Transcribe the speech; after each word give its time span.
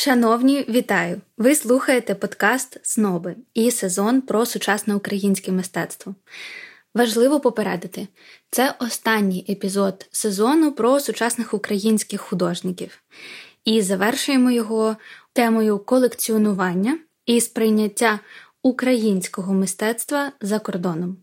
Шановні, 0.00 0.64
вітаю! 0.68 1.20
Ви 1.38 1.54
слухаєте 1.54 2.14
подкаст 2.14 2.78
Сноби 2.82 3.36
і 3.54 3.70
сезон 3.70 4.20
про 4.20 4.46
сучасне 4.46 4.94
українське 4.94 5.52
мистецтво. 5.52 6.14
Важливо 6.94 7.40
попередити, 7.40 8.08
це 8.50 8.74
останній 8.78 9.46
епізод 9.48 10.08
сезону 10.12 10.72
про 10.72 11.00
сучасних 11.00 11.54
українських 11.54 12.20
художників, 12.20 13.02
і 13.64 13.82
завершуємо 13.82 14.50
його 14.50 14.96
темою 15.32 15.78
колекціонування 15.78 16.98
і 17.26 17.40
сприйняття 17.40 18.20
українського 18.62 19.54
мистецтва 19.54 20.32
за 20.40 20.58
кордоном. 20.58 21.16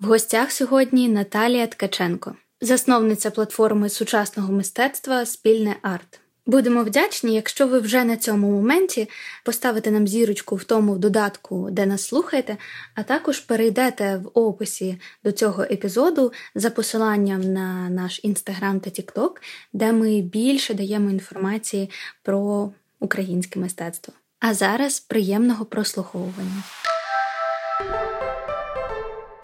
В 0.00 0.06
гостях 0.06 0.52
сьогодні 0.52 1.08
Наталія 1.08 1.66
Ткаченко, 1.66 2.34
засновниця 2.60 3.30
платформи 3.30 3.88
сучасного 3.88 4.52
мистецтва 4.52 5.26
Спільне 5.26 5.76
арт. 5.82 6.20
Будемо 6.48 6.84
вдячні, 6.84 7.34
якщо 7.34 7.66
ви 7.66 7.78
вже 7.78 8.04
на 8.04 8.16
цьому 8.16 8.50
моменті 8.50 9.08
поставите 9.44 9.90
нам 9.90 10.08
зірочку 10.08 10.56
в 10.56 10.64
тому 10.64 10.98
додатку, 10.98 11.68
де 11.70 11.86
нас 11.86 12.04
слухаєте, 12.04 12.56
а 12.94 13.02
також 13.02 13.40
перейдете 13.40 14.16
в 14.16 14.30
описі 14.38 15.00
до 15.24 15.32
цього 15.32 15.62
епізоду 15.62 16.32
за 16.54 16.70
посиланням 16.70 17.52
на 17.52 17.90
наш 17.90 18.20
інстаграм 18.22 18.80
та 18.80 18.90
тікток, 18.90 19.42
де 19.72 19.92
ми 19.92 20.20
більше 20.20 20.74
даємо 20.74 21.10
інформації 21.10 21.90
про 22.22 22.72
українське 23.00 23.60
мистецтво. 23.60 24.14
А 24.40 24.54
зараз 24.54 25.00
приємного 25.00 25.64
прослуховування. 25.64 26.62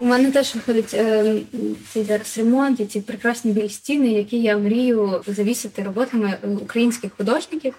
У 0.05 0.07
мене 0.07 0.31
теж 0.31 0.55
виходить 0.55 0.93
е, 0.93 1.35
цей 1.89 2.03
зараз 2.03 2.37
ремонт 2.37 2.79
і 2.79 2.85
ці 2.85 3.01
прекрасні 3.01 3.51
білі 3.51 3.69
стіни, 3.69 4.07
які 4.07 4.41
я 4.41 4.57
мрію 4.57 5.23
завісити 5.27 5.83
роботами 5.83 6.37
українських 6.61 7.11
художників 7.17 7.73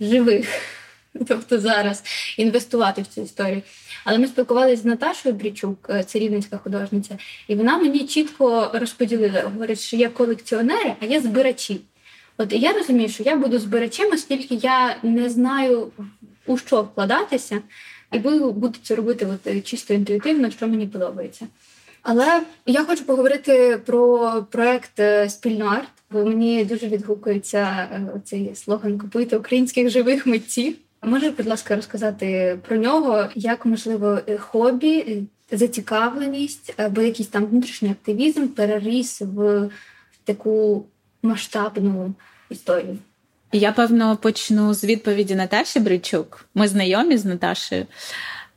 живих, 0.00 0.48
тобто 1.28 1.58
зараз 1.58 2.02
інвестувати 2.36 3.02
в 3.02 3.06
цю 3.06 3.22
історію. 3.22 3.62
Але 4.04 4.18
ми 4.18 4.26
спілкувалися 4.26 4.82
з 4.82 4.84
Наташою 4.84 5.34
Брічук, 5.34 5.86
е, 5.90 6.04
це 6.04 6.18
рівненська 6.18 6.58
художниця, 6.58 7.18
і 7.48 7.54
вона 7.54 7.78
мені 7.78 8.06
чітко 8.06 8.70
розподілила, 8.74 9.40
говорить, 9.40 9.80
що 9.80 9.96
є 9.96 10.08
колекціонери, 10.08 10.94
а 11.00 11.04
є 11.04 11.20
збирачі. 11.20 11.80
От 12.38 12.52
я 12.52 12.72
розумію, 12.72 13.08
що 13.08 13.22
я 13.22 13.36
буду 13.36 13.58
збирачем, 13.58 14.10
оскільки 14.12 14.54
я 14.54 14.96
не 15.02 15.30
знаю 15.30 15.92
у 16.46 16.58
що 16.58 16.82
вкладатися. 16.82 17.62
І 18.16 18.18
буду, 18.18 18.52
буду 18.52 18.78
це 18.82 18.94
робити 18.94 19.26
от, 19.34 19.46
е, 19.46 19.60
чисто 19.60 19.94
інтуїтивно, 19.94 20.50
що 20.50 20.68
мені 20.68 20.86
подобається. 20.86 21.46
Але 22.02 22.42
я 22.66 22.84
хочу 22.84 23.04
поговорити 23.04 23.80
про 23.86 24.32
проект 24.50 25.00
е, 25.00 25.28
Спільно 25.28 25.66
арт, 25.66 25.88
бо 26.10 26.24
мені 26.24 26.64
дуже 26.64 26.88
відгукується 26.88 27.88
е, 27.92 28.20
цей 28.24 28.54
слоган 28.54 28.98
Купуйте 28.98 29.36
українських 29.36 29.90
живих 29.90 30.26
митців. 30.26 30.76
Можеш, 31.02 31.32
будь 31.32 31.46
ласка, 31.46 31.76
розказати 31.76 32.58
про 32.68 32.76
нього, 32.76 33.28
як 33.34 33.66
можливо 33.66 34.18
хобі, 34.38 35.22
зацікавленість 35.52 36.74
або 36.76 37.02
якийсь 37.02 37.28
там 37.28 37.46
внутрішній 37.46 37.90
активізм 37.90 38.46
переріс 38.46 39.20
в 39.20 39.68
таку 40.24 40.86
масштабну 41.22 42.14
історію? 42.50 42.98
Я 43.56 43.72
певно 43.72 44.16
почну 44.16 44.74
з 44.74 44.84
відповіді 44.84 45.34
Наташі 45.34 45.80
Бричук. 45.80 46.44
Ми 46.54 46.68
знайомі 46.68 47.16
з 47.16 47.24
Наташею. 47.24 47.86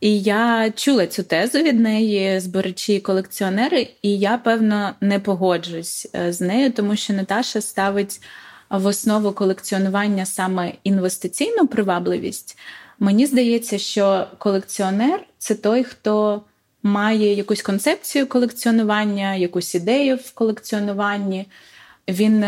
І 0.02 0.22
я 0.22 0.72
чула 0.75 1.08
цю 1.08 1.24
тезу 1.24 1.59
від 1.59 1.79
неї, 1.79 2.40
збирачі 2.40 2.96
і 2.96 3.00
колекціонери, 3.00 3.88
і 4.01 4.19
я, 4.19 4.38
певно, 4.38 4.91
не 5.01 5.19
погоджусь 5.19 6.07
е, 6.16 6.34
з 6.34 6.41
нею, 6.41 6.72
тому 6.72 6.96
що 6.96 7.13
Наташа 7.13 7.62
ставить 7.62 8.22
в 8.69 8.85
основу 8.85 9.31
колекціонування 9.31 10.25
саме 10.25 10.74
інвестиційну 10.84 11.68
привабливість. 11.68 12.57
Мені 13.00 13.25
здається, 13.25 13.78
що 13.78 14.28
колекціонер 14.38 15.19
це 15.38 15.56
той, 15.56 15.84
хто 15.84 16.41
має 16.84 17.34
якусь 17.34 17.62
концепцію 17.62 18.28
колекціонування, 18.28 19.35
якусь 19.35 19.75
ідею 19.75 20.16
в 20.16 20.31
колекціонуванні. 20.34 21.45
Він 22.07 22.45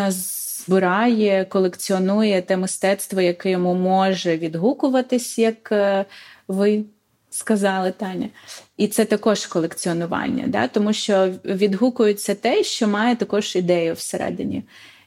збирає, 0.66 1.46
колекціонує 1.46 2.42
те 2.42 2.58
мистецтво, 2.58 3.22
яке 3.22 3.52
йому 3.52 3.74
може 3.74 4.38
відгукуватись, 4.38 5.40
як 5.40 5.72
е, 5.72 6.06
ви 6.48 6.84
сказали, 7.30 7.92
Таня. 7.92 8.30
І 8.78 8.88
це 8.88 9.06
також 9.06 9.46
колекціонування, 9.46 10.44
да? 10.48 10.68
тому 10.68 10.94
що 10.94 11.34
відгукується 11.46 12.36
те, 12.36 12.64
що 12.64 12.88
має 12.88 13.16
також 13.16 13.56
ідею 13.56 13.94
всередині. 13.94 14.64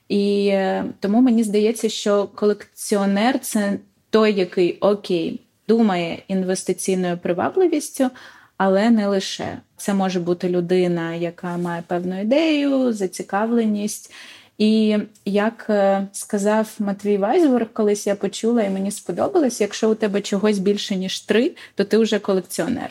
І 0.09 0.49
е, 0.53 0.85
тому 1.01 1.21
мені 1.21 1.45
здається, 1.45 1.89
що 1.89 2.27
колекціонер 2.35 3.39
це 3.39 3.79
той, 4.11 4.35
який 4.35 4.79
окей, 4.79 5.41
думає 5.69 6.23
інвестиційною 6.29 7.19
привабливістю. 7.19 8.11
Але 8.57 8.91
не 8.91 9.07
лише 9.07 9.59
це 9.77 9.95
може 9.95 10.21
бути 10.21 10.49
людина, 10.49 11.15
яка 11.15 11.57
має 11.57 11.83
певну 11.87 12.21
ідею, 12.21 12.93
зацікавленість, 12.93 14.13
і 14.59 14.99
як 15.25 15.67
е, 15.71 16.07
сказав 16.13 16.75
Матвій 16.79 17.17
Вайсбург, 17.17 17.67
колись 17.73 18.07
я 18.07 18.15
почула, 18.15 18.63
і 18.63 18.71
мені 18.71 18.91
сподобалось, 18.91 19.61
якщо 19.61 19.91
у 19.91 19.95
тебе 19.95 20.21
чогось 20.21 20.59
більше, 20.59 20.97
ніж 20.97 21.21
три, 21.21 21.53
то 21.75 21.85
ти 21.85 21.99
вже 21.99 22.19
колекціонер. 22.19 22.91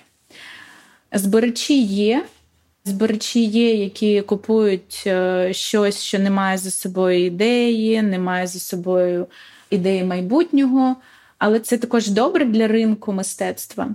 Збирачі 1.12 1.84
є. 1.84 2.26
Збирачі 2.86 3.44
є, 3.44 3.76
які 3.76 4.22
купують 4.22 5.04
е, 5.08 5.50
щось, 5.54 6.02
що 6.02 6.20
не 6.20 6.30
має 6.30 6.58
за 6.58 6.72
собою 6.72 7.26
ідеї, 7.26 8.02
не 8.02 8.20
має 8.20 8.48
за 8.48 8.60
собою 8.60 9.28
ідеї 9.70 10.04
майбутнього. 10.04 10.96
Але 11.38 11.60
це 11.60 11.78
також 11.78 12.08
добре 12.08 12.46
для 12.46 12.68
ринку 12.68 13.14
мистецтва. 13.14 13.90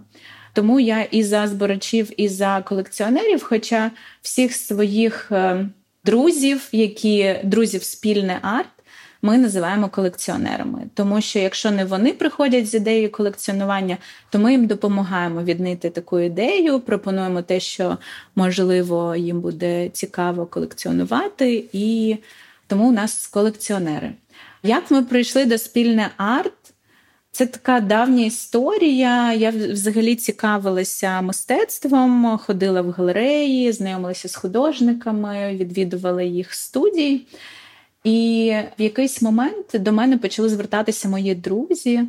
Тому 0.52 0.80
я 0.80 1.02
і 1.02 1.22
за 1.22 1.46
збирачів, 1.46 2.20
і 2.20 2.28
за 2.28 2.62
колекціонерів, 2.62 3.42
хоча 3.42 3.90
всіх 4.22 4.52
своїх 4.54 5.32
е, 5.32 5.68
друзів, 6.08 6.68
які 6.72 7.36
друзів 7.44 7.82
спільне 7.84 8.38
арт. 8.42 8.68
Ми 9.22 9.38
називаємо 9.38 9.88
колекціонерами, 9.88 10.82
тому 10.94 11.20
що 11.20 11.38
якщо 11.38 11.70
не 11.70 11.84
вони 11.84 12.12
приходять 12.12 12.66
з 12.66 12.74
ідеєю 12.74 13.12
колекціонування, 13.12 13.96
то 14.30 14.38
ми 14.38 14.52
їм 14.52 14.66
допомагаємо 14.66 15.42
віднити 15.42 15.90
таку 15.90 16.20
ідею, 16.20 16.80
пропонуємо 16.80 17.42
те, 17.42 17.60
що 17.60 17.98
можливо 18.36 19.16
їм 19.16 19.40
буде 19.40 19.88
цікаво 19.88 20.46
колекціонувати, 20.46 21.64
і 21.72 22.16
тому 22.66 22.88
у 22.88 22.92
нас 22.92 23.26
колекціонери. 23.26 24.12
Як 24.62 24.90
ми 24.90 25.02
прийшли 25.02 25.44
до 25.44 25.58
спільне 25.58 26.10
арт? 26.16 26.52
Це 27.30 27.46
така 27.46 27.80
давня 27.80 28.24
історія. 28.24 29.32
Я 29.32 29.50
взагалі 29.50 30.16
цікавилася 30.16 31.20
мистецтвом, 31.20 32.38
ходила 32.38 32.82
в 32.82 32.90
галереї, 32.90 33.72
знайомилася 33.72 34.28
з 34.28 34.34
художниками, 34.34 35.56
відвідувала 35.56 36.22
їх 36.22 36.54
студії. 36.54 37.26
І 38.04 38.52
в 38.78 38.82
якийсь 38.82 39.22
момент 39.22 39.66
до 39.74 39.92
мене 39.92 40.18
почали 40.18 40.48
звертатися 40.48 41.08
мої 41.08 41.34
друзі 41.34 42.04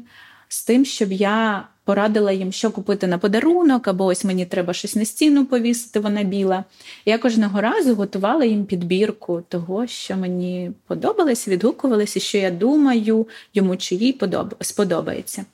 з 0.49 0.63
тим, 0.63 0.85
щоб 0.85 1.11
я 1.11 1.67
порадила 1.83 2.31
їм, 2.31 2.51
що 2.51 2.71
купити 2.71 3.07
на 3.07 3.17
подарунок, 3.17 3.87
або 3.87 4.05
ось 4.05 4.25
мені 4.25 4.45
треба 4.45 4.73
щось 4.73 4.95
на 4.95 5.05
стіну 5.05 5.45
повісити, 5.45 5.99
вона 5.99 6.23
біла. 6.23 6.63
Я 7.05 7.17
кожного 7.17 7.61
разу 7.61 7.95
готувала 7.95 8.45
їм 8.45 8.65
підбірку 8.65 9.43
того, 9.47 9.87
що 9.87 10.17
мені 10.17 10.71
подобалося, 10.87 11.51
відгукувалося, 11.51 12.19
що 12.19 12.37
я 12.37 12.51
думаю, 12.51 13.27
йому 13.53 13.77
чи 13.77 13.95
їй 13.95 14.19
сподобається. 14.61 15.45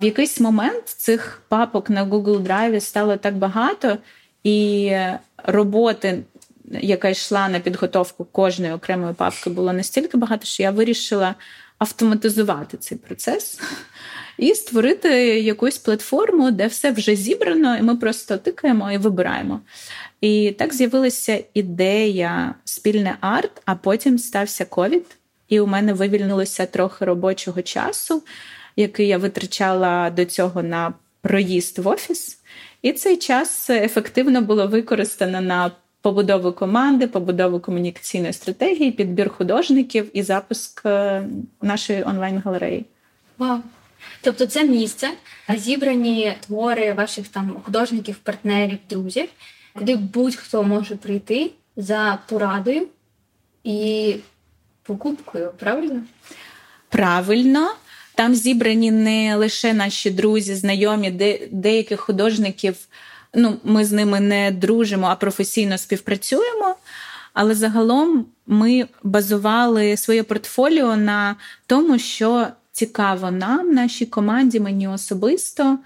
В 0.00 0.04
якийсь 0.04 0.40
момент 0.40 0.88
цих 0.88 1.42
папок 1.48 1.90
на 1.90 2.04
Google 2.04 2.42
Drive 2.42 2.80
стало 2.80 3.16
так 3.16 3.36
багато, 3.36 3.98
і 4.44 4.92
роботи, 5.44 6.22
яка 6.80 7.08
йшла 7.08 7.48
на 7.48 7.60
підготовку 7.60 8.24
кожної 8.24 8.72
окремої 8.72 9.14
папки, 9.14 9.50
було 9.50 9.72
настільки 9.72 10.16
багато, 10.16 10.46
що 10.46 10.62
я 10.62 10.70
вирішила 10.70 11.34
автоматизувати 11.78 12.76
цей 12.76 12.98
процес 12.98 13.60
і 14.38 14.54
створити 14.54 15.08
якусь 15.40 15.78
платформу, 15.78 16.50
де 16.50 16.66
все 16.66 16.90
вже 16.90 17.16
зібрано, 17.16 17.76
і 17.76 17.82
ми 17.82 17.96
просто 17.96 18.36
тикаємо 18.36 18.92
і 18.92 18.98
вибираємо. 18.98 19.60
І 20.20 20.54
так 20.58 20.74
з'явилася 20.74 21.44
ідея 21.54 22.54
спільне 22.64 23.16
арт, 23.20 23.62
а 23.64 23.74
потім 23.74 24.18
стався 24.18 24.64
ковід, 24.64 25.04
і 25.48 25.60
у 25.60 25.66
мене 25.66 25.92
вивільнилося 25.92 26.66
трохи 26.66 27.04
робочого 27.04 27.62
часу, 27.62 28.22
який 28.76 29.08
я 29.08 29.18
витрачала 29.18 30.10
до 30.10 30.24
цього 30.24 30.62
на 30.62 30.92
проїзд 31.22 31.78
в 31.78 31.88
офіс. 31.88 32.38
І 32.82 32.92
цей 32.92 33.16
час 33.16 33.70
ефективно 33.70 34.42
було 34.42 34.66
використано 34.66 35.40
на 35.40 35.70
побудову 36.02 36.52
команди, 36.52 37.06
побудову 37.06 37.60
комунікаційної 37.60 38.32
стратегії, 38.32 38.92
підбір 38.92 39.28
художників 39.28 40.10
і 40.12 40.22
запуск 40.22 40.82
е, 40.86 41.28
нашої 41.62 42.02
онлайн-галереї. 42.02 42.84
Вау! 43.38 43.58
Тобто, 44.20 44.46
це 44.46 44.64
місце, 44.64 45.10
зібрані 45.56 46.34
твори 46.46 46.92
ваших 46.92 47.28
там 47.28 47.56
художників, 47.64 48.16
партнерів, 48.16 48.78
друзів, 48.90 49.28
куди 49.74 49.96
будь-хто 49.96 50.62
може 50.62 50.96
прийти 50.96 51.50
за 51.76 52.18
порадою 52.28 52.86
і 53.64 54.14
покупкою, 54.82 55.52
правильно? 55.58 56.02
Правильно. 56.88 57.70
Там 58.14 58.34
зібрані 58.34 58.90
не 58.90 59.36
лише 59.36 59.74
наші 59.74 60.10
друзі, 60.10 60.54
знайомі, 60.54 61.10
де 61.10 61.48
деяких 61.50 62.00
художників. 62.00 62.76
Ну, 63.34 63.56
ми 63.64 63.84
з 63.84 63.92
ними 63.92 64.20
не 64.20 64.50
дружимо, 64.50 65.06
а 65.06 65.16
професійно 65.16 65.78
співпрацюємо. 65.78 66.76
Але 67.32 67.54
загалом 67.54 68.26
ми 68.46 68.86
базували 69.02 69.96
своє 69.96 70.22
портфоліо 70.22 70.96
на 70.96 71.36
тому, 71.66 71.98
що 71.98 72.46
цікаво 72.78 73.30
нам, 73.30 73.74
нашій 73.74 74.06
команді, 74.06 74.60
мені 74.60 74.88
особисто. 74.88 75.78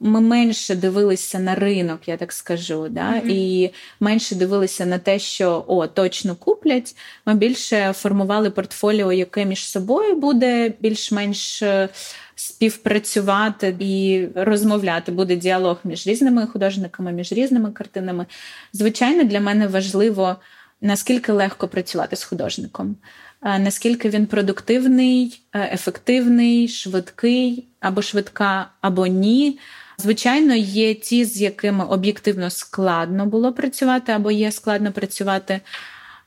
Ми 0.00 0.20
менше 0.20 0.74
дивилися 0.74 1.38
на 1.38 1.54
ринок, 1.54 2.08
я 2.08 2.16
так 2.16 2.32
скажу, 2.32 2.88
да? 2.90 3.12
Mm-hmm. 3.12 3.28
і 3.28 3.74
менше 4.00 4.34
дивилися 4.34 4.86
на 4.86 4.98
те, 4.98 5.18
що 5.18 5.64
о, 5.66 5.86
точно 5.86 6.36
куплять. 6.36 6.96
Ми 7.26 7.34
більше 7.34 7.92
формували 7.92 8.50
портфоліо, 8.50 9.12
яке 9.12 9.44
між 9.44 9.66
собою 9.66 10.16
буде 10.16 10.72
більш-менш 10.80 11.62
е, 11.62 11.88
співпрацювати 12.34 13.76
і 13.78 14.26
розмовляти. 14.34 15.12
Буде 15.12 15.36
діалог 15.36 15.76
між 15.84 16.06
різними 16.06 16.46
художниками, 16.46 17.12
між 17.12 17.32
різними 17.32 17.70
картинами. 17.70 18.26
Звичайно, 18.72 19.24
для 19.24 19.40
мене 19.40 19.66
важливо 19.66 20.36
наскільки 20.84 21.32
легко 21.32 21.68
працювати 21.68 22.16
з 22.16 22.24
художником, 22.24 22.96
наскільки 23.44 24.08
він 24.08 24.26
продуктивний, 24.26 25.40
е, 25.52 25.70
ефективний, 25.74 26.68
швидкий 26.68 27.64
або 27.80 28.02
швидка, 28.02 28.68
або 28.80 29.06
ні. 29.06 29.58
Звичайно, 29.98 30.54
є 30.54 30.94
ті, 30.94 31.24
з 31.24 31.40
якими 31.40 31.84
об'єктивно 31.84 32.50
складно 32.50 33.26
було 33.26 33.52
працювати, 33.52 34.12
або 34.12 34.30
є 34.30 34.52
складно 34.52 34.92
працювати, 34.92 35.60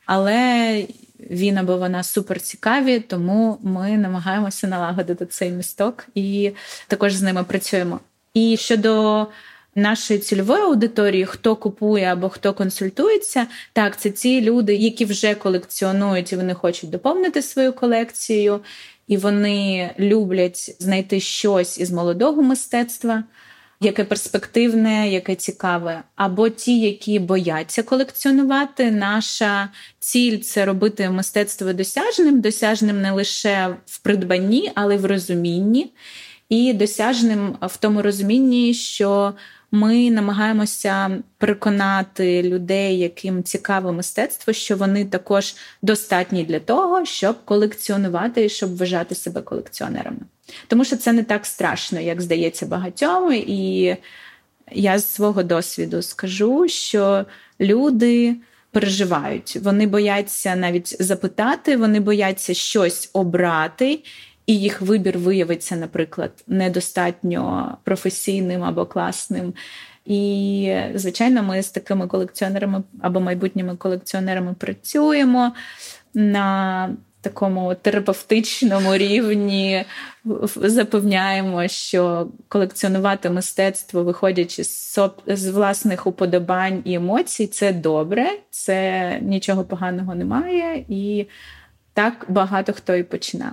але 0.06 0.86
він 1.20 1.58
або 1.58 1.78
вона 1.78 2.04
супер 2.04 2.42
цікаві, 2.42 3.00
тому 3.00 3.58
ми 3.64 3.98
намагаємося 3.98 4.68
налагодити 4.68 5.26
цей 5.26 5.52
місток 5.52 6.06
і 6.16 6.52
також 6.88 7.14
з 7.14 7.22
ними 7.22 7.44
працюємо. 7.44 8.00
І 8.34 8.58
щодо 8.58 9.28
нашої 9.78 10.20
цільової 10.20 10.62
аудиторії, 10.62 11.26
хто 11.26 11.56
купує 11.56 12.06
або 12.06 12.30
хто 12.30 12.54
консультується, 12.54 13.48
так, 13.74 14.00
це 14.00 14.10
ті 14.10 14.42
люди, 14.42 14.76
які 14.76 15.06
вже 15.06 15.36
колекціонують 15.36 16.34
і 16.34 16.36
вони 16.36 16.54
хочуть 16.54 16.90
доповнити 16.90 17.42
свою 17.42 17.74
колекцію, 17.74 18.60
і 19.08 19.18
вони 19.18 19.90
люблять 20.00 20.76
знайти 20.80 21.20
щось 21.20 21.80
із 21.80 21.92
молодого 21.92 22.42
мистецтва. 22.42 23.24
Яке 23.80 24.04
перспективне, 24.04 25.10
яке 25.10 25.36
цікаве, 25.36 26.04
або 26.16 26.50
ті, 26.50 26.80
які 26.80 27.20
бояться 27.20 27.84
колекціонувати. 27.84 28.92
Наша 28.92 29.70
ціль 30.00 30.38
це 30.38 30.66
робити 30.66 31.10
мистецтво 31.10 31.74
досяжним, 31.74 32.42
досяжним 32.42 33.02
не 33.02 33.12
лише 33.12 33.76
в 33.86 34.00
придбанні, 34.00 34.72
але 34.76 34.96
й 34.96 34.98
в 34.98 35.06
розумінні, 35.06 35.94
і 36.50 36.74
досяжним 36.74 37.58
в 37.62 37.78
тому 37.78 38.02
розумінні, 38.02 38.74
що 38.74 39.34
ми 39.72 40.12
намагаємося 40.12 41.24
переконати 41.38 42.44
людей, 42.44 43.00
яким 43.00 43.44
цікаве 43.44 43.92
мистецтво, 43.92 44.54
що 44.54 44.78
вони 44.78 45.06
також 45.06 45.56
достатні 45.82 46.44
для 46.44 46.60
того, 46.60 47.06
щоб 47.06 47.46
колекціонувати 47.46 48.46
і 48.46 48.50
щоб 48.50 48.78
вважати 48.78 49.16
себе 49.16 49.42
колекціонерами. 49.42 50.20
Тому 50.68 50.86
що 50.86 50.98
це 50.98 51.14
не 51.14 51.24
так 51.24 51.46
страшно, 51.46 52.00
як 52.00 52.22
здається 52.22 52.66
багатьом. 52.66 53.34
І 53.34 53.96
я 54.72 55.00
з 55.00 55.14
свого 55.14 55.44
досвіду 55.44 56.02
скажу, 56.02 56.68
що 56.68 57.26
люди. 57.60 58.36
Переживають, 58.72 59.56
вони 59.56 59.88
бояться 59.88 60.56
навіть 60.56 61.04
запитати, 61.04 61.78
вони 61.78 62.00
бояться 62.00 62.54
щось 62.54 63.10
обрати, 63.14 64.00
і 64.48 64.60
їх 64.60 64.82
вибір 64.82 65.18
виявиться, 65.18 65.76
наприклад, 65.76 66.32
недостатньо 66.48 67.78
професійним 67.84 68.64
або 68.64 68.86
класним. 68.86 69.54
І, 70.06 70.74
звичайно, 70.96 71.44
ми 71.44 71.62
з 71.64 71.70
такими 71.70 72.08
колекціонерами 72.08 72.84
або 73.02 73.20
майбутніми 73.20 73.76
колекціонерами 73.76 74.54
працюємо 74.54 75.54
на 76.14 76.90
такому 77.22 77.76
терапевтичному 77.76 78.98
рівні. 78.98 79.86
Запевняємо, 80.56 81.68
що 81.68 82.28
колекціонувати 82.48 83.30
мистецтво, 83.30 84.04
виходячи 84.04 84.64
з, 84.64 85.00
з 85.28 85.50
власних 85.50 86.08
уподобань 86.08 86.82
і 86.86 86.94
емоцій, 86.94 87.48
це 87.48 87.74
добре, 87.74 88.30
це 88.50 89.20
нічого 89.22 89.64
поганого 89.64 90.16
немає, 90.16 90.86
і 90.90 91.26
так 91.94 92.26
багато 92.30 92.74
хто 92.74 92.96
і 92.96 93.04
починає. 93.04 93.52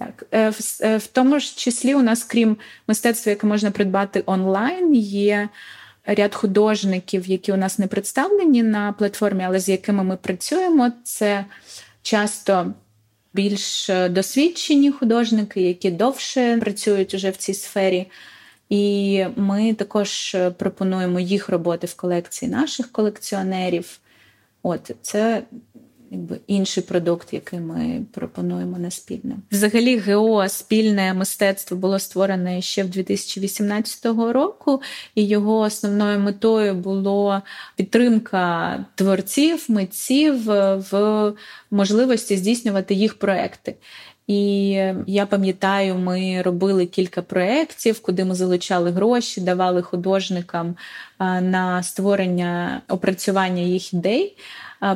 Так, 0.00 0.26
е, 0.32 0.50
в, 0.50 0.58
е, 0.80 0.96
в 0.96 1.06
тому 1.06 1.40
ж 1.40 1.56
числі 1.56 1.94
у 1.94 2.02
нас, 2.02 2.24
крім 2.24 2.56
мистецтва, 2.86 3.30
яке 3.30 3.46
можна 3.46 3.70
придбати 3.70 4.22
онлайн, 4.26 4.94
є 4.94 5.48
ряд 6.06 6.34
художників, 6.34 7.26
які 7.26 7.52
у 7.52 7.56
нас 7.56 7.78
не 7.78 7.86
представлені 7.86 8.62
на 8.62 8.92
платформі, 8.92 9.44
але 9.44 9.60
з 9.60 9.68
якими 9.68 10.04
ми 10.04 10.16
працюємо. 10.16 10.92
Це 11.04 11.44
часто 12.02 12.74
більш 13.34 13.90
досвідчені 14.10 14.90
художники, 14.90 15.60
які 15.62 15.90
довше 15.90 16.56
працюють 16.56 17.14
уже 17.14 17.30
в 17.30 17.36
цій 17.36 17.54
сфері. 17.54 18.06
І 18.68 19.24
ми 19.36 19.74
також 19.74 20.36
пропонуємо 20.58 21.20
їх 21.20 21.48
роботи 21.48 21.86
в 21.86 21.94
колекції 21.94 22.50
наших 22.50 22.92
колекціонерів. 22.92 23.98
От 24.62 24.90
це 25.02 25.42
якби 26.10 26.40
інший 26.46 26.82
продукт, 26.82 27.32
який 27.32 27.60
ми 27.60 28.02
пропонуємо 28.12 28.78
на 28.78 28.90
спільне. 28.90 29.36
Взагалі, 29.52 29.98
ГО 29.98 30.48
спільне 30.48 31.14
мистецтво 31.14 31.76
було 31.76 31.98
створене 31.98 32.62
ще 32.62 32.82
в 32.82 32.88
2018 32.88 34.06
року, 34.32 34.82
і 35.14 35.26
його 35.26 35.58
основною 35.58 36.18
метою 36.18 36.74
було 36.74 37.42
підтримка 37.76 38.84
творців, 38.94 39.64
митців 39.68 40.44
в 40.90 41.32
можливості 41.70 42.36
здійснювати 42.36 42.94
їх 42.94 43.14
проекти. 43.18 43.74
І 44.30 44.70
я 45.06 45.26
пам'ятаю, 45.26 45.94
ми 45.94 46.42
робили 46.42 46.86
кілька 46.86 47.22
проєктів, 47.22 48.02
куди 48.02 48.24
ми 48.24 48.34
залучали 48.34 48.90
гроші, 48.90 49.40
давали 49.40 49.82
художникам 49.82 50.76
на 51.40 51.82
створення 51.82 52.82
опрацювання 52.88 53.62
їх 53.62 53.94
ідей. 53.94 54.36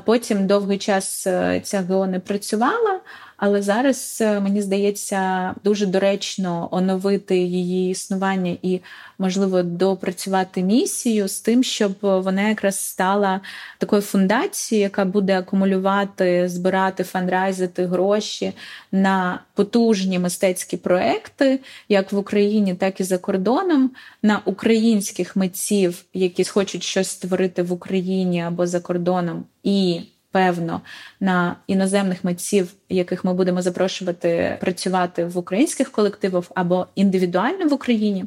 Потім 0.04 0.46
довгий 0.46 0.78
час 0.78 1.26
е, 1.26 1.60
ця 1.64 1.82
ГО 1.82 2.06
не 2.06 2.20
працювала, 2.20 3.00
але 3.36 3.62
зараз 3.62 4.18
е, 4.20 4.40
мені 4.40 4.62
здається 4.62 5.54
дуже 5.64 5.86
доречно 5.86 6.68
оновити 6.72 7.38
її 7.38 7.90
існування 7.90 8.56
і, 8.62 8.80
можливо, 9.18 9.62
допрацювати 9.62 10.62
місію 10.62 11.28
з 11.28 11.40
тим, 11.40 11.62
щоб 11.62 11.92
вона 12.00 12.48
якраз 12.48 12.78
стала 12.78 13.40
такою 13.78 14.02
фундацією, 14.02 14.82
яка 14.82 15.04
буде 15.04 15.38
акумулювати, 15.38 16.48
збирати, 16.48 17.04
фандрайзити 17.04 17.86
гроші 17.86 18.52
на 18.92 19.40
потужні 19.54 20.18
мистецькі 20.18 20.76
проекти, 20.76 21.60
як 21.88 22.12
в 22.12 22.18
Україні, 22.18 22.74
так 22.74 23.00
і 23.00 23.04
за 23.04 23.18
кордоном, 23.18 23.90
на 24.22 24.40
українських 24.44 25.36
митців, 25.36 26.04
які 26.14 26.44
хочуть 26.44 26.82
щось 26.82 27.08
створити 27.08 27.62
в 27.62 27.72
Україні 27.72 28.42
або 28.42 28.66
за 28.66 28.80
кордоном. 28.80 29.44
і 29.62 30.00
певно 30.34 30.80
на 31.20 31.56
іноземних 31.66 32.24
митців, 32.24 32.72
яких 32.88 33.24
ми 33.24 33.34
будемо 33.34 33.62
запрошувати 33.62 34.58
працювати 34.60 35.24
в 35.24 35.38
українських 35.38 35.90
колективах 35.92 36.44
або 36.54 36.86
індивідуально 36.94 37.68
в 37.68 37.72
Україні. 37.72 38.24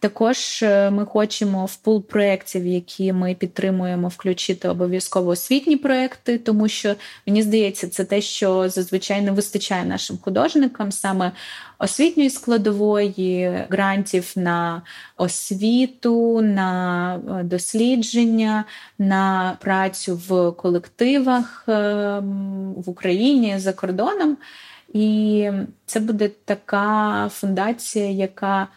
Також 0.00 0.62
е, 0.62 0.90
ми 0.90 1.04
хочемо 1.04 1.64
в 1.64 1.76
пул 1.76 2.02
проєктів, 2.02 2.66
які 2.66 3.12
ми 3.12 3.34
підтримуємо, 3.34 4.08
включити 4.08 4.68
обов'язково 4.68 5.30
освітні 5.30 5.76
проекти, 5.76 6.38
тому 6.38 6.68
що 6.68 6.94
мені 7.26 7.42
здається, 7.42 7.88
це 7.88 8.04
те, 8.04 8.20
що 8.20 8.68
зазвичай 8.68 9.22
не 9.22 9.32
вистачає 9.32 9.84
нашим 9.84 10.18
художникам, 10.22 10.92
саме 10.92 11.32
освітньої 11.78 12.30
складової, 12.30 13.64
грантів 13.70 14.32
на 14.36 14.82
освіту, 15.16 16.40
на 16.40 17.14
е, 17.16 17.42
дослідження, 17.44 18.64
на 18.98 19.56
працю 19.60 20.20
в 20.28 20.52
колективах 20.52 21.64
е, 21.68 21.72
в 22.76 22.90
Україні 22.90 23.58
за 23.58 23.72
кордоном. 23.72 24.36
І 24.92 25.50
це 25.86 26.00
буде 26.00 26.28
така 26.28 27.28
фундація, 27.32 28.10
яка 28.10 28.68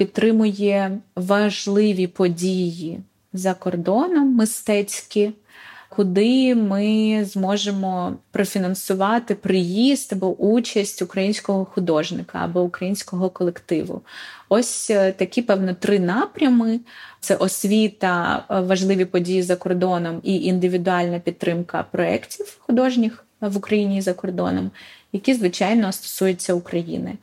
підтримує 0.00 0.98
важливі 1.16 2.06
події 2.06 3.00
за 3.32 3.54
кордоном 3.54 4.34
мистецькі, 4.34 5.32
куди 5.88 6.54
ми 6.54 7.24
зможемо 7.24 8.16
профінансувати 8.30 9.34
приїзд 9.34 10.12
або 10.12 10.28
участь 10.28 11.02
українського 11.02 11.64
художника 11.64 12.38
або 12.38 12.62
українського 12.62 13.30
колективу. 13.30 14.02
Ось 14.48 14.90
е, 14.90 15.12
такі, 15.12 15.42
певно, 15.42 15.74
три 15.74 15.98
напрями: 15.98 16.80
це 17.20 17.36
освіта, 17.36 18.44
е, 18.50 18.60
важливі 18.60 19.04
події 19.04 19.42
за 19.42 19.56
кордоном 19.56 20.20
і 20.22 20.44
індивідуальна 20.44 21.18
підтримка 21.18 21.84
проєктів 21.90 22.58
художніх 22.60 23.24
в 23.40 23.56
Україні 23.56 23.98
і 23.98 24.00
за 24.00 24.14
кордоном, 24.14 24.70
які, 25.12 25.34
звичайно, 25.34 25.92
стосуються 25.92 26.54
України. 26.54 27.18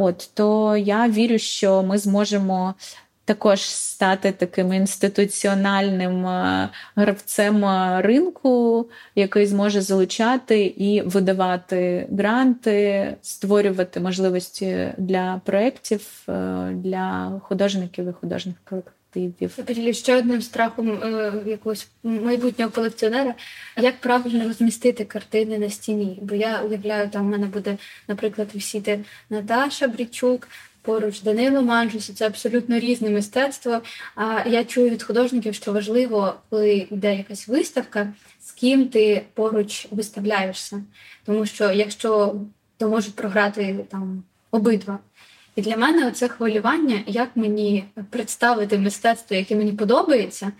От 0.00 0.30
то 0.34 0.76
я 0.76 1.08
вірю, 1.08 1.38
що 1.38 1.82
ми 1.82 1.98
зможемо 1.98 2.74
також 3.24 3.60
стати 3.60 4.32
таким 4.32 4.72
інституціональним 4.72 6.26
е, 6.26 6.68
гравцем 6.96 7.64
е, 7.64 8.02
ринку, 8.02 8.86
який 9.14 9.46
зможе 9.46 9.80
залучати 9.80 10.64
і 10.64 11.02
видавати 11.02 12.08
гранти, 12.12 13.16
створювати 13.22 14.00
можливості 14.00 14.92
для 14.98 15.40
проєктів, 15.44 16.24
е, 16.28 16.32
для 16.74 17.32
художників 17.44 18.08
і 18.08 18.12
художніх 18.12 18.56
колективів. 18.64 18.97
Я 19.14 19.48
поділю 19.48 19.94
ще 19.94 20.16
одним 20.16 20.42
страхом 20.42 20.90
е, 20.90 21.32
якогось 21.46 21.88
майбутнього 22.02 22.70
колекціонера, 22.70 23.34
як 23.76 24.00
правильно 24.00 24.44
розмістити 24.44 25.04
картини 25.04 25.58
на 25.58 25.70
стіні. 25.70 26.18
Бо 26.22 26.34
я 26.34 26.62
уявляю, 26.62 27.08
там 27.08 27.26
в 27.26 27.30
мене 27.30 27.46
буде, 27.46 27.76
наприклад, 28.08 28.48
висіти 28.54 29.04
Наташа 29.30 29.88
Брічук, 29.88 30.48
поруч 30.82 31.20
Данило 31.20 31.62
Манжус, 31.62 32.10
це 32.14 32.26
абсолютно 32.26 32.78
різне 32.78 33.10
мистецтво. 33.10 33.80
А 34.14 34.48
я 34.48 34.64
чую 34.64 34.90
від 34.90 35.02
художників, 35.02 35.54
що 35.54 35.72
важливо, 35.72 36.34
коли 36.50 36.86
йде 36.90 37.16
якась 37.16 37.48
виставка, 37.48 38.12
з 38.40 38.52
ким 38.52 38.88
ти 38.88 39.22
поруч 39.34 39.86
виставляєшся. 39.90 40.82
Тому 41.24 41.46
що 41.46 41.72
якщо 41.72 42.34
то 42.78 42.88
можуть 42.88 43.14
програти 43.14 43.84
там 43.90 44.22
обидва. 44.50 44.98
І 45.58 45.60
для 45.62 45.76
мене 45.76 46.10
це 46.10 46.28
хвилювання, 46.28 47.02
як 47.06 47.28
мені 47.34 47.84
представити 48.10 48.78
мистецтво, 48.78 49.36
яке 49.36 49.56
мені 49.56 49.72
подобається, 49.72 50.52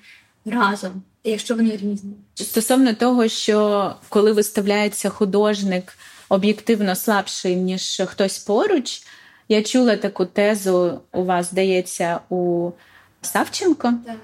разом, 0.45 1.03
якщо 1.25 1.55
вони 1.55 1.71
різні. 1.71 2.13
Стосовно 2.35 2.95
того, 2.95 3.29
що 3.29 3.95
коли 4.09 4.33
виставляється 4.33 5.09
художник 5.09 5.99
об'єктивно 6.29 6.95
слабший, 6.95 7.57
ніж 7.57 8.03
хтось 8.07 8.39
поруч, 8.39 9.03
я 9.49 9.63
чула 9.63 9.97
таку 9.97 10.27
тезу, 10.27 11.01
у 11.13 11.25
вас 11.25 11.51
здається, 11.51 12.21
у 12.29 12.71
Савченко. 13.23 13.95
Так. 14.07 14.17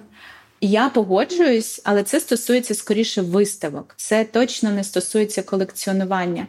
Я 0.60 0.88
погоджуюсь, 0.88 1.80
але 1.84 2.02
це 2.02 2.20
стосується 2.20 2.74
скоріше 2.74 3.22
виставок. 3.22 3.94
Це 3.96 4.24
точно 4.24 4.70
не 4.70 4.84
стосується 4.84 5.42
колекціонування. 5.42 6.46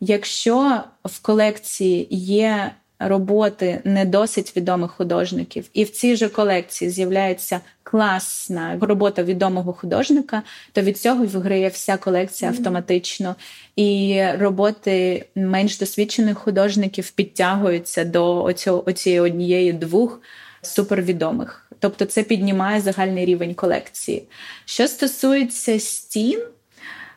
Якщо 0.00 0.80
в 1.04 1.18
колекції 1.22 2.08
є 2.10 2.72
роботи 2.98 3.80
не 3.84 4.04
досить 4.04 4.56
відомих 4.56 4.90
художників, 4.90 5.64
і 5.72 5.84
в 5.84 5.90
цій 5.90 6.16
же 6.16 6.28
колекції 6.28 6.90
з'являється 6.90 7.60
класна 7.82 8.78
робота 8.80 9.22
відомого 9.22 9.72
художника, 9.72 10.42
то 10.72 10.80
від 10.80 10.98
цього 10.98 11.24
виграє 11.24 11.68
вся 11.68 11.96
колекція 11.96 12.50
автоматично. 12.50 13.36
І 13.76 14.22
роботи 14.38 15.24
менш 15.34 15.78
досвідчених 15.78 16.38
художників 16.38 17.10
підтягуються 17.10 18.04
до 18.04 18.44
оцієї 18.86 19.20
однієї 19.20 19.72
двох 19.72 20.20
супервідомих. 20.62 21.70
Тобто 21.78 22.04
це 22.04 22.22
піднімає 22.22 22.80
загальний 22.80 23.24
рівень 23.24 23.54
колекції. 23.54 24.22
Що 24.64 24.88
стосується 24.88 25.80
стін, 25.80 26.42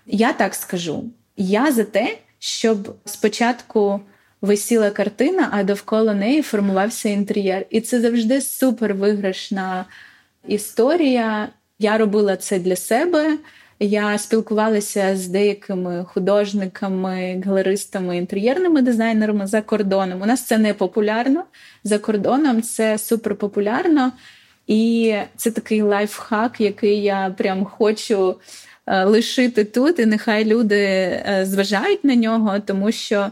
я 0.06 0.34
так 0.34 0.56
скажу: 0.56 1.04
я 1.38 1.72
за 1.72 1.84
те, 1.84 2.18
щоб 2.40 2.96
спочатку 3.06 4.02
висіла 4.42 4.92
картина, 4.92 5.50
а 5.52 5.64
довкола 5.64 6.14
неї 6.14 6.42
формувався 6.42 7.10
інтер'єр. 7.10 7.66
І 7.70 7.82
це 7.82 8.02
завжди 8.02 8.42
супер 8.42 8.94
виграшна 8.94 9.86
історія. 10.48 11.50
Я 11.80 11.98
робила 11.98 12.38
це 12.38 12.60
для 12.60 12.76
себе. 12.76 13.38
Я 13.80 14.18
спілкувалася 14.18 15.18
з 15.18 15.28
деякими 15.28 16.06
художниками, 16.14 17.44
галеристами, 17.46 18.18
інтер'єрними 18.18 18.82
дизайнерами 18.82 19.48
за 19.48 19.62
кордоном. 19.62 20.22
У 20.22 20.26
нас 20.26 20.42
це 20.42 20.58
не 20.58 20.74
популярно. 20.74 21.44
За 21.84 22.00
кордоном 22.00 22.62
це 22.62 22.98
супер 22.98 23.36
популярно. 23.36 24.12
І 24.68 25.16
це 25.36 25.52
такий 25.52 25.82
лайфхак, 25.82 26.62
який 26.62 27.02
я 27.02 27.36
прям 27.38 27.66
хочу 27.66 28.36
е, 28.88 29.04
лишити 29.04 29.64
тут, 29.64 30.00
і 30.00 30.06
нехай 30.06 30.46
люди 30.46 30.76
е, 30.76 31.46
зважають 31.46 32.04
на 32.04 32.16
нього, 32.16 32.60
тому 32.60 32.92
що 32.92 33.30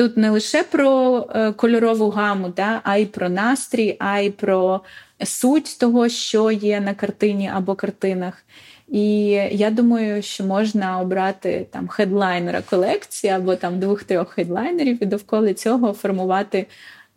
Тут 0.00 0.16
не 0.16 0.30
лише 0.30 0.62
про 0.62 1.26
е, 1.34 1.52
кольорову 1.52 2.10
гаму, 2.10 2.48
да, 2.56 2.80
а 2.84 2.96
й 2.96 3.06
про 3.06 3.28
настрій, 3.28 3.96
а 3.98 4.18
й 4.18 4.30
про 4.30 4.80
суть 5.24 5.78
того, 5.80 6.08
що 6.08 6.50
є 6.50 6.80
на 6.80 6.94
картині 6.94 7.50
або 7.54 7.74
картинах. 7.74 8.44
І 8.88 9.24
я 9.52 9.70
думаю, 9.70 10.22
що 10.22 10.44
можна 10.44 11.00
обрати 11.00 11.66
там 11.70 11.88
хедлайнера 11.88 12.62
колекції 12.62 13.32
або 13.32 13.56
там 13.56 13.80
двох-трьох 13.80 14.30
хедлайнерів 14.30 15.02
і 15.02 15.06
довкола 15.06 15.54
цього 15.54 15.92
формувати 15.92 16.66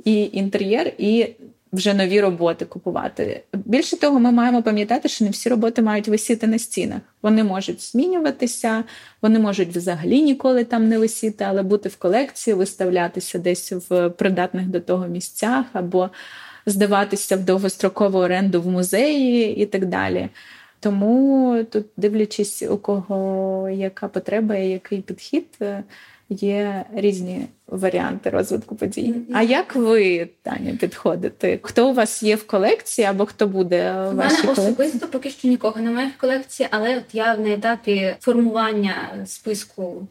і 0.04 0.30
інтер'єр, 0.34 0.94
і 0.98 1.28
вже 1.74 1.94
нові 1.94 2.22
роботи 2.22 2.65
купувати. 2.65 3.44
Більше 3.53 4.00
того, 4.00 4.20
ми 4.20 4.32
маємо 4.32 4.63
пам'ятати, 4.63 5.10
що 5.10 5.25
не 5.25 5.32
всі 5.32 5.50
роботи 5.50 5.82
мають 5.82 6.08
висіти 6.08 6.48
на 6.48 6.60
стінах. 6.60 7.01
Вони 7.22 7.44
можуть 7.44 7.82
змінюватися, 7.82 8.84
вони 9.22 9.39
можуть 9.39 9.75
взагалі 9.75 10.22
ніколи 10.22 10.63
там 10.63 10.88
не 10.89 10.98
висіти, 10.98 11.44
але 11.48 11.63
бути 11.63 11.89
в 11.89 11.96
колекції, 11.96 12.53
виставлятися 12.53 13.39
десь 13.39 13.72
в 13.89 14.10
придатних 14.10 14.68
до 14.68 14.80
того 14.80 15.08
місцях, 15.08 15.65
або 15.74 16.10
здаватися 16.65 17.36
в 17.36 17.44
довгострокову 17.44 18.20
оренду 18.20 18.62
в 18.62 18.68
музеї 18.68 19.56
і 19.56 19.65
так 19.65 19.86
далі. 19.86 20.30
Тому 20.80 21.63
тут, 21.72 21.86
дивлячись, 21.98 22.62
у 22.62 22.77
кого 22.77 23.70
яка 23.70 24.08
потреба 24.08 24.56
і 24.56 24.70
який 24.70 25.01
підхід, 25.01 25.46
є 26.34 26.86
різні 26.96 27.46
варіанти 27.68 28.30
розвитку 28.30 28.75
подій. 28.75 29.16
А 29.34 29.42
як 29.42 29.75
ви, 29.75 30.30
Таня, 30.42 30.78
підходите? 30.80 31.60
Хто 31.62 31.90
у 31.90 31.94
вас 31.94 32.24
є 32.24 32.36
в 32.36 32.48
колекції 32.48 33.08
або 33.08 33.25
хто 33.25 33.48
буде 33.48 33.94
в 33.94 34.16
вашій 34.16 34.36
мене 34.36 34.42
колекції? 34.42 34.68
особисто 34.68 35.08
поки 35.08 35.30
що 35.30 35.48
нікого 35.48 35.82
немає 35.82 36.12
в 36.18 36.22
колекції, 36.22 36.70
але 36.72 36.98
от 36.98 37.04
я 37.13 37.38
на 37.38 37.54
етапі 37.54 38.16
формування 38.20 38.96
списку 39.25 40.08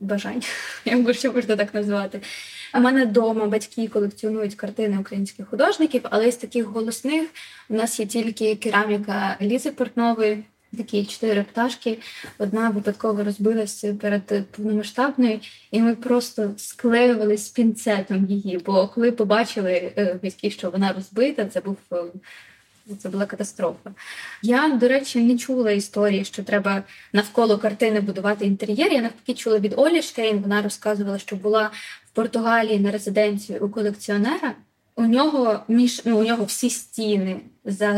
бажань, 0.00 0.42
якщо 0.84 1.32
можна 1.32 1.56
так 1.56 1.74
назвати. 1.74 2.20
У 2.74 2.80
мене 2.80 3.04
вдома 3.04 3.46
батьки 3.46 3.88
колекціонують 3.88 4.54
картини 4.54 4.98
українських 4.98 5.48
художників, 5.48 6.00
але 6.04 6.32
з 6.32 6.36
таких 6.36 6.66
голосних 6.66 7.28
у 7.68 7.74
нас 7.74 8.00
є 8.00 8.06
тільки 8.06 8.54
кераміка 8.54 9.36
Лізи 9.40 9.70
Портнової 9.70 10.44
такі 10.76 11.04
чотири 11.04 11.42
пташки. 11.42 11.98
Одна 12.38 12.70
випадково 12.70 13.24
розбилася 13.24 13.94
перед 13.94 14.46
повномасштабною, 14.50 15.40
і 15.70 15.82
ми 15.82 15.94
просто 15.94 16.50
склеювали 16.56 17.36
з 17.36 17.48
пінцетом 17.48 18.26
її. 18.26 18.58
Бо 18.58 18.88
коли 18.88 19.12
побачили 19.12 19.92
е, 19.96 20.18
батьки, 20.22 20.50
що 20.50 20.70
вона 20.70 20.92
розбита, 20.92 21.44
це 21.44 21.60
був. 21.60 21.76
Е, 21.92 21.96
це 22.98 23.08
була 23.08 23.26
катастрофа. 23.26 23.90
Я, 24.42 24.68
до 24.68 24.88
речі, 24.88 25.20
не 25.20 25.38
чула 25.38 25.70
історії, 25.70 26.24
що 26.24 26.42
треба 26.42 26.82
навколо 27.12 27.58
картини 27.58 28.00
будувати 28.00 28.46
інтер'єр. 28.46 28.92
Я 28.92 29.02
навпаки 29.02 29.34
чула 29.34 29.58
від 29.58 29.74
Олі 29.76 30.02
Штейн. 30.02 30.38
Вона 30.38 30.62
розказувала, 30.62 31.18
що 31.18 31.36
була 31.36 31.70
в 32.06 32.10
Португалії 32.14 32.80
на 32.80 32.90
резиденції 32.90 33.58
у 33.58 33.68
колекціонера. 33.68 34.54
У 34.98 35.06
нього 35.06 35.60
між 35.68 36.02
ну, 36.04 36.18
у 36.18 36.24
нього 36.24 36.44
всі 36.44 36.70
стіни 36.70 37.36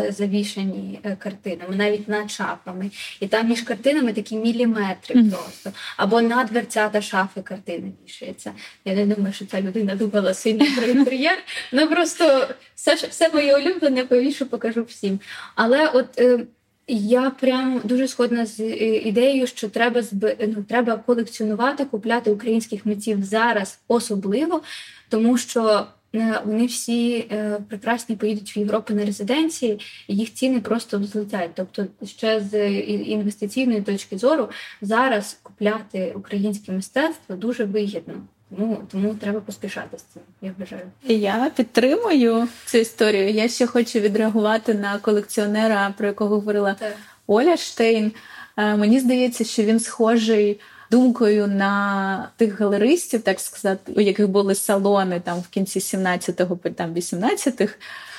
завішані 0.08 1.00
е, 1.04 1.16
картинами, 1.16 1.76
навіть 1.76 2.08
над 2.08 2.30
шафами. 2.30 2.90
І 3.20 3.26
там 3.26 3.48
між 3.48 3.62
картинами 3.62 4.12
такі 4.12 4.36
міліметри 4.36 5.14
mm. 5.14 5.30
просто. 5.30 5.72
Або 5.96 6.20
на 6.20 6.44
дверцята 6.44 7.02
шафи 7.02 7.42
картини 7.42 7.92
вішається. 8.04 8.52
Я 8.84 8.94
не 8.94 9.06
думаю, 9.06 9.34
що 9.34 9.46
ця 9.46 9.60
людина 9.60 9.94
думала 9.94 10.34
сильно 10.34 10.66
про 10.76 10.86
інтер'єр. 10.86 11.38
Ну 11.72 11.88
просто 11.88 12.48
все 12.74 12.94
все 12.94 13.28
моє 13.28 13.56
улюблене 13.56 14.04
повішу, 14.04 14.46
покажу 14.46 14.84
всім. 14.84 15.20
Але 15.54 15.88
от 15.88 16.18
е, 16.18 16.46
я 16.88 17.30
прям 17.30 17.80
дуже 17.84 18.08
сходна 18.08 18.46
з 18.46 18.60
е, 18.60 18.96
ідеєю, 18.96 19.46
що 19.46 19.68
треба 19.68 20.02
ну, 20.40 20.64
треба 20.68 20.96
колекціонувати, 20.96 21.84
купляти 21.84 22.30
українських 22.30 22.86
митців 22.86 23.24
зараз 23.24 23.78
особливо, 23.88 24.62
тому 25.08 25.38
що. 25.38 25.86
Е, 26.18 26.42
вони 26.44 26.66
всі 26.66 27.16
е, 27.18 27.60
прекрасні 27.68 28.16
поїдуть 28.16 28.56
в 28.56 28.58
Європу 28.58 28.94
на 28.94 29.04
резиденції, 29.04 29.80
і 30.08 30.16
їх 30.16 30.34
ціни 30.34 30.60
просто 30.60 30.98
взлетять. 30.98 31.50
Тобто, 31.54 31.86
ще 32.06 32.40
з 32.40 32.70
інвестиційної 32.88 33.82
точки 33.82 34.18
зору 34.18 34.48
зараз 34.82 35.38
купляти 35.42 36.12
українське 36.16 36.72
мистецтво 36.72 37.36
дуже 37.36 37.64
вигідно. 37.64 38.14
Тому 38.50 38.82
тому 38.90 39.14
треба 39.14 39.40
поспішати 39.40 39.98
з 39.98 40.02
цим. 40.02 40.22
Я 40.42 40.54
вважаю. 40.58 40.82
Я 41.02 41.50
підтримую 41.56 42.48
цю 42.66 42.78
історію. 42.78 43.30
Я 43.30 43.48
ще 43.48 43.66
хочу 43.66 44.00
відреагувати 44.00 44.74
на 44.74 44.98
колекціонера, 44.98 45.94
про 45.98 46.06
якого 46.06 46.34
говорила 46.34 46.74
так. 46.74 46.96
Оля 47.26 47.56
Штейн. 47.56 48.12
Е, 48.56 48.76
мені 48.76 49.00
здається, 49.00 49.44
що 49.44 49.62
він 49.62 49.80
схожий 49.80 50.60
думкою 50.90 51.46
на 51.46 52.30
тих 52.36 52.60
галеристів, 52.60 53.22
так 53.22 53.40
сказати, 53.40 53.92
у 53.96 54.00
яких 54.00 54.28
були 54.28 54.54
салони 54.54 55.20
там 55.20 55.40
в 55.40 55.48
кінці 55.48 55.78
17-го, 55.78 56.56
там 56.56 56.94
18-х, 56.94 57.74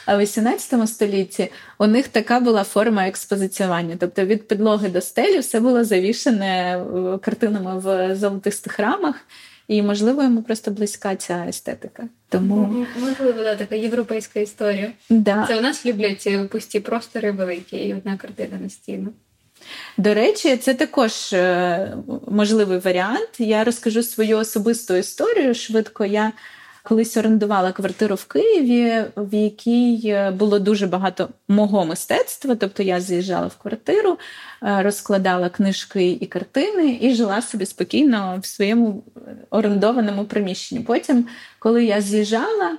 а 0.05 0.15
в 0.17 0.19
18 0.19 0.89
столітті 0.89 1.51
у 1.77 1.87
них 1.87 2.07
така 2.07 2.39
була 2.39 2.63
форма 2.63 3.07
експозиціювання. 3.07 3.95
Тобто 3.99 4.25
від 4.25 4.47
підлоги 4.47 4.89
до 4.89 5.01
стелі 5.01 5.39
все 5.39 5.59
було 5.59 5.83
завішане 5.83 6.77
е, 6.77 7.17
картинами 7.17 7.79
в 7.79 8.15
золотистих 8.15 8.79
рамах. 8.79 9.15
і 9.67 9.81
можливо 9.81 10.23
йому 10.23 10.43
просто 10.43 10.71
близька 10.71 11.15
ця 11.15 11.45
естетика. 11.47 12.07
Тому 12.29 12.85
можливо, 12.99 13.43
да, 13.43 13.55
така 13.55 13.75
європейська 13.75 14.39
історія. 14.39 14.91
Да. 15.09 15.45
Це 15.47 15.57
у 15.57 15.61
нас 15.61 15.85
люблять 15.85 16.49
пусті 16.51 16.79
простори 16.79 17.31
великі 17.31 17.77
і 17.77 17.93
одна 17.93 18.17
картина 18.17 18.57
на 18.61 18.69
стіну. 18.69 19.13
До 19.97 20.13
речі, 20.13 20.57
це 20.57 20.73
також 20.73 21.33
е, 21.33 21.97
можливий 22.27 22.79
варіант. 22.79 23.29
Я 23.37 23.63
розкажу 23.63 24.03
свою 24.03 24.37
особисту 24.37 24.95
історію 24.95 25.53
швидко. 25.53 26.05
Я 26.05 26.31
колись 26.83 27.17
орендувала 27.17 27.71
квартиру 27.71 28.15
в 28.15 28.25
Києві, 28.25 29.03
в 29.17 29.33
якій 29.33 30.01
е, 30.05 30.31
було 30.31 30.59
дуже 30.59 30.87
багато 30.87 31.29
мого 31.47 31.85
мистецтва. 31.85 32.55
Тобто 32.55 32.83
я 32.83 33.01
з'їжджала 33.01 33.47
в 33.47 33.55
квартиру, 33.55 34.17
е, 34.63 34.83
розкладала 34.83 35.49
книжки 35.49 36.11
і 36.11 36.25
картини 36.25 36.97
і 37.01 37.13
жила 37.13 37.41
собі 37.41 37.65
спокійно 37.65 38.39
в 38.41 38.45
своєму 38.45 39.03
орендованому 39.49 40.25
приміщенні. 40.25 40.81
Потім, 40.81 41.27
коли 41.59 41.85
я 41.85 42.01
з'їжджала, 42.01 42.77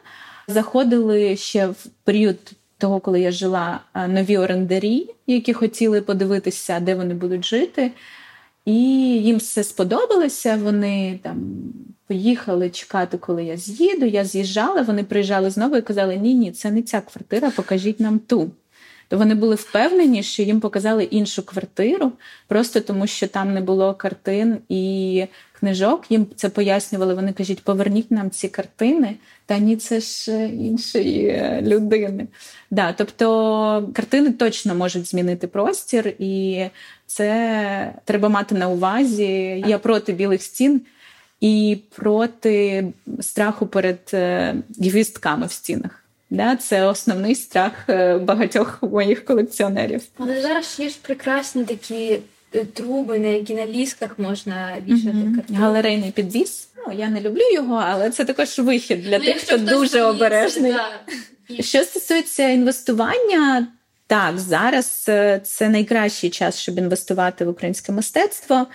заходили 0.49 1.37
ще 1.37 1.67
в 1.67 1.87
період. 2.05 2.37
Того, 2.81 3.01
коли 3.01 3.21
я 3.21 3.31
жила 3.31 3.81
е, 3.95 4.09
нові 4.09 4.39
орендарі, 4.39 5.11
які 5.27 5.53
хотіли 5.53 6.01
подивитися, 6.01 6.81
де 6.81 6.95
вони 6.95 7.15
будуть 7.15 7.45
жити. 7.45 7.93
І 8.65 8.75
їм 9.23 9.37
все 9.37 9.65
сподобалося. 9.65 10.59
Вони 10.63 11.19
там 11.23 11.39
поїхали 12.07 12.71
чекати, 12.71 13.19
коли 13.19 13.45
я 13.45 13.57
з'їду. 13.57 14.07
Я 14.07 14.25
з'їжджала, 14.25 14.83
вони 14.83 15.05
приїжджали 15.05 15.51
знову 15.51 15.77
і 15.77 15.83
казали: 15.83 16.17
Ні, 16.17 16.35
ні, 16.35 16.53
це 16.53 16.71
не 16.71 16.83
ця 16.83 17.01
квартира, 17.01 17.51
покажіть 17.51 18.01
нам 18.01 18.19
ту. 18.19 18.51
То 19.09 19.19
вони 19.19 19.35
були 19.35 19.55
впевнені, 19.55 20.23
що 20.23 20.43
їм 20.43 20.61
показали 20.61 21.05
іншу 21.05 21.43
квартиру, 21.43 22.13
просто 22.47 22.81
тому 22.81 23.07
що 23.07 23.29
там 23.29 23.55
не 23.55 23.61
було 23.61 23.95
картин 23.95 24.59
і 24.69 25.25
книжок. 25.61 26.05
Їм 26.11 26.27
це 26.37 26.49
пояснювали. 26.49 27.15
Вони 27.15 27.33
кажуть, 27.33 27.65
поверніть 27.65 28.11
нам 28.11 28.31
ці 28.31 28.49
картини. 28.49 29.17
Та 29.47 29.59
ні, 29.59 29.77
це 29.77 30.01
ж 30.01 30.33
е, 30.33 30.49
іншої 30.49 31.27
е, 31.27 31.63
людини. 31.63 32.27
Да, 32.71 32.93
Тобто 32.93 33.89
картини 33.95 34.33
точно 34.33 34.75
можуть 34.75 35.09
змінити 35.09 35.47
простір, 35.47 36.15
і 36.19 36.65
це 37.07 37.95
треба 38.05 38.29
мати 38.29 38.55
на 38.55 38.69
увазі. 38.69 39.65
Я 39.67 39.79
проти 39.79 40.13
білих 40.13 40.43
стін 40.43 40.81
і 41.41 41.79
проти 41.95 42.85
страху 43.21 43.67
перед 43.67 44.11
е, 44.15 44.55
гвістками 44.79 45.47
в 45.47 45.53
стінах. 45.53 46.05
Да, 46.31 46.57
Це 46.57 46.87
основний 46.87 47.35
страх 47.35 47.73
багатьох 48.21 48.83
моїх 48.83 49.25
колекціонерів. 49.25 50.03
Але 50.19 50.41
зараз 50.41 50.77
є 50.81 50.89
ж 50.89 50.99
прекрасні 51.03 51.65
такі 51.65 52.19
труби, 52.75 53.19
на 53.19 53.29
які 53.29 53.55
на 53.55 53.67
лісках 53.67 54.19
можна 54.19 54.77
вішати 54.87 55.09
mm-hmm. 55.17 55.35
картини. 55.35 55.59
Галерейний 55.59 56.11
підвіз. 56.11 56.69
Ну, 56.87 56.93
Я 56.93 57.09
не 57.09 57.21
люблю 57.21 57.53
його, 57.53 57.83
але 57.87 58.11
це 58.11 58.25
також 58.25 58.59
вихід 58.59 59.03
для 59.03 59.19
ну, 59.19 59.25
тих, 59.25 59.37
хто 59.37 59.59
дуже 59.59 60.03
обережний. 60.03 60.73
Да. 60.73 61.63
Що 61.63 61.85
стосується 61.85 62.49
інвестування, 62.49 63.67
так 64.07 64.39
зараз 64.39 64.87
це 65.43 65.69
найкращий 65.69 66.31
час, 66.31 66.59
щоб 66.59 66.79
інвестувати 66.79 67.45
в 67.45 67.49
українське 67.49 67.93
мистецтво. 67.93 68.67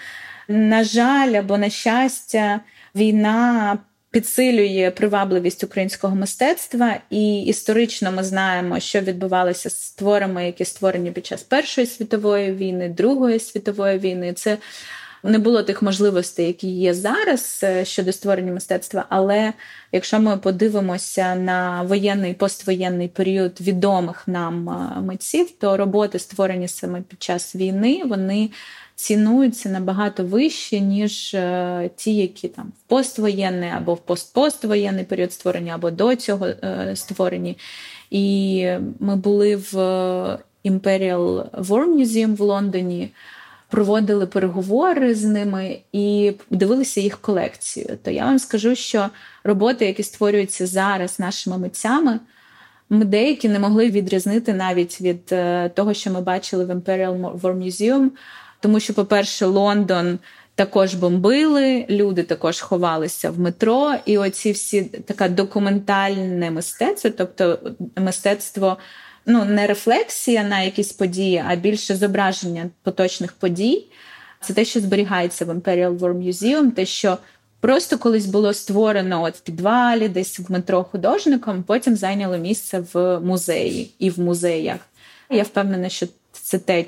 На 0.48 0.84
жаль, 0.84 1.34
або 1.34 1.58
на 1.58 1.70
щастя, 1.70 2.60
війна 2.96 3.78
підсилює 4.16 4.92
привабливість 4.96 5.64
українського 5.64 6.16
мистецтва, 6.16 6.96
і 7.10 7.42
історично 7.42 8.12
ми 8.12 8.24
знаємо, 8.24 8.80
що 8.80 9.00
відбувалося 9.00 9.70
з 9.70 9.92
творами, 9.92 10.46
які 10.46 10.66
створені 10.66 11.12
під 11.12 11.26
час 11.26 11.44
Першої 11.44 11.88
світової 11.88 12.52
війни, 12.52 12.90
Другої 12.90 13.40
світової 13.40 13.98
війни. 13.98 14.34
Це 14.34 14.58
не 15.26 15.40
було 15.40 15.64
тих 15.64 15.82
можливостей, 15.82 16.48
які 16.48 16.68
є 16.68 16.94
зараз 16.94 17.60
е, 17.64 17.86
щодо 17.86 18.12
створення 18.12 18.52
мистецтва. 18.52 19.06
Але 19.10 19.54
якщо 19.92 20.20
ми 20.20 20.38
подивимося 20.38 21.36
на 21.36 21.82
воєнний 21.82 22.34
поствоєнний 22.34 23.08
період 23.08 23.62
відомих 23.62 24.28
нам 24.28 24.70
е, 24.70 25.02
митців, 25.02 25.52
то 25.52 25.78
роботи, 25.78 26.20
створені 26.20 26.68
саме 26.68 27.02
під 27.02 27.24
час 27.24 27.56
війни, 27.56 28.02
вони 28.06 28.50
цінуються 28.96 29.70
набагато 29.70 30.24
вище, 30.24 30.80
ніж 30.80 31.34
е, 31.34 31.90
ті, 31.96 32.16
які 32.16 32.48
там 32.48 32.72
в 32.80 32.90
поствоєнний 32.90 33.70
або 33.70 33.94
в 33.94 34.00
постпоствоєнний 34.00 35.06
період 35.06 35.34
створені, 35.34 35.70
або 35.70 35.92
до 35.92 36.16
цього 36.16 36.48
створені. 36.96 37.58
І 38.10 38.68
ми 39.00 39.16
були 39.16 39.56
в 39.56 39.76
Imperial 40.66 41.50
War 41.50 41.86
Museum 41.86 42.36
в 42.36 42.42
Лондоні. 42.42 43.10
Проводили 43.76 44.28
переговори 44.28 45.16
з 45.16 45.24
ними 45.24 45.80
і 45.92 46.34
дивилися 46.50 47.02
їх 47.02 47.18
колекцію. 47.22 47.98
То 48.04 48.12
я 48.12 48.26
вам 48.26 48.40
скажу, 48.40 48.76
що 48.76 49.10
роботи, 49.44 49.86
які 49.86 50.04
створюються 50.04 50.68
зараз 50.68 51.20
нашими 51.20 51.58
митцями, 51.58 52.20
ми 52.90 53.06
деякі 53.06 53.50
не 53.50 53.60
могли 53.60 53.90
відрізнити 53.90 54.54
навіть 54.54 55.02
від 55.02 55.32
е, 55.32 55.70
того, 55.70 55.94
що 55.94 56.12
ми 56.12 56.22
бачили 56.22 56.66
в 56.66 56.72
Imperial 56.72 57.40
War 57.42 57.64
Museum, 57.64 58.10
тому 58.60 58.80
що, 58.80 58.94
по-перше, 58.94 59.46
Лондон 59.46 60.20
також 60.56 60.94
бомбили, 60.94 61.86
люди 61.90 62.24
також 62.24 62.62
ховалися 62.62 63.32
в 63.32 63.40
метро, 63.40 63.94
і 64.06 64.18
оці 64.18 64.52
всі 64.52 64.84
таке 64.84 65.30
документальне 65.30 66.52
мистецтво, 66.52 67.12
тобто 67.18 67.60
мистецтво. 67.98 68.78
Ну, 69.26 69.46
не 69.46 69.68
рефлексія 69.68 70.44
на 70.44 70.62
якісь 70.62 70.92
події, 70.92 71.44
а 71.48 71.56
більше 71.56 71.96
зображення 71.96 72.70
поточних 72.84 73.34
подій. 73.34 73.86
Це 74.42 74.54
те, 74.54 74.66
що 74.66 74.80
зберігається 74.80 75.46
в 75.46 75.50
Imperial 75.50 76.00
War 76.00 76.14
Museum, 76.14 76.72
те, 76.72 76.86
що 76.86 77.18
просто 77.60 77.98
колись 77.98 78.26
було 78.26 78.54
створено 78.54 79.24
от 79.24 79.36
в 79.36 79.40
підвалі, 79.40 80.08
десь 80.08 80.40
в 80.40 80.52
метро 80.52 80.84
художником, 80.84 81.64
потім 81.64 81.96
зайняло 81.96 82.38
місце 82.38 82.84
в 82.94 83.20
музеї 83.20 83.92
і 84.00 84.10
в 84.10 84.20
музеях. 84.20 84.80
Я 85.30 85.44
впевнена, 85.44 85.90
що 85.90 86.08
це 86.32 86.60
те, 86.60 86.86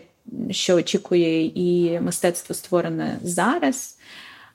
що 0.52 0.76
очікує 0.76 1.45
і 1.45 2.00
мистецтво 2.00 2.56
створене 2.56 3.17
зараз. 3.23 3.97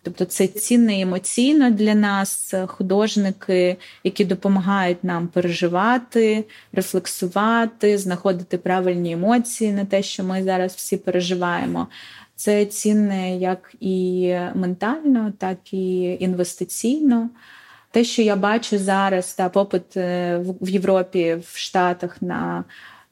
Тобто 0.03 0.25
це 0.25 0.47
цінне 0.47 1.01
емоційно 1.01 1.71
для 1.71 1.95
нас 1.95 2.55
художники, 2.67 3.77
які 4.05 4.25
допомагають 4.25 5.05
нам 5.05 5.29
переживати, 5.29 6.45
рефлексувати, 6.73 7.99
знаходити 7.99 8.59
правильні 8.59 9.12
емоції 9.12 9.73
на 9.73 9.85
те, 9.85 10.03
що 10.03 10.25
ми 10.25 10.45
зараз 10.45 10.75
всі 10.75 10.97
переживаємо. 10.97 11.88
Це 12.37 12.67
цінне 12.67 13.37
як 13.37 13.75
і 13.81 14.35
ментально, 14.55 15.33
так 15.38 15.73
і 15.73 16.17
інвестиційно. 16.21 17.31
Те, 17.91 18.05
що 18.05 18.23
я 18.23 18.37
бачу 18.37 18.79
зараз, 18.79 19.35
та 19.35 19.49
попит 19.49 19.97
е, 19.97 20.38
в 20.61 20.69
Європі, 20.69 21.37
в 21.53 21.57
Штатах 21.57 22.23
на 22.23 22.65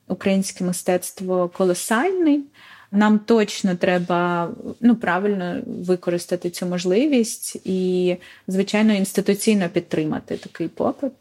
українське 0.08 0.64
мистецтво 0.64 1.48
колосальний. 1.48 2.44
Нам 2.92 3.18
точно 3.18 3.76
треба 3.76 4.50
ну 4.80 4.96
правильно 4.96 5.56
використати 5.66 6.50
цю 6.50 6.66
можливість 6.66 7.56
і, 7.64 8.16
звичайно, 8.48 8.94
інституційно 8.94 9.68
підтримати 9.68 10.36
такий 10.36 10.68
попит. 10.68 11.12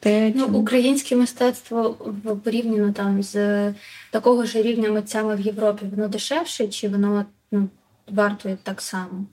Те, 0.00 0.32
ну, 0.34 0.46
Українське 0.46 1.16
мистецтво 1.16 1.96
порівняно 2.44 2.92
там 2.92 3.22
з 3.22 3.34
такого 4.10 4.44
ж 4.44 4.62
рівня 4.62 4.90
митцями 4.90 5.36
в 5.36 5.40
Європі, 5.40 5.86
воно 5.96 6.08
дешевше, 6.08 6.68
чи 6.68 6.88
воно 6.88 7.24
ну, 7.52 7.68
вартує 8.08 8.58
так 8.62 8.80
само? 8.80 9.24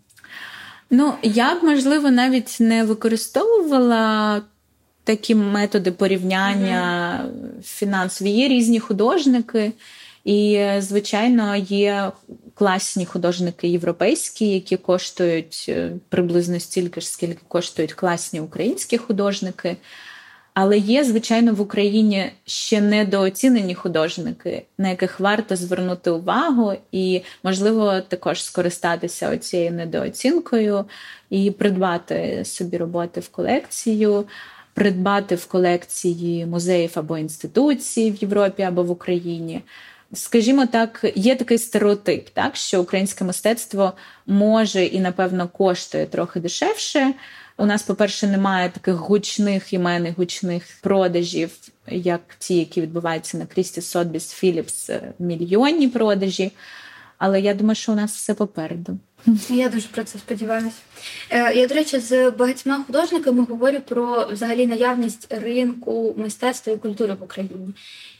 Ну, 0.90 1.14
я 1.24 1.56
б, 1.56 1.64
можливо, 1.64 2.12
навіть 2.12 2.58
не 2.60 2.84
використовувала 2.84 4.42
такі 5.04 5.36
методи 5.36 5.92
порівняння 5.92 7.22
mm-hmm. 7.26 7.64
фінансові. 7.64 8.30
Є 8.30 8.48
різні 8.48 8.80
художники, 8.80 9.72
і, 10.28 10.66
звичайно, 10.80 11.56
є 11.56 12.12
класні 12.54 13.06
художники 13.06 13.68
європейські, 13.68 14.54
які 14.54 14.78
коштують 14.78 15.66
е, 15.70 15.92
приблизно 16.10 16.60
стільки 16.60 17.02
ж, 17.02 17.10
скільки 17.10 17.42
коштують 17.48 17.94
класні 17.94 18.40
українські 18.40 18.98
художники. 18.98 19.78
Але 20.54 20.78
є, 20.78 21.04
звичайно, 21.04 21.54
в 21.54 21.62
Україні 21.62 22.32
ще 22.46 22.82
недооцінені 22.82 23.76
художники, 23.76 24.66
на 24.78 24.90
яких 24.90 25.20
варто 25.20 25.56
звернути 25.56 26.12
увагу, 26.12 26.74
і, 26.92 27.22
можливо, 27.44 28.02
також 28.02 28.44
скористатися 28.44 29.38
цією 29.38 29.72
недооцінкою 29.72 30.86
і 31.30 31.52
придбати 31.52 32.46
собі 32.46 32.78
роботи 32.78 33.20
в 33.20 33.30
колекцію 33.30 34.26
придбати 34.78 35.36
в 35.36 35.46
колекції 35.46 36.46
музеїв 36.46 36.92
або 36.96 37.18
інституцій 37.18 38.12
в 38.12 38.16
Європі 38.16 38.64
або 38.64 38.84
в 38.84 38.92
Україні. 38.92 39.62
Скажімо 40.14 40.66
так, 40.66 41.06
є 41.16 41.36
такий 41.36 41.58
стереотип, 41.58 42.30
так 42.30 42.56
що 42.56 42.82
українське 42.82 43.24
мистецтво 43.24 43.94
може 44.26 44.86
і, 44.86 45.00
напевно, 45.00 45.48
коштує 45.48 46.06
трохи 46.06 46.40
дешевше. 46.40 47.14
У 47.58 47.66
нас, 47.66 47.84
по-перше, 47.84 48.28
немає 48.28 48.70
таких 48.70 48.96
гучних 48.96 49.74
імен, 49.74 50.14
гучних 50.18 50.64
продажів, 50.82 51.52
як 51.88 52.22
ті, 52.40 52.56
які 52.56 52.82
відбуваються 52.82 53.38
на 53.38 53.46
Крісті 53.46 53.82
Сотбіс 53.82 54.32
Філіпс, 54.32 54.90
мільйонні 55.20 55.88
продажі. 55.88 56.52
Але 57.18 57.42
я 57.42 57.54
думаю, 57.54 57.76
що 57.76 57.92
у 57.92 57.96
нас 57.96 58.16
все 58.16 58.34
попереду. 58.34 59.00
Я 59.50 59.70
дуже 59.70 59.88
про 59.88 60.04
це 60.04 60.20
сподіваюся. 60.20 60.78
Е, 61.30 61.54
я, 61.54 61.68
до 61.68 61.76
речі, 61.76 62.00
з 62.00 62.32
багатьма 62.32 62.84
художниками 62.88 63.46
говорю 63.46 63.80
про 63.88 64.28
взагалі 64.32 64.68
наявність 64.68 65.34
ринку 65.34 66.16
мистецтва 66.18 66.74
і 66.74 66.78
культури 66.78 67.18
в 67.20 67.24
Україні. 67.24 67.74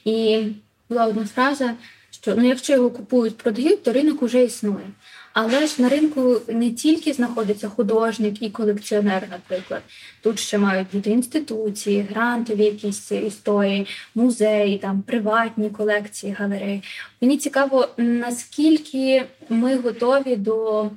І 0.04 0.46
була 0.88 1.06
одна 1.06 1.24
фраза, 1.24 1.74
що 2.10 2.34
ну, 2.36 2.48
якщо 2.48 2.72
його 2.72 2.90
купують, 2.90 3.36
продають, 3.36 3.82
то 3.82 3.92
ринок 3.92 4.22
вже 4.22 4.44
існує. 4.44 4.86
Але 5.32 5.66
ж 5.66 5.82
на 5.82 5.88
ринку 5.88 6.40
не 6.48 6.70
тільки 6.70 7.12
знаходиться 7.12 7.68
художник 7.68 8.42
і 8.42 8.50
колекціонер, 8.50 9.28
наприклад. 9.30 9.82
Тут 10.22 10.38
ще 10.38 10.58
мають 10.58 10.88
бути 10.92 11.10
інституції, 11.10 12.06
грантові 12.10 12.64
якісь 12.64 13.12
історії, 13.12 13.86
музеї, 14.14 14.78
там 14.78 15.02
приватні 15.02 15.70
колекції, 15.70 16.32
галереї. 16.32 16.82
Мені 17.20 17.38
цікаво, 17.38 17.88
наскільки 17.96 19.24
ми 19.48 19.76
готові 19.76 20.36
до 20.36 20.90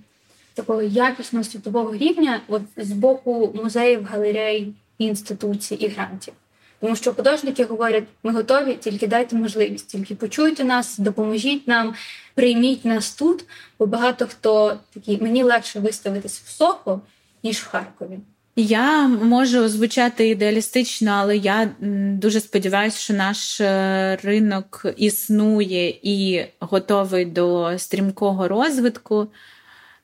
такого 0.54 0.82
якісного 0.82 1.44
світового 1.44 1.96
рівня 1.96 2.42
от, 2.48 2.62
з 2.78 2.92
боку 2.92 3.54
музеїв, 3.64 4.04
галерей, 4.04 4.74
інституцій 4.98 5.76
і 5.76 5.88
грантів. 5.88 6.34
Тому 6.82 6.96
що 6.96 7.14
художники 7.14 7.66
говорять, 7.66 8.04
ми 8.24 8.32
готові, 8.32 8.74
тільки 8.74 9.08
дайте 9.08 9.36
можливість, 9.36 9.88
тільки 9.88 10.16
почуйте 10.16 10.64
нас, 10.64 10.98
допоможіть 10.98 11.68
нам, 11.68 11.94
прийміть 12.36 12.86
нас 12.86 13.16
тут. 13.16 13.46
Бо 13.80 13.86
багато 13.86 14.28
хто 14.28 14.78
такий, 14.94 15.22
мені 15.22 15.44
легше 15.44 15.80
виставитись 15.80 16.40
в 16.40 16.50
Сохо, 16.50 17.02
ніж 17.44 17.58
в 17.58 17.68
Харкові. 17.68 18.20
Я 18.56 19.08
можу 19.08 19.70
звучати 19.70 20.30
ідеалістично, 20.30 21.12
але 21.12 21.38
я 21.38 21.70
дуже 22.20 22.40
сподіваюся, 22.40 22.98
що 22.98 23.14
наш 23.14 23.62
е, 23.62 24.20
ринок 24.24 24.86
існує 24.98 25.90
і 25.90 26.46
готовий 26.60 27.26
до 27.26 27.74
стрімкого 27.78 28.48
розвитку. 28.48 29.28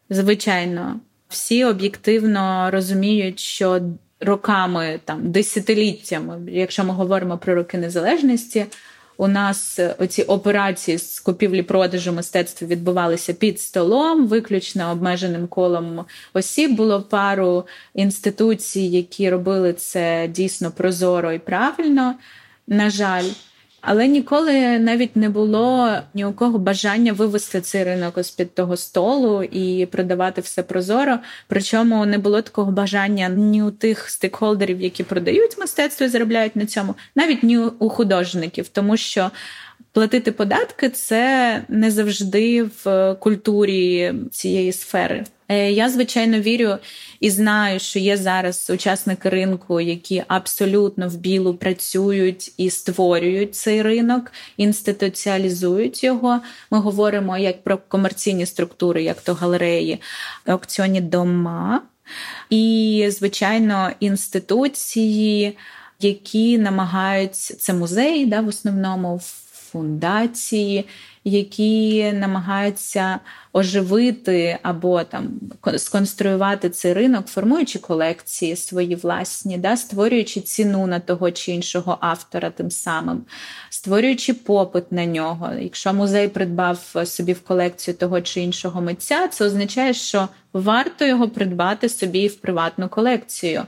Звичайно, 0.09 0.99
всі 1.29 1.65
об'єктивно 1.65 2.71
розуміють, 2.71 3.39
що 3.39 3.81
роками, 4.19 4.99
там 5.05 5.31
десятиліттями, 5.31 6.51
якщо 6.51 6.83
ми 6.83 6.93
говоримо 6.93 7.37
про 7.37 7.55
роки 7.55 7.77
незалежності, 7.77 8.65
у 9.17 9.27
нас 9.27 9.79
оці 9.99 10.23
операції 10.23 10.97
з 10.97 11.19
купівлі-продажу 11.19 12.13
мистецтва 12.13 12.67
відбувалися 12.67 13.33
під 13.33 13.61
столом, 13.61 14.27
виключно 14.27 14.91
обмеженим 14.91 15.47
колом 15.47 16.05
осіб. 16.33 16.75
Було 16.75 17.01
пару 17.01 17.67
інституцій, 17.93 18.81
які 18.81 19.29
робили 19.29 19.73
це 19.73 20.27
дійсно 20.27 20.71
прозоро 20.71 21.31
і 21.31 21.39
правильно. 21.39 22.15
На 22.67 22.89
жаль. 22.89 23.25
Але 23.89 24.07
ніколи 24.07 24.79
навіть 24.79 25.15
не 25.15 25.29
було 25.29 25.91
ні 26.13 26.25
у 26.25 26.33
кого 26.33 26.59
бажання 26.59 27.13
вивести 27.13 27.61
цей 27.61 27.83
ринок 27.83 28.23
з 28.23 28.31
під 28.31 28.55
того 28.55 28.77
столу 28.77 29.43
і 29.43 29.85
продавати 29.85 30.41
все 30.41 30.63
прозоро. 30.63 31.19
Причому 31.47 32.05
не 32.05 32.17
було 32.17 32.41
такого 32.41 32.71
бажання 32.71 33.29
ні 33.29 33.63
у 33.63 33.71
тих 33.71 34.09
стейкхолдерів, 34.09 34.81
які 34.81 35.03
продають 35.03 35.57
мистецтво 35.57 36.05
і 36.05 36.09
заробляють 36.09 36.55
на 36.55 36.65
цьому, 36.65 36.95
навіть 37.15 37.43
ні 37.43 37.57
у 37.57 37.89
художників, 37.89 38.67
тому 38.67 38.97
що. 38.97 39.31
Платити 39.97 40.31
податки 40.31 40.89
це 40.89 41.63
не 41.67 41.91
завжди 41.91 42.63
в 42.63 43.15
культурі 43.19 44.13
цієї 44.31 44.71
сфери. 44.71 45.25
Е, 45.47 45.71
я 45.71 45.89
звичайно 45.89 46.39
вірю 46.39 46.77
і 47.19 47.29
знаю, 47.29 47.79
що 47.79 47.99
є 47.99 48.17
зараз 48.17 48.69
учасники 48.73 49.29
ринку, 49.29 49.81
які 49.81 50.23
абсолютно 50.27 51.09
в 51.09 51.15
білу 51.15 51.53
працюють 51.53 52.53
і 52.57 52.69
створюють 52.69 53.55
цей 53.55 53.81
ринок, 53.81 54.31
інституціалізують 54.57 56.03
його. 56.03 56.39
Ми 56.71 56.79
говоримо 56.79 57.37
як 57.37 57.63
про 57.63 57.77
комерційні 57.77 58.45
структури, 58.45 59.03
як 59.03 59.21
то 59.21 59.33
галереї, 59.33 60.01
аукціонні 60.45 61.01
дома 61.01 61.81
і, 62.49 63.07
звичайно, 63.09 63.91
інституції, 63.99 65.57
які 65.99 66.57
намагаються 66.57 67.55
це 67.55 67.73
музеї, 67.73 68.25
да, 68.25 68.41
в 68.41 68.47
основному 68.47 69.19
фундації, 69.77 70.85
які 71.23 72.11
намагаються 72.13 73.19
оживити 73.53 74.57
або 74.63 75.03
там 75.03 75.29
сконструювати 75.77 76.69
цей 76.69 76.93
ринок, 76.93 77.27
формуючи 77.27 77.79
колекції 77.79 78.55
свої 78.55 78.95
власні, 78.95 79.57
да, 79.57 79.77
створюючи 79.77 80.41
ціну 80.41 80.87
на 80.87 80.99
того 80.99 81.31
чи 81.31 81.51
іншого 81.51 81.97
автора, 82.01 82.49
тим 82.49 82.71
самим, 82.71 83.25
створюючи 83.69 84.33
попит 84.33 84.91
на 84.91 85.05
нього. 85.05 85.49
Якщо 85.59 85.93
музей 85.93 86.27
придбав 86.27 86.95
собі 87.05 87.33
в 87.33 87.41
колекцію 87.41 87.97
того 87.97 88.21
чи 88.21 88.41
іншого 88.41 88.81
митця, 88.81 89.27
це 89.27 89.45
означає, 89.45 89.93
що 89.93 90.27
варто 90.53 91.05
його 91.05 91.29
придбати 91.29 91.89
собі 91.89 92.27
в 92.27 92.35
приватну 92.35 92.89
колекцію. 92.89 93.63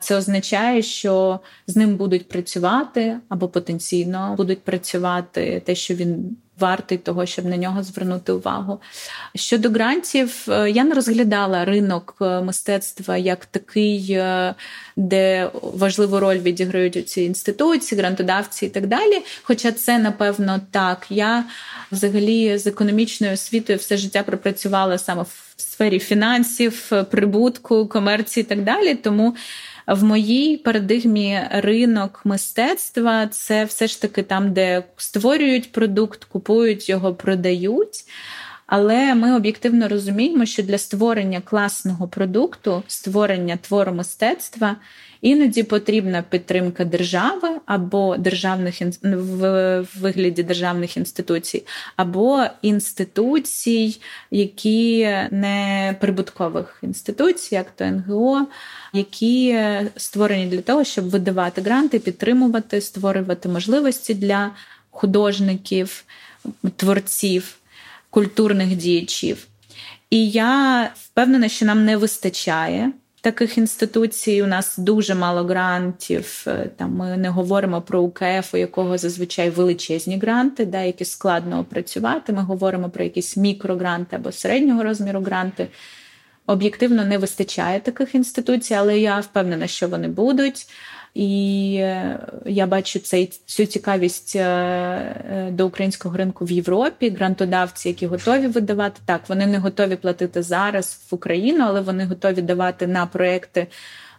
Це 0.00 0.16
означає, 0.16 0.82
що 0.82 1.40
з 1.66 1.76
ним 1.76 1.96
будуть 1.96 2.28
працювати 2.28 3.16
або 3.28 3.48
потенційно 3.48 4.34
будуть 4.36 4.62
працювати 4.62 5.62
те, 5.66 5.74
що 5.74 5.94
він 5.94 6.36
вартий 6.60 6.98
того, 6.98 7.26
щоб 7.26 7.44
на 7.44 7.56
нього 7.56 7.82
звернути 7.82 8.32
увагу. 8.32 8.80
Щодо 9.34 9.70
грантів, 9.70 10.46
е, 10.48 10.70
я 10.70 10.84
не 10.84 10.94
розглядала 10.94 11.64
ринок 11.64 12.16
е, 12.20 12.40
мистецтва 12.40 13.16
як 13.16 13.46
такий, 13.46 14.12
е, 14.12 14.54
де 14.96 15.50
важливу 15.62 16.20
роль 16.20 16.38
відіграють 16.38 17.08
ці 17.08 17.22
інституції, 17.22 18.00
грантодавці 18.00 18.66
і 18.66 18.68
так 18.68 18.86
далі. 18.86 19.22
Хоча 19.42 19.72
це, 19.72 19.98
напевно, 19.98 20.60
так. 20.70 21.06
Я 21.10 21.44
взагалі 21.92 22.58
з 22.58 22.66
економічною 22.66 23.32
освітою 23.32 23.78
все 23.78 23.96
життя 23.96 24.22
пропрацювала 24.22 24.98
саме 24.98 25.22
в 25.22 25.54
сфері 25.56 25.98
фінансів, 25.98 26.92
прибутку, 27.10 27.86
комерції 27.86 28.44
і 28.44 28.46
так 28.46 28.64
далі. 28.64 28.94
Тому 28.94 29.34
в 29.90 30.04
моїй 30.04 30.56
парадигмі 30.56 31.40
ринок 31.50 32.20
мистецтва 32.24 33.26
це 33.26 33.64
все 33.64 33.86
ж 33.86 34.02
таки 34.02 34.22
там, 34.22 34.52
де 34.52 34.84
створюють 34.96 35.72
продукт, 35.72 36.24
купують 36.24 36.88
його, 36.88 37.14
продають. 37.14 38.04
Але 38.66 39.14
ми 39.14 39.36
об'єктивно 39.36 39.88
розуміємо, 39.88 40.46
що 40.46 40.62
для 40.62 40.78
створення 40.78 41.40
класного 41.40 42.08
продукту, 42.08 42.82
створення 42.86 43.56
твору 43.56 43.92
мистецтва 43.92 44.76
Іноді 45.22 45.62
потрібна 45.62 46.22
підтримка 46.22 46.84
держави 46.84 47.48
або 47.66 48.16
державних 48.16 48.82
в 49.02 49.86
вигляді 50.00 50.42
державних 50.42 50.96
інституцій, 50.96 51.62
або 51.96 52.44
інституцій, 52.62 54.00
які 54.30 55.04
не 55.30 55.96
прибуткових 56.00 56.78
інституцій, 56.82 57.54
як 57.54 57.70
то 57.70 57.84
НГО, 57.84 58.46
які 58.92 59.60
створені 59.96 60.46
для 60.46 60.60
того, 60.60 60.84
щоб 60.84 61.10
видавати 61.10 61.60
гранти, 61.60 61.98
підтримувати, 61.98 62.80
створювати 62.80 63.48
можливості 63.48 64.14
для 64.14 64.50
художників, 64.90 66.04
творців, 66.76 67.56
культурних 68.10 68.76
діячів. 68.76 69.46
І 70.10 70.30
я 70.30 70.84
впевнена, 70.96 71.48
що 71.48 71.66
нам 71.66 71.84
не 71.84 71.96
вистачає 71.96 72.92
таких 73.20 73.58
інституцій. 73.58 74.42
У 74.42 74.46
нас 74.46 74.78
дуже 74.78 75.14
мало 75.14 75.44
грантів. 75.44 76.44
Е, 76.46 76.70
там 76.76 76.94
ми 76.96 77.16
не 77.16 77.28
говоримо 77.28 77.82
про 77.82 78.00
УКФ, 78.00 78.54
у 78.54 78.56
якого 78.56 78.98
зазвичай 78.98 79.50
величезні 79.50 80.18
гранти, 80.18 80.66
да, 80.66 80.80
які 80.82 81.04
складно 81.04 81.58
опрацювати. 81.58 82.32
Ми 82.32 82.42
говоримо 82.42 82.90
про 82.90 83.04
якісь 83.04 83.36
мікрогранти 83.36 84.16
або 84.16 84.32
середнього 84.32 84.82
розміру 84.82 85.20
гранти. 85.20 85.68
Об'єктивно 86.46 87.04
не 87.04 87.18
вистачає 87.18 87.80
таких 87.80 88.14
інституцій, 88.14 88.74
але 88.74 88.98
я 88.98 89.20
впевнена, 89.20 89.66
що 89.66 89.88
вони 89.88 90.08
будуть. 90.08 90.66
І 91.14 91.74
е, 91.80 92.18
я 92.46 92.66
бачу 92.66 92.98
цей 92.98 93.26
цю 93.46 93.66
цікавість 93.66 94.36
е, 94.36 94.40
е, 94.42 95.48
до 95.50 95.66
українського 95.66 96.16
ринку 96.16 96.44
в 96.44 96.50
Європі. 96.50 97.10
Грантодавці, 97.10 97.88
які 97.88 98.06
готові 98.06 98.46
видавати 98.46 99.00
так, 99.04 99.20
вони 99.28 99.46
не 99.46 99.58
готові 99.58 99.96
платити 99.96 100.42
зараз 100.42 101.00
в 101.10 101.14
Україну, 101.14 101.64
але 101.66 101.80
вони 101.80 102.04
готові 102.04 102.42
давати 102.42 102.86
на 102.86 103.06
проекти 103.06 103.66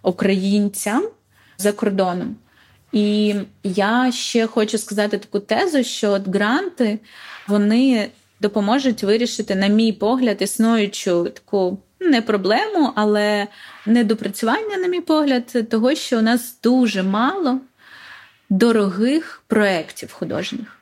українцям 0.04 1.08
за 1.58 1.72
кордоном. 1.72 2.36
І 2.92 3.36
я 3.64 4.12
ще 4.12 4.48
хочу 4.48 4.78
сказати 4.78 5.18
таку 5.18 5.40
тезу, 5.40 5.84
що 5.84 6.12
от 6.12 6.28
гранти 6.28 7.00
вони 7.48 8.10
допоможуть 8.42 9.04
вирішити, 9.04 9.56
на 9.56 9.68
мій 9.68 9.94
погляд, 9.94 10.42
існуючу 10.42 11.24
таку 11.24 11.78
не 12.02 12.22
проблему, 12.22 12.92
але 12.96 13.48
недопрацювання, 13.86 14.78
на 14.78 14.88
мій 14.88 15.02
погляд, 15.02 15.70
того, 15.70 15.96
що 15.96 16.18
у 16.18 16.22
нас 16.22 16.58
дуже 16.64 17.04
мало 17.04 17.60
дорогих 18.50 19.44
проєктів 19.48 20.14
художніх. 20.14 20.78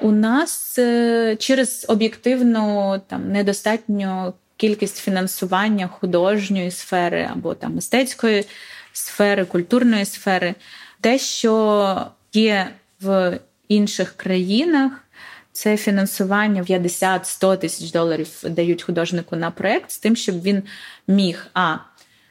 У 0.00 0.12
нас 0.12 0.78
е, 0.78 1.36
через 1.38 1.86
об'єктивну 1.88 3.00
там 3.06 3.32
недостатню 3.32 4.34
кількість 4.56 4.96
фінансування 4.96 5.88
художньої 5.88 6.70
сфери 6.70 7.28
або 7.32 7.54
там 7.54 7.74
мистецької 7.74 8.44
сфери, 8.92 9.44
культурної 9.44 10.04
сфери, 10.04 10.54
те, 11.00 11.18
що 11.18 12.06
є 12.32 12.70
в 13.00 13.38
інших 13.68 14.12
країнах, 14.16 14.92
це 15.52 15.76
фінансування 15.76 16.62
50-100 16.62 17.58
тисяч 17.58 17.90
доларів 17.90 18.28
дають 18.42 18.82
художнику 18.82 19.36
на 19.36 19.50
проект 19.50 19.90
з 19.90 19.98
тим, 19.98 20.16
щоб 20.16 20.42
він 20.42 20.62
міг 21.08 21.46
а 21.54 21.76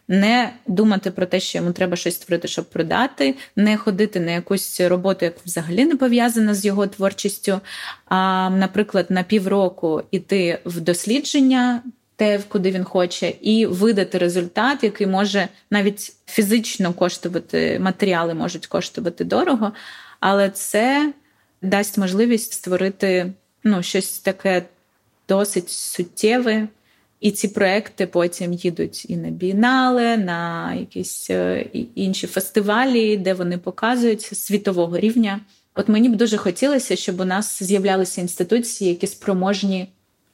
не 0.10 0.53
думати 0.67 1.12
про 1.12 1.25
те, 1.25 1.39
що 1.39 1.58
йому 1.58 1.71
треба 1.71 1.95
щось 1.95 2.15
створити, 2.15 2.47
щоб 2.47 2.65
продати, 2.65 3.36
не 3.55 3.77
ходити 3.77 4.19
на 4.19 4.32
якусь 4.32 4.82
роботу, 4.82 5.25
яка 5.25 5.39
взагалі 5.45 5.86
не 5.86 5.95
пов'язана 5.95 6.53
з 6.53 6.65
його 6.65 6.88
творчістю. 6.88 7.60
А, 8.05 8.49
наприклад, 8.49 9.05
на 9.10 9.23
півроку 9.23 10.03
іти 10.12 10.60
в 10.65 10.82
дослідження. 10.82 11.84
Те, 12.15 12.39
куди 12.47 12.71
він 12.71 12.84
хоче, 12.84 13.34
і 13.41 13.65
видати 13.65 14.17
результат, 14.17 14.84
який 14.84 15.08
може 15.08 15.47
навіть 15.71 16.13
фізично 16.25 16.93
коштувати, 16.93 17.79
матеріали 17.79 18.34
можуть 18.34 18.67
коштувати 18.67 19.23
дорого, 19.23 19.71
але 20.19 20.49
це 20.49 21.13
дасть 21.62 21.98
можливість 21.98 22.54
створити 22.54 23.34
ну, 23.63 23.84
щось 23.84 24.19
таке 24.19 24.65
досить 25.28 25.69
суттєве, 25.69 26.67
і 27.19 27.32
ці 27.32 27.48
проекти 27.48 28.08
потім 28.08 28.54
їдуть 28.54 29.10
і 29.10 29.17
на 29.17 29.30
бієнале, 29.30 30.17
на 30.17 30.74
якісь 30.74 31.30
е, 31.30 31.65
інші 31.95 32.28
фестивалі, 32.28 33.17
де 33.17 33.34
вони 33.34 33.58
показуються 33.58 34.36
світового 34.36 35.00
рівня. 35.00 35.39
От 35.76 35.89
мені 35.89 36.10
б 36.10 36.15
дуже 36.15 36.38
хотілося, 36.38 36.95
щоб 36.95 37.19
у 37.19 37.26
нас 37.26 37.63
з'являлися 37.63 38.22
інституції, 38.22 38.89
які 38.89 39.08
спроможні 39.08 39.88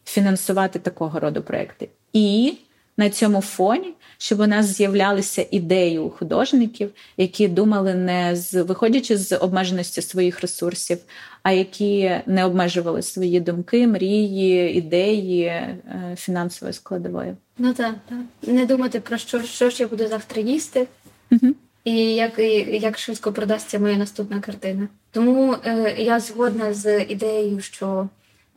фінансувати 0.05 0.79
такого 0.79 1.19
роду 1.19 1.41
проекти. 1.41 1.89
І 2.13 2.53
на 2.97 3.09
цьому 3.09 3.41
фоні, 3.41 3.93
щоб 4.17 4.39
у 4.39 4.47
нас 4.47 4.65
з'являлися 4.65 5.45
ідеї 5.51 5.99
у 5.99 6.09
художників, 6.09 6.91
які 7.17 7.47
думали 7.47 7.93
не 7.93 8.35
з 8.35 8.63
виходячи 8.63 9.17
з 9.17 9.37
обмеженості 9.37 10.01
своїх 10.01 10.41
ресурсів, 10.41 10.97
а 11.43 11.51
які 11.51 12.11
не 12.25 12.45
обмежували 12.45 13.01
свої 13.01 13.39
думки, 13.39 13.87
мрії, 13.87 14.73
ідеї 14.73 15.43
е, 15.43 15.77
фінансової 16.17 16.73
складової. 16.73 17.35
Ну 17.57 17.73
так, 17.73 17.95
так. 18.09 18.19
не 18.47 18.65
думати 18.65 18.99
про 18.99 19.17
що 19.17 19.43
що 19.43 19.69
ж 19.69 19.83
я 19.83 19.87
буду 19.87 20.07
завтра 20.07 20.41
їсти, 20.41 20.87
угу. 21.31 21.53
і 21.83 21.93
як 22.15 22.39
і 22.39 22.79
як 22.81 22.97
швидко 22.97 23.31
продасться 23.31 23.79
моя 23.79 23.97
наступна 23.97 24.39
картина. 24.39 24.87
Тому 25.11 25.55
е, 25.65 25.95
я 25.97 26.19
згодна 26.19 26.73
з 26.73 27.03
ідеєю, 27.03 27.61
що 27.61 28.09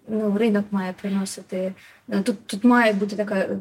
ну, 0.09 0.39
ринок 0.39 0.65
має 0.71 0.95
приносити. 1.01 1.73
Е, 2.13 2.23
тут 2.23 2.47
тут 2.47 2.65
має 2.65 2.93
бути 2.93 3.17
така 3.17 3.35
е, 3.35 3.59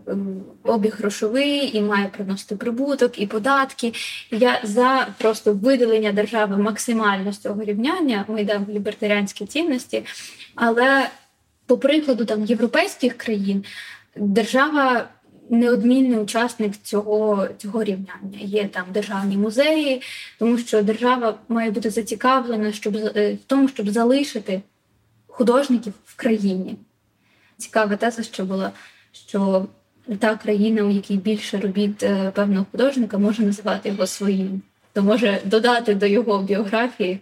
обіг 0.64 0.96
грошовий 0.98 1.78
і 1.78 1.82
має 1.82 2.08
приносити 2.08 2.56
прибуток 2.56 3.22
і 3.22 3.28
податки. 3.28 3.94
Я 4.32 4.60
за 4.64 5.08
просто 5.18 5.54
видалення 5.54 6.12
держави 6.12 6.58
максимально 6.58 7.34
з 7.34 7.38
цього 7.38 7.64
рівняння. 7.64 8.26
Ми 8.28 8.42
йдемо 8.42 8.66
в 8.66 8.70
лібертаріанські 8.70 9.46
цінності, 9.46 10.04
але 10.56 11.10
по 11.66 11.78
прикладу 11.78 12.26
там 12.26 12.46
європейських 12.46 13.18
країн 13.18 13.66
держава. 14.16 15.08
Неодмінний 15.50 16.20
учасник 16.20 16.74
цього 16.84 17.48
цього 17.58 17.84
рівняння 17.84 18.40
є 18.40 18.68
там 18.68 18.86
державні 18.94 19.38
музеї, 19.38 20.02
тому 20.40 20.58
що 20.58 20.82
держава 20.82 21.38
має 21.50 21.72
бути 21.72 21.90
зацікавлена, 21.90 22.72
щоб 22.72 22.96
е, 22.96 23.34
в 23.34 23.46
тому, 23.48 23.68
щоб 23.68 23.90
залишити 23.90 24.62
художників 25.38 25.94
в 26.06 26.16
країні. 26.16 26.76
Цікава 27.58 27.96
теза, 27.96 28.24
що 28.24 28.46
була, 28.46 28.72
що 29.12 29.66
та 30.20 30.36
країна, 30.36 30.84
у 30.84 30.90
якій 30.90 31.18
більше 31.18 31.60
робіт 31.60 32.04
е, 32.04 32.32
певного 32.32 32.66
художника, 32.72 33.18
може 33.18 33.44
називати 33.44 33.90
його 33.90 34.08
своїм, 34.08 34.62
то 34.94 35.04
може 35.04 35.42
додати 35.46 35.96
до 35.96 36.06
його 36.06 36.42
біографії 36.44 37.20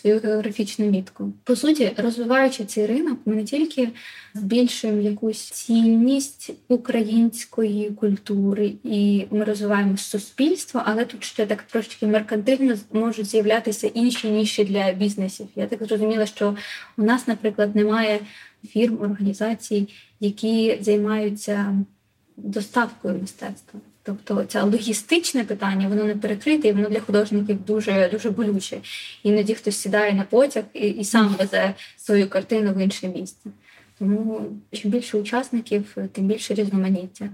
свою 0.00 0.20
географічну 0.20 0.86
мітку. 0.86 1.32
По 1.44 1.56
суті, 1.56 1.92
розвиваючи 1.96 2.64
цей 2.64 2.86
ринок, 2.86 3.18
ми 3.26 3.34
не 3.34 3.44
тільки 3.44 3.88
збільшуємо 4.34 5.00
якусь 5.00 5.50
цінність 5.50 6.50
української 6.68 7.90
культури, 7.90 8.72
і 8.84 9.26
ми 9.30 9.44
розвиваємо 9.44 9.96
суспільство, 9.96 10.82
але 10.84 11.04
тут 11.04 11.24
ще 11.24 11.46
так 11.46 11.62
трошки 11.62 12.06
меркантильно 12.06 12.76
можуть 12.92 13.26
з'являтися 13.26 13.86
інші 13.86 14.30
ніші 14.30 14.64
для 14.64 14.92
бізнесів. 14.92 15.46
Я 15.56 15.66
так 15.66 15.84
зрозуміла, 15.84 16.26
що 16.26 16.56
у 16.96 17.02
нас, 17.02 17.26
наприклад, 17.28 17.76
немає 17.76 18.20
фірм, 18.68 18.98
організацій, 19.00 19.88
які 20.20 20.78
займаються 20.80 21.74
доставкою 22.36 23.18
мистецтва. 23.20 23.80
Тобто 24.08 24.44
це 24.44 24.62
логістичне 24.62 25.44
питання, 25.44 25.88
воно 25.88 26.04
не 26.04 26.14
перекрите, 26.14 26.68
і 26.68 26.72
воно 26.72 26.88
для 26.88 27.00
художників 27.00 27.64
дуже 27.66 28.08
дуже 28.12 28.30
болюче. 28.30 28.78
Іноді 29.22 29.54
хтось 29.54 29.76
сідає 29.76 30.14
на 30.14 30.22
потяг 30.22 30.64
і, 30.74 30.88
і 30.88 31.04
сам 31.04 31.36
везе 31.38 31.74
свою 31.96 32.28
картину 32.28 32.72
в 32.72 32.78
інше 32.78 33.08
місце. 33.08 33.50
Тому 33.98 34.40
чим 34.72 34.90
більше 34.90 35.18
учасників, 35.18 35.96
тим 36.12 36.26
більше 36.26 36.54
різноманіття. 36.54 37.28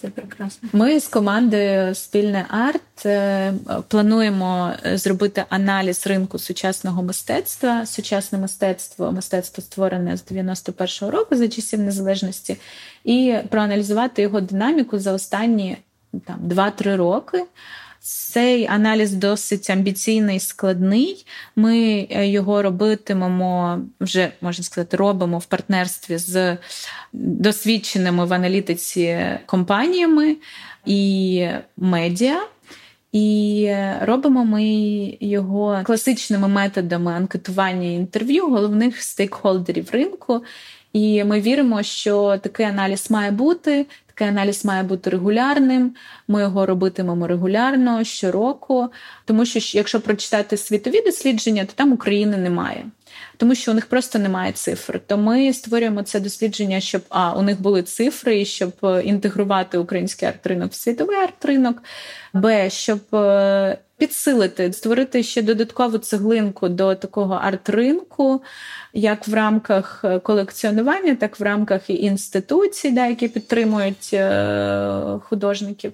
Це 0.00 0.08
прекрасно. 0.08 0.68
Ми 0.72 1.00
з 1.00 1.08
командою 1.08 1.94
Спільне 1.94 2.46
арт 2.48 3.06
е, 3.06 3.52
плануємо 3.88 4.72
зробити 4.94 5.44
аналіз 5.48 6.06
ринку 6.06 6.38
сучасного 6.38 7.02
мистецтва. 7.02 7.86
Сучасне 7.86 8.38
мистецтво, 8.38 9.12
мистецтво 9.12 9.62
створене 9.62 10.16
з 10.16 10.24
91-го 10.24 11.10
року 11.10 11.36
за 11.36 11.48
часів 11.48 11.80
незалежності, 11.80 12.56
і 13.04 13.34
проаналізувати 13.50 14.22
його 14.22 14.40
динаміку 14.40 14.98
за 14.98 15.12
останні 15.12 15.76
там 16.26 16.38
2-3 16.48 16.96
роки. 16.96 17.44
Цей 18.02 18.66
аналіз 18.66 19.12
досить 19.12 19.70
амбіційний 19.70 20.40
складний. 20.40 21.26
Ми 21.56 22.06
е, 22.10 22.28
його 22.28 22.62
робитимемо 22.62 23.80
вже 24.00 24.32
можна 24.40 24.64
сказати, 24.64 24.96
робимо 24.96 25.38
в 25.38 25.44
партнерстві 25.44 26.18
з 26.18 26.58
досвідченими 27.12 28.24
в 28.26 28.32
аналітиці 28.32 29.20
компаніями 29.46 30.36
і 30.86 31.46
медіа. 31.76 32.40
І 33.12 33.74
робимо 34.00 34.44
ми 34.44 34.64
його 35.20 35.80
класичними 35.84 36.48
методами 36.48 37.12
анкетування 37.12 37.88
і 37.88 37.94
інтерв'ю 37.94 38.48
головних 38.48 39.02
стейкхолдерів 39.02 39.90
ринку. 39.92 40.44
І 40.92 41.24
ми 41.24 41.40
віримо, 41.40 41.82
що 41.82 42.38
такий 42.42 42.66
аналіз 42.66 43.10
має 43.10 43.30
бути. 43.30 43.86
Такий 44.06 44.28
аналіз 44.28 44.64
має 44.64 44.82
бути 44.82 45.10
регулярним. 45.10 45.94
Ми 46.28 46.40
його 46.40 46.66
робитимемо 46.66 47.26
регулярно 47.26 48.04
щороку, 48.04 48.88
тому 49.24 49.44
що 49.44 49.78
якщо 49.78 50.00
прочитати 50.00 50.56
світові 50.56 51.02
дослідження, 51.02 51.64
то 51.64 51.72
там 51.74 51.92
України 51.92 52.36
немає 52.36 52.84
тому 53.40 53.54
що 53.54 53.70
у 53.70 53.74
них 53.74 53.86
просто 53.86 54.18
немає 54.18 54.52
цифр. 54.52 55.00
То 55.06 55.18
ми 55.18 55.52
створюємо 55.52 56.02
це 56.02 56.20
дослідження, 56.20 56.80
щоб 56.80 57.02
а 57.08 57.32
у 57.32 57.42
них 57.42 57.60
були 57.62 57.82
цифри, 57.82 58.40
і 58.40 58.44
щоб 58.44 58.72
е, 58.82 59.02
інтегрувати 59.02 59.78
український 59.78 60.28
арт-ринок 60.28 60.70
в 60.70 60.74
світовий 60.74 61.16
арт-ринок, 61.16 61.82
б 62.34 62.70
щоб 62.70 63.14
е, 63.14 63.78
підсилити, 63.98 64.72
створити 64.72 65.22
ще 65.22 65.42
додаткову 65.42 65.98
цеглинку 65.98 66.68
до 66.68 66.94
такого 66.94 67.34
арт-ринку, 67.34 68.42
як 68.92 69.28
в 69.28 69.34
рамках 69.34 70.00
е, 70.04 70.18
колекціонування, 70.18 71.14
так 71.14 71.40
в 71.40 71.42
рамках 71.42 71.90
інституцій, 71.90 72.90
да, 72.90 73.06
які 73.06 73.28
підтримують 73.28 74.16
художників. 75.22 75.92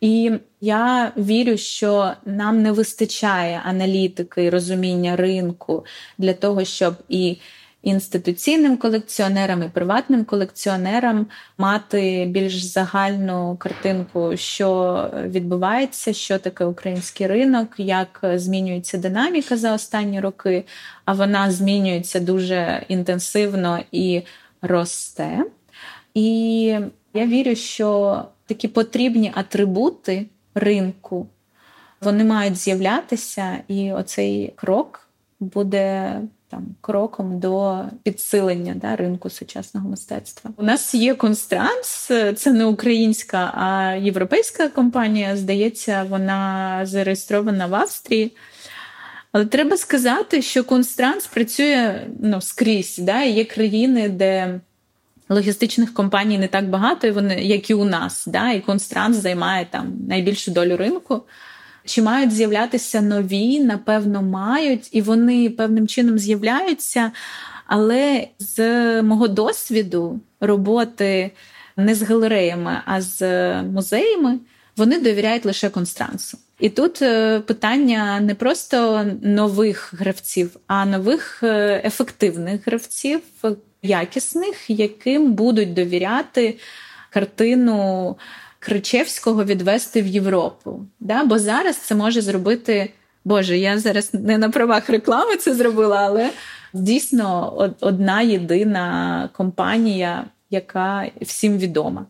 І 0.00 0.32
я 0.60 1.12
вірю, 1.16 1.56
що 1.56 2.12
нам 2.24 2.62
не 2.62 2.72
вистачає 2.72 3.62
аналітики 3.64 4.44
і 4.44 4.50
розуміння 4.50 5.16
ринку 5.16 5.84
для 6.18 6.32
того, 6.32 6.64
щоб 6.76 6.94
і 7.08 7.36
інституційним 7.82 8.76
колекціонерам 8.76 9.62
і 9.62 9.68
приватним 9.68 10.24
колекціонерам 10.24 11.26
мати 11.58 12.26
більш 12.30 12.62
загальну 12.62 13.56
картинку, 13.56 14.36
що 14.36 15.10
відбувається, 15.24 16.12
що 16.12 16.38
таке 16.38 16.64
український 16.64 17.26
ринок, 17.26 17.68
як 17.78 18.20
змінюється 18.34 18.98
динаміка 18.98 19.56
за 19.56 19.74
останні 19.74 20.20
роки, 20.20 20.64
а 21.04 21.12
вона 21.12 21.50
змінюється 21.50 22.20
дуже 22.20 22.84
інтенсивно 22.88 23.80
і 23.92 24.22
росте. 24.62 25.44
І 26.14 26.62
я 27.14 27.26
вірю, 27.26 27.54
що 27.54 28.22
такі 28.46 28.68
потрібні 28.68 29.32
атрибути 29.34 30.26
ринку 30.54 31.26
вони 32.00 32.24
мають 32.24 32.56
з'являтися, 32.56 33.58
і 33.68 33.92
оцей 33.92 34.52
крок 34.56 35.08
буде 35.40 36.20
там 36.50 36.66
кроком 36.80 37.38
до 37.38 37.84
підсилення 38.02 38.74
да, 38.74 38.96
ринку 38.96 39.30
сучасного 39.30 39.88
мистецтва. 39.88 40.50
У 40.56 40.62
нас 40.62 40.94
є 40.94 41.14
Констранс, 41.14 42.10
це 42.36 42.52
не 42.52 42.64
українська, 42.64 43.52
а 43.54 43.94
європейська 43.94 44.68
компанія. 44.68 45.36
Здається, 45.36 46.06
вона 46.10 46.80
зареєстрована 46.86 47.66
в 47.66 47.74
Австрії. 47.74 48.36
Але 49.32 49.46
треба 49.46 49.76
сказати, 49.76 50.42
що 50.42 50.64
Констранс 50.64 51.26
працює 51.26 52.06
ну, 52.20 52.40
скрізь. 52.40 52.98
Да? 52.98 53.22
Є 53.22 53.44
країни, 53.44 54.08
де 54.08 54.60
логістичних 55.28 55.94
компаній 55.94 56.38
не 56.38 56.48
так 56.48 56.68
багато, 56.68 57.06
і 57.06 57.10
вони, 57.10 57.34
як 57.34 57.70
і 57.70 57.74
у 57.74 57.84
нас. 57.84 58.26
Да? 58.26 58.50
І 58.50 58.60
Констранс 58.60 59.16
займає 59.16 59.66
там 59.70 59.92
найбільшу 60.08 60.50
долю 60.50 60.76
ринку. 60.76 61.22
Чи 61.86 62.02
мають 62.02 62.32
з'являтися 62.32 63.00
нові? 63.00 63.60
Напевно, 63.60 64.22
мають, 64.22 64.88
і 64.92 65.02
вони 65.02 65.50
певним 65.50 65.88
чином 65.88 66.18
з'являються. 66.18 67.12
Але 67.66 68.28
з 68.38 69.02
мого 69.02 69.28
досвіду 69.28 70.20
роботи 70.40 71.30
не 71.76 71.94
з 71.94 72.02
галереями, 72.02 72.80
а 72.84 73.00
з 73.00 73.22
музеями, 73.62 74.38
вони 74.76 75.00
довіряють 75.00 75.44
лише 75.44 75.70
констрансу. 75.70 76.38
І 76.60 76.68
тут 76.68 77.02
е, 77.02 77.40
питання 77.40 78.20
не 78.20 78.34
просто 78.34 79.06
нових 79.22 79.94
гравців, 79.98 80.56
а 80.66 80.86
нових 80.86 81.40
е, 81.42 81.82
ефективних 81.84 82.66
гравців, 82.66 83.20
якісних, 83.82 84.70
яким 84.70 85.32
будуть 85.32 85.74
довіряти 85.74 86.58
картину 87.10 88.16
Кричевського 88.66 89.44
відвести 89.44 90.02
в 90.02 90.06
Європу. 90.06 90.86
Да? 91.00 91.24
Бо 91.24 91.38
зараз 91.38 91.76
це 91.76 91.94
може 91.94 92.20
зробити. 92.20 92.90
Боже, 93.24 93.58
я 93.58 93.78
зараз 93.78 94.14
не 94.14 94.38
на 94.38 94.48
правах 94.48 94.90
реклами 94.90 95.36
це 95.36 95.54
зробила, 95.54 95.96
але 95.96 96.30
дійсно 96.72 97.52
одна 97.80 98.22
єдина 98.22 99.28
компанія, 99.32 100.24
яка 100.50 101.06
всім 101.20 101.58
відома. 101.58 102.06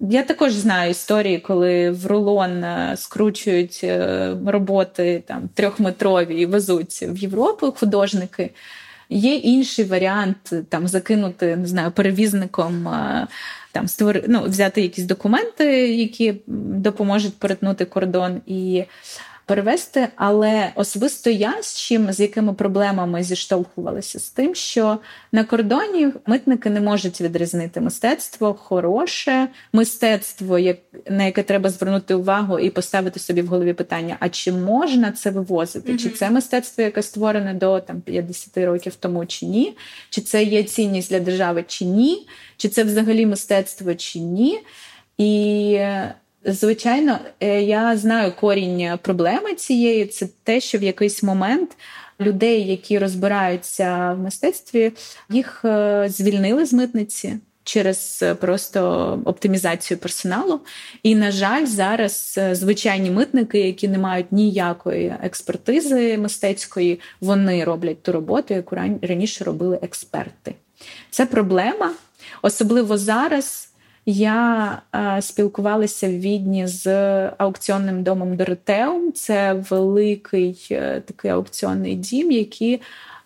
Я 0.00 0.22
також 0.22 0.52
знаю 0.52 0.90
історії, 0.90 1.38
коли 1.38 1.90
в 1.90 2.06
рулон 2.06 2.64
е, 2.64 2.94
скручують 2.96 3.80
е, 3.84 4.36
роботи 4.46 5.22
там 5.26 5.48
трьохметрові 5.54 6.40
і 6.40 6.46
везуть 6.46 7.02
в 7.02 7.16
Європу 7.16 7.74
художники. 7.76 8.50
Є 9.10 9.34
інший 9.34 9.84
варіант 9.84 10.52
там 10.68 10.88
закинути 10.88 11.56
не 11.56 11.66
знаю, 11.66 11.90
перевізником, 11.90 12.88
е, 12.88 13.26
там 13.72 13.88
створи, 13.88 14.24
ну, 14.28 14.42
взяти 14.42 14.82
якісь 14.82 15.04
документи, 15.04 15.94
які 15.94 16.34
допоможуть 16.46 17.38
перетнути 17.38 17.84
кордон 17.84 18.40
і 18.46 18.84
перевести. 19.46 20.08
Але 20.16 20.72
особисто 20.74 21.30
я 21.30 21.62
з 21.62 21.78
чим 21.78 22.12
з 22.12 22.20
якими 22.20 22.52
проблемами 22.52 23.22
зіштовхувалася 23.22 24.18
з 24.18 24.30
тим, 24.30 24.54
що 24.54 24.98
на 25.32 25.44
кордоні 25.44 26.08
митники 26.26 26.70
не 26.70 26.80
можуть 26.80 27.20
відрізнити 27.20 27.80
мистецтво, 27.80 28.54
хороше 28.54 29.48
мистецтво, 29.72 30.58
як 30.58 30.76
на 31.10 31.24
яке 31.24 31.42
треба 31.42 31.70
звернути 31.70 32.14
увагу 32.14 32.58
і 32.58 32.70
поставити 32.70 33.20
собі 33.20 33.42
в 33.42 33.46
голові 33.46 33.72
питання: 33.72 34.16
а 34.20 34.28
чи 34.28 34.52
можна 34.52 35.12
це 35.12 35.30
вивозити? 35.30 35.92
Mm-hmm. 35.92 35.98
Чи 35.98 36.10
це 36.10 36.30
мистецтво, 36.30 36.84
яке 36.84 37.02
створене 37.02 37.54
до 37.54 37.80
там 37.80 38.00
50 38.00 38.58
років 38.58 38.94
тому, 38.94 39.26
чи 39.26 39.46
ні? 39.46 39.76
Чи 40.10 40.20
це 40.20 40.44
є 40.44 40.62
цінність 40.62 41.10
для 41.10 41.20
держави, 41.20 41.64
чи 41.66 41.84
ні? 41.84 42.26
Чи 42.56 42.68
це 42.68 42.84
взагалі 42.84 43.26
мистецтво, 43.26 43.94
чи 43.94 44.18
ні? 44.18 44.60
І 45.18 45.80
Звичайно, 46.46 47.18
е, 47.40 47.62
я 47.62 47.96
знаю 47.96 48.32
корінь 48.40 48.98
проблеми 49.02 49.54
цієї. 49.54 50.06
Це 50.06 50.28
те, 50.42 50.60
що 50.60 50.78
в 50.78 50.82
якийсь 50.82 51.22
момент 51.22 51.76
людей, 52.20 52.66
які 52.66 52.98
розбираються 52.98 54.12
в 54.12 54.18
мистецтві, 54.18 54.92
їх 55.30 55.64
е, 55.64 56.06
звільнили 56.08 56.66
з 56.66 56.72
митниці. 56.72 57.38
Через 57.64 58.20
е, 58.22 58.34
просто 58.34 59.10
оптимізацію 59.24 59.98
персоналу. 59.98 60.60
І, 61.02 61.14
на 61.14 61.30
жаль, 61.30 61.66
зараз 61.66 62.40
звичайні 62.52 63.10
митники, 63.10 63.60
які 63.60 63.88
не 63.88 63.98
мають 63.98 64.32
ніякої 64.32 65.14
експертизи 65.22 66.18
мистецької, 66.18 67.00
вони 67.20 67.64
роблять 67.64 68.02
ту 68.02 68.12
роботу, 68.12 68.54
яку 68.54 68.76
раніше 69.02 69.44
робили 69.44 69.78
експерти. 69.82 70.54
Це 71.10 71.26
проблема, 71.26 71.92
особливо 72.42 72.98
зараз. 72.98 73.73
Я 74.06 74.82
е, 74.94 75.22
спілкувалася 75.22 76.08
в 76.08 76.12
відні 76.12 76.66
з 76.66 76.86
аукціонним 77.38 78.02
домом 78.02 78.36
Доротеум. 78.36 79.12
Це 79.12 79.52
великий 79.52 80.66
е, 80.70 81.00
такий 81.00 81.30
аукціонний 81.30 81.94
дім, 81.94 82.30
який, 82.30 82.80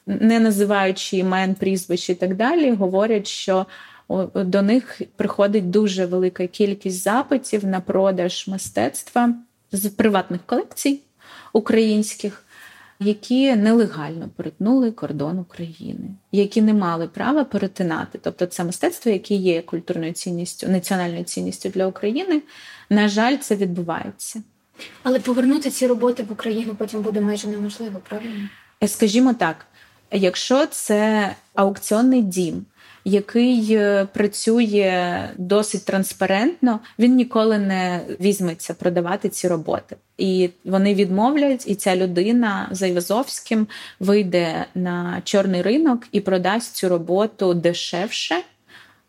не 0.07 0.41
називаючи 0.41 1.17
імен, 1.17 1.55
прізвищ 1.55 2.11
і 2.11 2.15
так 2.15 2.37
далі, 2.37 2.73
говорять, 2.73 3.27
що 3.27 3.67
до 4.35 4.63
них 4.63 5.03
приходить 5.17 5.71
дуже 5.71 6.07
велика 6.07 6.47
кількість 6.47 7.03
запитів 7.03 7.67
на 7.67 7.81
продаж 7.81 8.49
мистецтва 8.49 9.35
з 9.73 9.89
приватних 9.89 10.41
колекцій 10.47 11.01
українських 11.53 12.45
які 13.01 13.57
нелегально 13.57 14.29
перетнули 14.37 14.91
кордон 14.91 15.39
України, 15.39 16.11
які 16.33 16.63
не 16.63 16.75
мали 16.75 17.09
права 17.09 17.45
перетинати. 17.45 18.19
Тобто, 18.23 18.47
це 18.47 18.65
мистецтво, 18.65 19.13
яке 19.13 19.35
є 19.35 19.63
культурною 19.63 20.13
цінністю, 20.13 20.69
національною 20.69 21.25
цінністю 21.25 21.69
для 21.69 21.87
України. 21.87 22.43
На 22.91 23.09
жаль, 23.09 23.37
це 23.37 23.57
відбувається. 23.57 24.43
Але 25.03 25.21
повернути 25.21 25.71
ці 25.71 25.87
роботи 25.87 26.23
в 26.23 26.33
Україну 26.33 26.75
потім 26.75 27.03
буде 27.03 27.21
майже 27.21 27.49
неможливо, 27.49 28.01
правильно? 28.09 28.49
Е, 28.83 28.89
скажімо 28.89 29.35
так, 29.35 29.67
якщо 30.13 30.67
це 30.67 31.35
аукціонний 31.55 32.23
дім 32.23 32.67
який 33.09 33.75
е, 33.75 34.07
працює 34.15 35.23
досить 35.37 35.85
транспарентно, 35.85 36.81
він 36.99 37.17
ніколи 37.17 37.59
не 37.59 38.01
візьметься 38.21 38.75
продавати 38.75 39.29
ці 39.29 39.49
роботи. 39.49 39.97
І 40.19 40.51
вони 40.65 40.95
відмовлять, 40.95 41.65
і 41.67 41.75
ця 41.75 41.97
людина 41.97 42.69
за 42.71 42.87
Івазовським 42.87 43.67
вийде 44.01 44.67
на 44.75 45.23
чорний 45.25 45.63
ринок 45.63 46.03
і 46.13 46.21
продасть 46.21 46.77
цю 46.77 46.89
роботу 46.89 47.55
дешевше. 47.55 48.43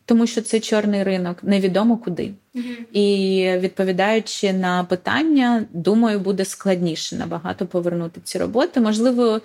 Тому 0.06 0.28
що 0.28 0.42
це 0.42 0.60
чорний 0.60 1.04
ринок, 1.04 1.38
невідомо 1.44 1.98
куди. 1.98 2.32
Mm-hmm. 2.56 2.94
І 2.94 3.46
відповідаючи 3.60 4.54
на 4.54 4.84
питання, 4.84 5.66
думаю, 5.74 6.20
буде 6.20 6.46
складніше 6.46 7.16
набагато 7.16 7.66
повернути 7.66 8.22
ці 8.24 8.38
роботи. 8.38 8.82
Можливо, 8.82 9.42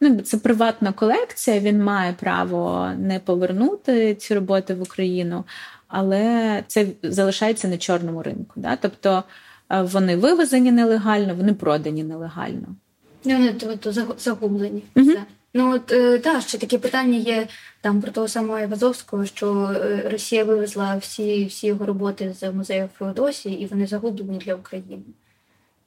Ну, 0.00 0.20
це 0.20 0.36
приватна 0.36 0.92
колекція, 0.92 1.60
він 1.60 1.82
має 1.82 2.12
право 2.12 2.90
не 2.98 3.20
повернути 3.20 4.14
ці 4.14 4.34
роботи 4.34 4.74
в 4.74 4.82
Україну, 4.82 5.44
але 5.88 6.62
це 6.66 6.86
залишається 7.02 7.68
на 7.68 7.78
чорному 7.78 8.22
ринку. 8.22 8.52
Да? 8.56 8.76
Тобто 8.76 9.22
е, 9.70 9.82
вони 9.82 10.16
вивезені 10.16 10.72
нелегально, 10.72 11.34
вони 11.34 11.54
продані 11.54 12.04
нелегально. 12.04 12.66
Ну, 13.24 13.36
вони 13.36 13.52
то, 13.52 13.92
загублені. 14.18 14.82
Угу. 14.96 15.12
Ну 15.54 15.74
от 15.74 15.92
е, 15.92 16.18
так, 16.18 16.42
ще 16.42 16.58
таке 16.58 16.78
питання 16.78 17.18
є 17.18 17.48
там 17.80 18.00
про 18.00 18.12
того 18.12 18.28
самого 18.28 18.58
Івазовського, 18.58 19.26
що 19.26 19.70
е, 19.76 20.08
Росія 20.12 20.44
вивезла 20.44 20.96
всі 20.96 21.44
всі 21.44 21.66
його 21.66 21.86
роботи 21.86 22.34
з 22.40 22.52
музею 22.52 22.88
Феодосії, 22.98 23.60
і 23.60 23.66
вони 23.66 23.86
загублені 23.86 24.38
для 24.38 24.54
України. 24.54 25.02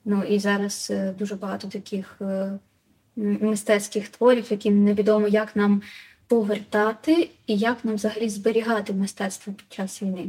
Ну 0.04 0.22
і 0.22 0.38
зараз 0.38 0.92
дуже 1.18 1.34
багато 1.34 1.68
таких 1.68 2.20
мистецьких 3.16 4.08
творів, 4.08 4.46
які 4.50 4.70
невідомо, 4.70 5.28
як 5.28 5.56
нам 5.56 5.82
повертати 6.26 7.30
і 7.46 7.56
як 7.56 7.84
нам 7.84 7.94
взагалі 7.94 8.28
зберігати 8.28 8.92
мистецтво 8.92 9.52
під 9.52 9.66
час 9.72 10.02
війни. 10.02 10.26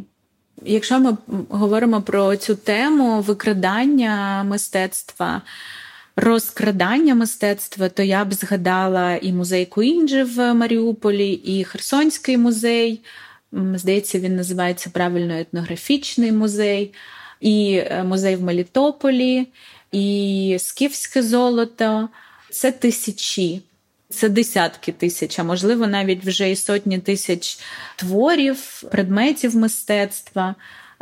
Якщо 0.66 1.00
ми 1.00 1.18
говоримо 1.50 2.02
про 2.02 2.36
цю 2.36 2.56
тему 2.56 3.22
викрадання 3.22 4.44
мистецтва, 4.44 5.42
розкрадання 6.16 7.16
мистецтва, 7.16 7.90
то 7.90 8.04
я 8.04 8.26
б 8.26 8.34
згадала 8.34 9.16
і 9.16 9.34
музей 9.34 9.66
Куінджі 9.66 10.24
в 10.24 10.54
Маріуполі, 10.54 11.32
і 11.32 11.64
Херсонський 11.64 12.38
музей. 12.38 13.02
Здається, 13.76 14.20
він 14.20 14.36
називається 14.36 14.90
правильно 14.94 15.38
етнографічний 15.38 16.32
музей, 16.32 16.94
і 17.42 17.82
е, 17.86 18.04
музей 18.04 18.36
в 18.36 18.44
Мелітополі, 18.44 19.48
і 19.92 20.58
Скіфське 20.60 21.24
золото 21.24 22.10
це 22.54 22.72
тисячі. 22.72 23.62
Це 24.10 24.30
десятки 24.30 24.92
тисяч, 24.92 25.40
а 25.40 25.44
можливо, 25.44 25.88
навіть 25.88 26.26
вже 26.26 26.52
і 26.52 26.56
сотні 26.56 27.00
тисяч 27.00 27.60
творів, 27.96 28.84
предметів 28.92 29.56
мистецтва, 29.56 30.56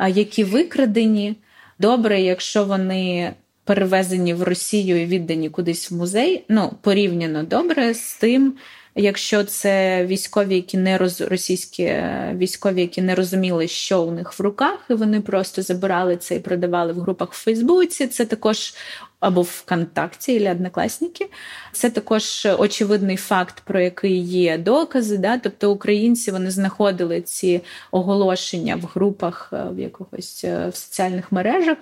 які 0.09 0.43
викрадені. 0.43 1.35
Добре, 1.79 2.21
якщо 2.21 2.65
вони 2.65 3.33
перевезені 3.63 4.33
в 4.33 4.43
Росію 4.43 5.01
і 5.01 5.05
віддані 5.05 5.49
кудись 5.49 5.91
в 5.91 5.95
музей. 5.95 6.45
Ну, 6.49 6.73
порівняно 6.81 7.43
добре 7.43 7.93
з 7.93 8.13
тим, 8.13 8.53
якщо 8.95 9.43
це 9.43 10.05
військові, 10.05 10.55
які 10.55 10.77
не 10.77 10.97
роз... 10.97 11.21
російські 11.21 11.83
е, 11.83 12.35
військові, 12.37 12.81
які 12.81 13.01
не 13.01 13.15
розуміли, 13.15 13.67
що 13.67 14.03
у 14.03 14.11
них 14.11 14.39
в 14.39 14.41
руках, 14.41 14.79
і 14.89 14.93
вони 14.93 15.21
просто 15.21 15.61
забирали 15.61 16.17
це 16.17 16.35
і 16.35 16.39
продавали 16.39 16.93
в 16.93 16.99
групах 16.99 17.33
в 17.33 17.43
Фейсбуці. 17.43 18.07
Це 18.07 18.25
також 18.25 18.73
або 19.21 19.41
ВКонтакті, 19.41 20.39
або 20.39 20.51
Однокласники. 20.51 21.29
Це 21.71 21.89
також 21.89 22.47
очевидний 22.57 23.17
факт, 23.17 23.61
про 23.65 23.81
який 23.81 24.19
є 24.19 24.57
докази. 24.57 25.17
Да? 25.17 25.37
Тобто 25.37 25.71
українці 25.71 26.31
вони 26.31 26.51
знаходили 26.51 27.21
ці 27.21 27.61
оголошення 27.91 28.75
в 28.75 28.85
групах 28.93 29.49
е, 29.53 29.63
в 29.71 29.79
якогось 29.79 30.43
е, 30.43 30.69
в 30.69 30.75
соціальних 30.75 31.31
мережах, 31.31 31.77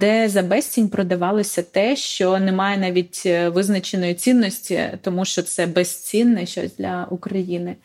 де 0.00 0.28
за 0.28 0.42
безцінь 0.42 0.88
продавалося 0.88 1.62
те, 1.62 1.96
що 1.96 2.38
не 2.38 2.52
має 2.52 2.78
навіть 2.78 3.22
е, 3.26 3.48
визначеної 3.48 4.14
цінності, 4.14 4.90
тому 5.02 5.24
що 5.24 5.42
це 5.42 5.66
безцінне 5.66 6.46
щось 6.46 6.76
для 6.76 7.06
України. 7.10 7.76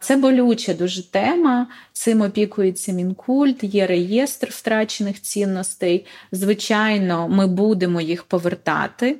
Це 0.00 0.16
болюча 0.16 0.74
дуже 0.74 1.10
тема. 1.10 1.66
Цим 1.92 2.20
опікується 2.20 2.92
мінкульт, 2.92 3.64
є 3.64 3.86
реєстр 3.86 4.48
втрачених 4.50 5.22
цінностей. 5.22 6.06
Звичайно, 6.32 7.28
ми 7.28 7.46
будемо 7.46 8.00
їх 8.00 8.24
повертати. 8.24 9.16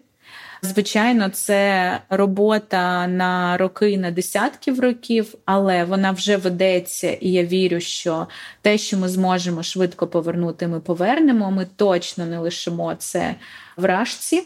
Звичайно, 0.62 1.28
це 1.28 2.00
робота 2.10 3.06
на 3.06 3.56
роки, 3.56 3.98
на 3.98 4.10
десятків 4.10 4.80
років, 4.80 5.34
але 5.44 5.84
вона 5.84 6.10
вже 6.10 6.36
ведеться, 6.36 7.12
і 7.12 7.32
я 7.32 7.44
вірю, 7.44 7.80
що 7.80 8.26
те, 8.62 8.78
що 8.78 8.98
ми 8.98 9.08
зможемо 9.08 9.62
швидко 9.62 10.06
повернути, 10.06 10.68
ми 10.68 10.80
повернемо. 10.80 11.50
Ми 11.50 11.66
точно 11.76 12.26
не 12.26 12.38
лишимо 12.38 12.94
це 12.94 13.34
вражці. 13.76 14.42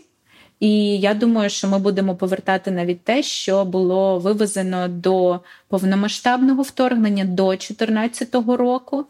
І 0.63 0.99
я 0.99 1.15
думаю, 1.15 1.51
що 1.51 1.69
ми 1.69 1.79
будемо 1.79 2.17
повертати 2.17 2.71
навіть 2.71 3.05
те, 3.05 3.23
що 3.23 3.65
було 3.65 4.19
вивезено 4.19 4.89
до 4.89 5.41
повномасштабного 5.69 6.63
вторгнення 6.63 7.25
до 7.25 7.47
2014 7.47 8.35
року. 8.35 9.07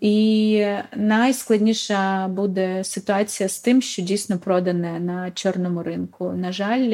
І 0.00 0.66
найскладніша 0.96 2.28
буде 2.28 2.84
ситуація 2.84 3.48
з 3.48 3.58
тим, 3.58 3.82
що 3.82 4.02
дійсно 4.02 4.38
продане 4.38 5.00
на 5.00 5.30
чорному 5.30 5.82
ринку. 5.82 6.32
На 6.32 6.52
жаль, 6.52 6.88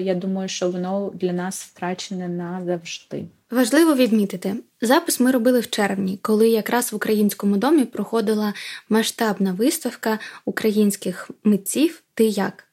я 0.00 0.14
думаю, 0.14 0.48
що 0.48 0.70
воно 0.70 1.12
для 1.14 1.32
нас 1.32 1.62
втрачене 1.62 2.28
назавжди. 2.28 3.24
Важливо 3.50 3.94
відмітити, 3.94 4.54
запис 4.80 5.20
ми 5.20 5.30
робили 5.30 5.60
в 5.60 5.70
червні, 5.70 6.18
коли 6.22 6.48
якраз 6.48 6.92
в 6.92 6.96
українському 6.96 7.56
домі 7.56 7.84
проходила 7.84 8.54
масштабна 8.88 9.52
виставка 9.52 10.18
українських 10.44 11.30
митців 11.44 12.02
Ти 12.14 12.24
як. 12.24 12.65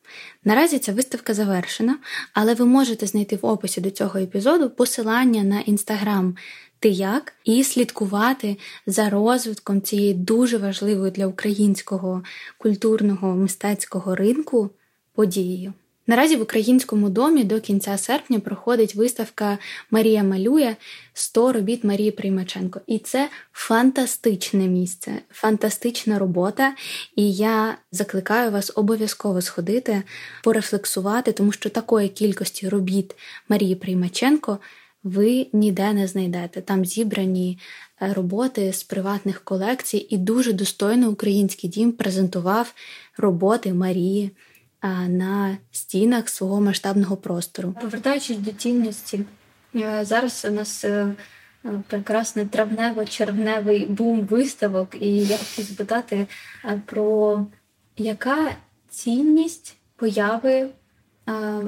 Наразі 0.46 0.80
ця 0.80 0.94
виставка 0.94 1.34
завершена, 1.34 1.98
але 2.34 2.54
ви 2.54 2.66
можете 2.66 3.08
знайти 3.08 3.36
в 3.36 3.46
описі 3.46 3.82
до 3.82 3.92
цього 3.92 4.20
епізоду 4.20 4.70
посилання 4.70 5.44
на 5.44 5.60
інстаграм 5.60 6.36
ти 6.84 6.90
як 6.90 7.34
і 7.44 7.64
слідкувати 7.64 8.58
за 8.88 9.10
розвитком 9.10 9.82
цієї 9.82 10.14
дуже 10.14 10.58
важливої 10.58 11.12
для 11.12 11.28
українського 11.28 12.24
культурного 12.58 13.36
мистецького 13.36 14.16
ринку 14.16 14.70
подією. 15.14 15.74
Наразі 16.08 16.36
в 16.36 16.42
українському 16.42 17.10
домі 17.10 17.44
до 17.44 17.62
кінця 17.62 17.98
серпня 17.98 18.40
проходить 18.40 18.96
виставка 18.96 19.58
Марія 19.92 20.24
малює 20.24 20.76
100 21.14 21.54
робіт 21.54 21.84
Марії 21.84 22.12
Приймаченко. 22.12 22.82
І 22.88 23.00
це 23.00 23.30
фантастичне 23.54 24.68
місце, 24.68 25.12
фантастична 25.30 26.20
робота. 26.20 26.76
І 27.16 27.34
я 27.34 27.78
закликаю 27.92 28.52
вас 28.52 28.72
обов'язково 28.76 29.42
сходити, 29.42 30.04
порефлексувати, 30.44 31.32
тому 31.32 31.52
що 31.52 31.70
такої 31.70 32.10
кількості 32.10 32.70
робіт 32.70 33.16
Марії 33.50 33.76
Приймаченко 33.76 34.60
ви 35.04 35.48
ніде 35.54 35.94
не 35.94 36.08
знайдете. 36.08 36.62
Там 36.62 36.86
зібрані 36.86 37.60
е, 38.02 38.14
роботи 38.14 38.74
з 38.74 38.84
приватних 38.84 39.44
колекцій, 39.44 40.08
і 40.10 40.18
дуже 40.18 40.54
достойно 40.54 41.10
український 41.10 41.70
дім 41.70 41.92
презентував 41.92 42.74
роботи 43.18 43.74
Марії 43.74 44.32
на 45.08 45.58
стінах 45.72 46.30
свого 46.30 46.62
масштабного 46.62 47.18
простору. 47.18 47.76
Повертаючись 47.82 48.38
до 48.38 48.52
цінності, 48.52 49.26
е, 49.76 50.06
зараз 50.06 50.46
у 50.50 50.52
нас 50.52 50.86
е, 50.86 51.14
прекрасний 51.88 52.46
травнево-червневий 52.46 53.86
бум 53.86 54.22
виставок, 54.22 54.96
і 55.02 55.18
я 55.18 55.38
хочу 55.38 55.64
запитати 55.64 56.28
про 56.86 57.46
яка 57.98 58.52
цінність 58.90 59.76
появи 59.96 60.70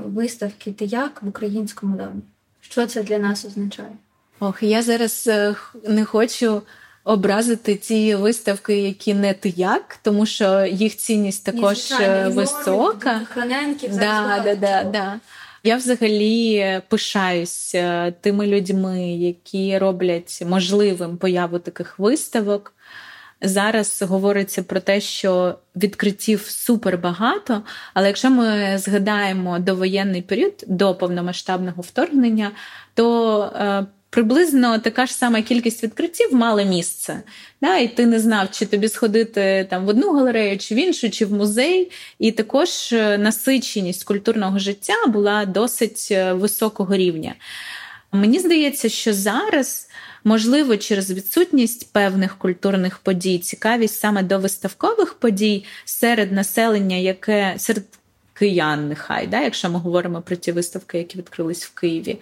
виставки 0.06 0.72
ти 0.72 0.86
як 0.86 1.24
в 1.24 1.28
українському 1.28 1.98
домі? 1.98 2.22
Що 2.62 2.88
це 2.88 3.04
для 3.04 3.18
нас 3.18 3.46
означає? 3.46 3.92
Ох, 4.40 4.64
я 4.64 4.82
зараз 4.82 5.28
е, 5.28 5.56
не 5.88 6.06
хочу 6.06 6.62
образити 7.06 7.76
ті 7.76 8.16
виставки, 8.16 8.82
які 8.82 9.14
не 9.14 9.34
ти 9.34 9.54
як, 9.56 9.98
тому 10.02 10.26
що 10.26 10.66
їх 10.66 10.98
цінність 10.98 11.46
також 11.46 11.92
Ні, 11.92 12.06
е, 12.06 12.28
висока. 12.28 13.22
да, 14.00 14.42
да, 14.46 14.56
да, 14.56 14.84
да. 14.84 15.20
Я 15.64 15.76
взагалі 15.76 16.82
пишаюсь 16.90 17.76
е, 17.76 18.14
тими 18.22 18.48
людьми, 18.48 19.14
які 19.14 19.78
роблять 19.78 20.44
можливим 20.46 21.18
появу 21.18 21.60
таких 21.60 22.00
виставок. 22.00 22.74
Зараз 23.42 24.02
говориться 24.02 24.64
про 24.64 24.80
те, 24.80 25.02
що 25.02 25.56
відкриттів 25.76 26.42
супер 26.42 26.98
багато, 26.98 27.62
але 27.94 28.08
якщо 28.08 28.30
ми 28.30 28.78
згадаємо 28.78 29.60
довоєнний 29.60 30.22
період 30.22 30.64
до 30.68 30.96
повномасштабного 30.96 31.82
вторгнення, 31.82 32.52
то 32.94 33.42
е, 33.44 33.86
приблизно 34.16 34.80
така 34.80 35.06
ж 35.06 35.14
сама 35.14 35.42
кількість 35.42 35.84
відкриттів 35.84 36.34
мали 36.34 36.66
місце. 36.66 37.24
Да? 37.62 37.78
І 37.78 37.88
ти 37.88 38.06
не 38.06 38.20
знав, 38.20 38.52
чи 38.52 38.66
тобі 38.66 38.90
сходити 38.90 39.68
там 39.70 39.86
в 39.86 39.88
одну 39.88 40.14
галерею, 40.14 40.58
чи 40.58 40.76
в 40.76 40.78
іншу, 40.78 41.10
чи 41.10 41.26
в 41.26 41.34
музей. 41.34 41.92
І 42.20 42.32
також 42.32 42.94
е, 42.94 43.18
насиченість 43.18 44.04
культурного 44.04 44.60
життя 44.60 44.94
була 45.08 45.46
досить 45.46 46.08
е, 46.12 46.34
високого 46.34 46.96
рівня. 46.96 47.36
Мені 48.12 48.40
здається, 48.40 48.90
що 48.90 49.14
зараз. 49.14 49.88
Можливо, 50.24 50.78
через 50.78 51.12
відсутність 51.12 51.94
певних 51.94 52.38
культурних 52.38 52.98
подій, 52.98 53.40
цікавість 53.40 54.00
саме 54.00 54.24
до 54.24 54.40
виставкових 54.40 55.14
подій 55.14 55.66
серед 55.86 56.32
населення, 56.32 56.96
яке 56.96 57.56
серед 57.58 57.84
киян, 58.40 58.88
нехай, 58.88 59.28
да, 59.28 59.42
якщо 59.42 59.70
ми 59.70 59.80
говоримо 59.80 60.22
про 60.22 60.36
ті 60.36 60.52
виставки, 60.52 60.98
які 60.98 61.18
відкрились 61.18 61.66
в 61.66 61.74
Києві, 61.74 62.20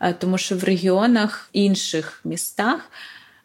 е, 0.00 0.12
тому 0.12 0.38
що 0.38 0.56
в 0.56 0.64
регіонах 0.64 1.48
інших 1.52 2.20
містах. 2.24 2.90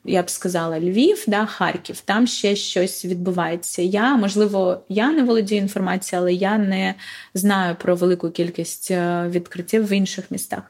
Я 0.06 0.24
б 0.24 0.30
сказала, 0.30 0.80
Львів, 0.80 1.24
да, 1.28 1.46
Харків, 1.46 2.02
там 2.02 2.28
ще 2.28 2.56
щось 2.56 3.06
відбувається. 3.06 3.82
Я, 3.82 4.16
можливо, 4.16 4.82
я 4.90 5.12
не 5.12 5.24
володію 5.24 5.62
інформацією, 5.62 6.22
але 6.24 6.34
я 6.34 6.58
не 6.58 6.96
знаю 7.34 7.76
про 7.76 7.96
велику 7.96 8.30
кількість 8.30 8.92
е, 8.92 9.28
відкриттів 9.30 9.88
в 9.88 9.92
інших 9.92 10.32
містах. 10.32 10.64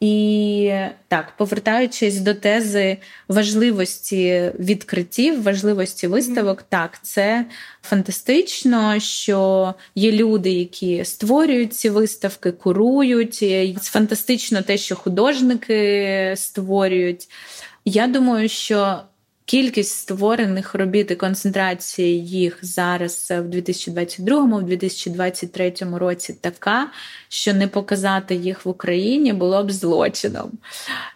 І 0.00 0.72
так, 1.08 1.32
повертаючись 1.36 2.20
до 2.20 2.34
тези 2.34 2.96
важливості 3.28 4.52
відкриттів, 4.58 5.42
важливості 5.42 6.06
виставок, 6.06 6.62
так, 6.62 6.98
це 7.02 7.46
фантастично, 7.82 9.00
що 9.00 9.74
є 9.94 10.12
люди, 10.12 10.50
які 10.50 11.04
створюють 11.04 11.74
ці 11.74 11.90
виставки, 11.90 12.52
курують. 12.52 13.44
Фантастично 13.82 14.62
те, 14.62 14.78
що 14.78 14.96
художники 14.96 16.34
створюють. 16.36 17.28
Я 17.84 18.06
думаю, 18.06 18.48
що 18.48 18.98
Кількість 19.46 19.98
створених 19.98 20.74
робіт 20.74 21.10
і 21.10 21.14
концентрації 21.14 22.26
їх 22.26 22.58
зараз 22.62 23.30
в 23.30 23.42
2022-2023 23.42 25.94
році 25.94 26.36
така, 26.40 26.88
що 27.28 27.54
не 27.54 27.68
показати 27.68 28.34
їх 28.34 28.66
в 28.66 28.68
Україні 28.68 29.32
було 29.32 29.64
б 29.64 29.70
злочином. 29.70 30.50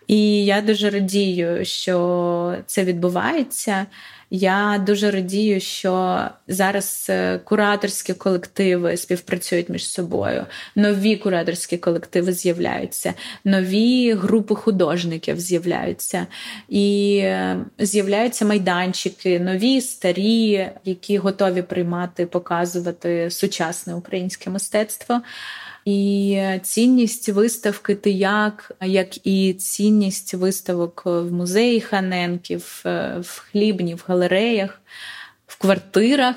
І 0.07 0.45
я 0.45 0.61
дуже 0.61 0.91
радію, 0.91 1.64
що 1.64 2.57
це 2.66 2.85
відбувається. 2.85 3.87
Я 4.33 4.83
дуже 4.87 5.11
радію, 5.11 5.61
що 5.61 6.20
зараз 6.49 7.07
е, 7.11 7.39
кураторські 7.39 8.14
колективи 8.14 8.97
співпрацюють 8.97 9.68
між 9.68 9.89
собою, 9.89 10.47
нові 10.76 11.16
кураторські 11.16 11.76
колективи 11.78 12.33
з'являються, 12.33 13.14
нові 13.45 14.12
групи 14.12 14.55
художників 14.55 15.41
з'являються, 15.41 16.26
і 16.68 17.16
е, 17.22 17.64
з'являються 17.78 18.45
майданчики, 18.45 19.41
нові, 19.41 19.81
старі, 19.81 20.70
які 20.85 21.18
готові 21.18 21.62
приймати, 21.62 22.26
показувати 22.26 23.31
сучасне 23.31 23.95
українське 23.95 24.51
мистецтво. 24.51 25.20
І 25.91 26.41
цінність 26.62 27.28
виставки 27.28 27.95
ти 27.95 28.11
як, 28.11 29.16
і 29.24 29.55
цінність 29.55 30.34
виставок 30.34 31.03
в 31.05 31.32
музеї 31.32 31.80
Ханенків, 31.80 32.80
в 33.20 33.41
хлібні, 33.51 33.95
в 33.95 34.05
галереях, 34.07 34.80
в 35.47 35.59
квартирах, 35.59 36.36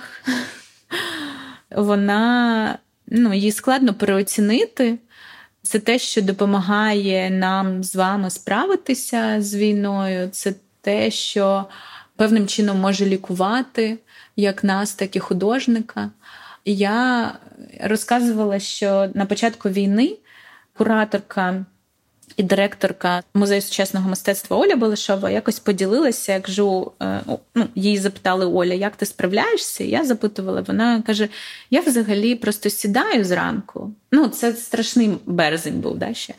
вона 1.72 2.78
ну, 3.08 3.34
її 3.34 3.52
складно 3.52 3.94
переоцінити. 3.94 4.98
Це 5.62 5.80
те, 5.80 6.00
що 6.00 6.22
допомагає 6.22 7.30
нам 7.30 7.84
з 7.84 7.96
вами 7.96 8.30
справитися 8.30 9.42
з 9.42 9.56
війною. 9.56 10.30
Це 10.30 10.54
те, 10.82 11.12
що 11.12 11.66
певним 12.16 12.48
чином 12.48 12.80
може 12.80 13.06
лікувати 13.06 13.98
як 14.36 14.64
нас, 14.64 14.94
так 14.94 15.16
і 15.16 15.20
художника. 15.20 16.12
Я 16.66 17.32
розказувала, 17.84 18.60
що 18.60 19.10
на 19.14 19.26
початку 19.26 19.70
війни 19.70 20.18
кураторка 20.78 21.66
і 22.38 22.44
директорка 22.44 23.24
музею 23.34 23.62
сучасного 23.62 24.10
мистецтва 24.10 24.58
Оля 24.58 24.76
Балашова 24.76 25.30
якось 25.30 25.60
поділилася, 25.60 26.34
як 26.34 26.44
кажу, 26.44 26.92
е, 27.02 27.22
ну, 27.56 27.68
її 27.76 27.98
запитали 27.98 28.46
Оля, 28.46 28.74
як 28.74 28.96
ти 28.96 29.06
справляєшся? 29.06 29.84
Я 29.84 30.06
запитувала, 30.06 30.62
вона 30.62 31.02
каже: 31.02 31.30
я 31.70 31.82
взагалі 31.82 32.36
просто 32.36 32.70
сідаю 32.70 33.26
зранку. 33.26 33.94
Ну, 34.12 34.28
це 34.28 34.54
страшний 34.54 35.18
березень 35.26 35.80
був 35.80 35.98
да, 35.98 36.14
ще. 36.14 36.34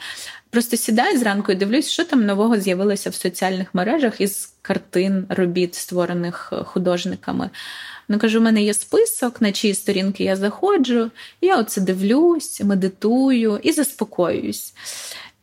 Просто 0.50 0.76
сідаю 0.76 1.18
зранку 1.18 1.52
і 1.52 1.54
дивлюсь, 1.54 1.90
що 1.90 2.04
там 2.04 2.26
нового 2.26 2.60
з'явилося 2.60 3.10
в 3.10 3.14
соціальних 3.14 3.74
мережах 3.74 4.20
із 4.20 4.54
картин 4.62 5.26
робіт, 5.28 5.74
створених 5.74 6.52
художниками. 6.64 7.50
Ну 8.08 8.18
кажу, 8.18 8.38
у 8.38 8.42
мене 8.42 8.62
є 8.62 8.74
список, 8.74 9.40
на 9.40 9.52
чиї 9.52 9.74
сторінки 9.74 10.24
я 10.24 10.36
заходжу, 10.36 11.10
я 11.40 11.58
оце 11.58 11.80
дивлюсь, 11.80 12.60
медитую 12.60 13.60
і 13.62 13.72
заспокоююсь. 13.72 14.74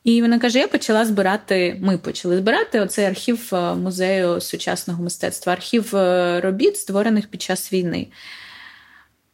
І 0.04 0.22
вона 0.22 0.40
каже: 0.40 0.60
я 0.60 0.68
почала 0.68 1.06
збирати. 1.06 1.78
Ми 1.82 1.98
почали 1.98 2.38
збирати 2.38 2.80
оцей 2.80 3.06
архів 3.06 3.50
е, 3.54 3.76
музею 3.76 4.42
сучасного 4.42 5.04
мистецтва, 5.04 5.54
архів 5.54 5.96
е, 5.96 6.42
робіт, 6.42 6.78
створених 6.78 7.28
під 7.28 7.42
час 7.42 7.74
війни. 7.74 8.08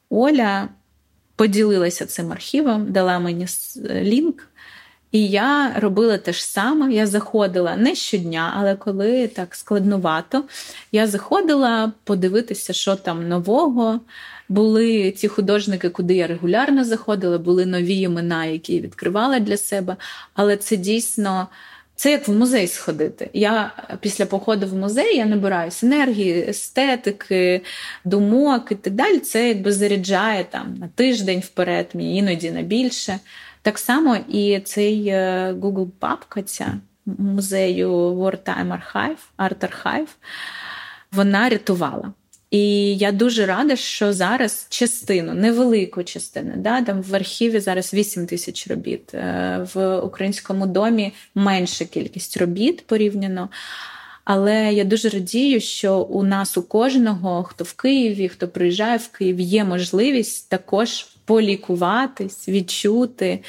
Оля 0.10 0.70
поділилася 1.36 2.06
цим 2.06 2.32
архівом, 2.32 2.92
дала 2.92 3.20
мені 3.20 3.48
лінк. 3.90 4.48
І 5.18 5.28
я 5.28 5.74
робила 5.80 6.18
те 6.18 6.34
ж 6.34 6.46
саме. 6.46 6.94
Я 6.94 7.08
заходила 7.08 7.76
не 7.76 7.96
щодня, 7.96 8.54
але 8.58 8.76
коли 8.76 9.28
так 9.28 9.56
складнувато, 9.56 10.44
я 10.92 11.08
заходила 11.08 11.92
подивитися, 12.04 12.74
що 12.74 12.96
там 12.96 13.28
нового. 13.28 14.00
Були 14.50 15.12
ті 15.12 15.28
художники, 15.28 15.90
куди 15.90 16.16
я 16.16 16.28
регулярно 16.28 16.84
заходила, 16.84 17.38
були 17.38 17.66
нові 17.66 17.96
імена, 18.00 18.46
які 18.46 18.76
я 18.76 18.82
відкривала 18.82 19.40
для 19.40 19.58
себе. 19.58 19.96
Але 20.34 20.58
це 20.58 20.76
дійсно. 20.76 21.48
Це 21.96 22.12
як 22.12 22.28
в 22.28 22.32
музей 22.32 22.68
сходити. 22.68 23.30
Я 23.34 23.72
після 24.02 24.26
походу 24.26 24.68
в 24.68 24.76
музей 24.76 25.18
я 25.18 25.26
набираюсь 25.26 25.84
енергії, 25.84 26.46
естетики, 26.50 27.62
думок 28.06 28.68
і 28.72 28.76
так 28.76 28.94
далі. 28.94 29.20
Це 29.20 29.48
якби 29.48 29.72
заряджає 29.72 30.46
там 30.50 30.76
на 30.80 30.90
тиждень 30.96 31.40
вперед, 31.40 31.88
мені 31.94 32.18
іноді 32.18 32.52
на 32.52 32.62
більше. 32.62 33.20
Так 33.68 33.80
само 33.80 34.18
і 34.30 34.60
цей 34.60 35.08
е, 35.08 35.54
Google 35.60 35.88
папка 36.00 36.42
ця 36.42 36.78
музею 37.06 37.92
Wartime 37.94 38.80
Archive, 38.80 39.18
Art 39.38 39.70
Archive, 39.70 40.08
вона 41.12 41.50
рятувала. 41.50 42.14
І 42.52 42.98
я 42.98 43.12
дуже 43.12 43.46
рада, 43.46 43.76
що 43.76 44.14
зараз 44.14 44.68
частину, 44.70 45.34
невелику 45.34 46.04
частину, 46.04 46.54
да, 46.58 46.82
там 46.82 47.02
в 47.02 47.16
архіві 47.16 47.60
зараз 47.60 47.94
8 47.94 48.28
тисяч 48.28 48.68
робіт, 48.68 49.14
е, 49.14 49.68
в 49.74 49.98
українському 50.00 50.68
домі 50.68 51.14
менша 51.36 51.86
кількість 51.86 52.38
робіт 52.38 52.86
порівняно. 52.86 53.50
Але 54.24 54.74
я 54.74 54.84
дуже 54.84 55.10
радію, 55.10 55.62
що 55.62 56.00
у 56.00 56.24
нас 56.24 56.58
у 56.58 56.64
кожного, 56.64 57.44
хто 57.44 57.64
в 57.64 57.74
Києві, 57.74 58.30
хто 58.30 58.48
приїжджає 58.48 58.98
в 58.98 59.08
Київ, 59.08 59.40
є 59.40 59.64
можливість 59.64 60.50
також 60.50 61.06
полікуватись, 61.28 62.50
відчути, 62.50 63.40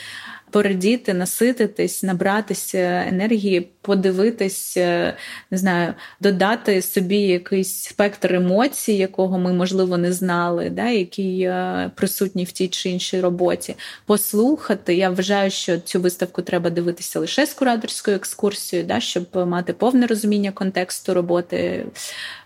порадіти, 0.51 1.14
насититись, 1.14 2.03
набратися 2.03 3.05
енергії, 3.09 3.68
подивитись, 3.83 4.76
е, 4.76 5.14
не 5.51 5.59
знаю, 5.59 5.95
додати 6.20 6.83
собі 6.83 7.16
якийсь 7.16 7.83
спектр 7.83 8.35
емоцій, 8.35 8.93
якого 8.93 9.39
ми, 9.39 9.53
можливо, 9.53 9.99
не 9.99 10.12
знали, 10.12 10.70
да, 10.70 10.89
який 10.89 11.43
е, 11.43 11.91
присутній 11.95 12.45
в 12.45 12.53
тій 12.53 12.68
чи 12.68 12.91
іншій 12.91 13.20
роботі, 13.20 13.76
послухати. 14.07 14.95
Я 14.95 15.11
вважаю, 15.11 15.51
що 15.51 15.79
цю 15.79 16.01
виставку 16.01 16.43
треба 16.43 16.70
дивитися 16.70 17.20
лише 17.20 17.47
з 17.47 17.55
кураторською 17.55 18.16
екскурсією, 18.16 18.89
да, 18.89 19.01
щоб 19.01 19.26
мати 19.35 19.72
повне 19.72 20.07
розуміння 20.07 20.53
контексту 20.53 21.14
роботи 21.14 21.87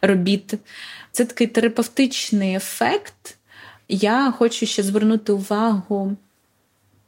робіт. 0.03 0.55
Це 1.12 1.24
такий 1.24 1.47
терапевтичний 1.47 2.55
ефект. 2.55 3.39
Я 3.95 4.32
хочу 4.38 4.66
ще 4.66 4.82
звернути 4.82 5.32
увагу 5.32 6.16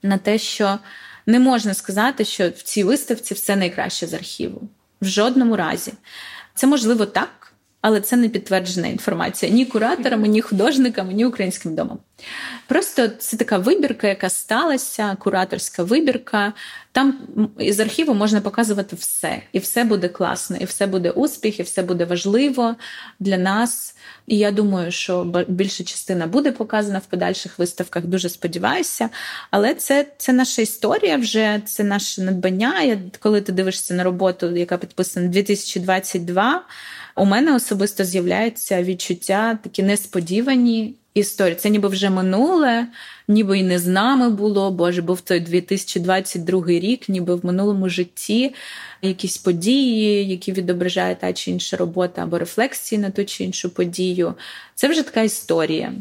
на 0.03 0.19
те, 0.19 0.39
що 0.39 0.79
не 1.27 1.39
можна 1.39 1.75
сказати, 1.75 2.25
що 2.25 2.49
в 2.49 2.63
цій 2.63 2.85
виставці 2.85 3.35
все 3.35 3.57
найкраще 3.57 4.07
з 4.07 4.15
архіву. 4.15 4.69
В 5.01 5.05
жодному 5.05 5.57
разі. 5.57 5.93
Це 6.55 6.67
можливо 6.67 7.07
так, 7.07 7.44
але 7.85 8.01
це 8.01 8.17
не 8.17 8.29
підтверджена 8.29 8.89
інформація 8.89 9.53
ні 9.53 9.67
кураторами, 9.67 10.29
ні 10.29 10.41
художниками, 10.41 11.13
ні 11.13 11.25
українським 11.25 11.75
домом. 11.75 11.99
Просто 12.67 13.09
це 13.09 13.37
така 13.37 13.59
вибірка, 13.59 14.09
яка 14.09 14.29
сталася, 14.29 15.17
кураторська 15.21 15.83
вибірка. 15.83 16.53
Там 16.93 17.19
із 17.59 17.81
архіву 17.81 18.15
можна 18.15 18.41
показувати 18.41 18.97
все, 18.97 19.43
і 19.53 19.59
все 19.59 19.85
буде 19.85 20.09
класно, 20.09 20.57
і 20.57 20.65
все 20.65 20.87
буде 20.87 21.11
успіх, 21.11 21.61
і 21.61 21.63
все 21.63 21.83
буде 21.83 22.05
важливо 22.05 22.77
для 23.21 23.39
нас. 23.39 23.97
І 24.27 24.39
я 24.39 24.51
думаю, 24.51 24.93
що 24.93 25.45
більша 25.49 25.85
частина 25.85 26.27
буде 26.27 26.53
показана 26.53 26.99
в 26.99 27.07
подальших 27.07 27.59
виставках. 27.59 28.05
Дуже 28.05 28.29
сподіваюся. 28.29 29.09
Але 29.51 29.75
це 29.75 30.07
це 30.17 30.33
наша 30.33 30.63
історія, 30.63 31.17
вже 31.17 31.61
це 31.67 31.85
наше 31.85 32.23
надбання. 32.23 32.83
Я, 32.83 32.99
Коли 33.21 33.41
ти 33.41 33.53
дивишся 33.53 33.95
на 33.95 34.05
роботу, 34.05 34.57
яка 34.57 34.77
підписана 34.77 35.29
2022, 35.29 36.63
у 37.17 37.25
мене 37.25 37.55
особисто 37.55 38.05
з'являються 38.05 38.83
відчуття 38.83 39.59
такі 39.63 39.83
несподівані 39.83 40.95
історії. 41.15 41.57
Це 41.57 41.71
ніби 41.71 41.89
вже 41.89 42.11
минуле, 42.11 42.87
ніби 43.29 43.59
і 43.59 43.63
не 43.63 43.79
з 43.79 43.87
нами 43.87 44.31
було. 44.31 44.71
Боже, 44.71 45.03
був 45.03 45.21
той 45.21 45.41
2022 45.41 46.67
рік, 46.67 47.09
ніби 47.09 47.35
в 47.35 47.47
минулому 47.47 47.89
житті 47.89 48.55
якісь 49.03 49.37
події, 49.37 50.29
які 50.29 50.53
відображає 50.53 51.15
та 51.15 51.33
чи 51.33 51.51
інша 51.51 51.77
робота 51.77 52.23
або 52.23 52.39
рефлексії 52.39 53.01
на 53.01 53.11
ту 53.11 53.25
чи 53.25 53.45
іншу 53.45 53.71
подію. 53.71 54.35
Це 54.75 54.89
вже 54.89 55.03
така 55.03 55.23
історія. 55.23 55.93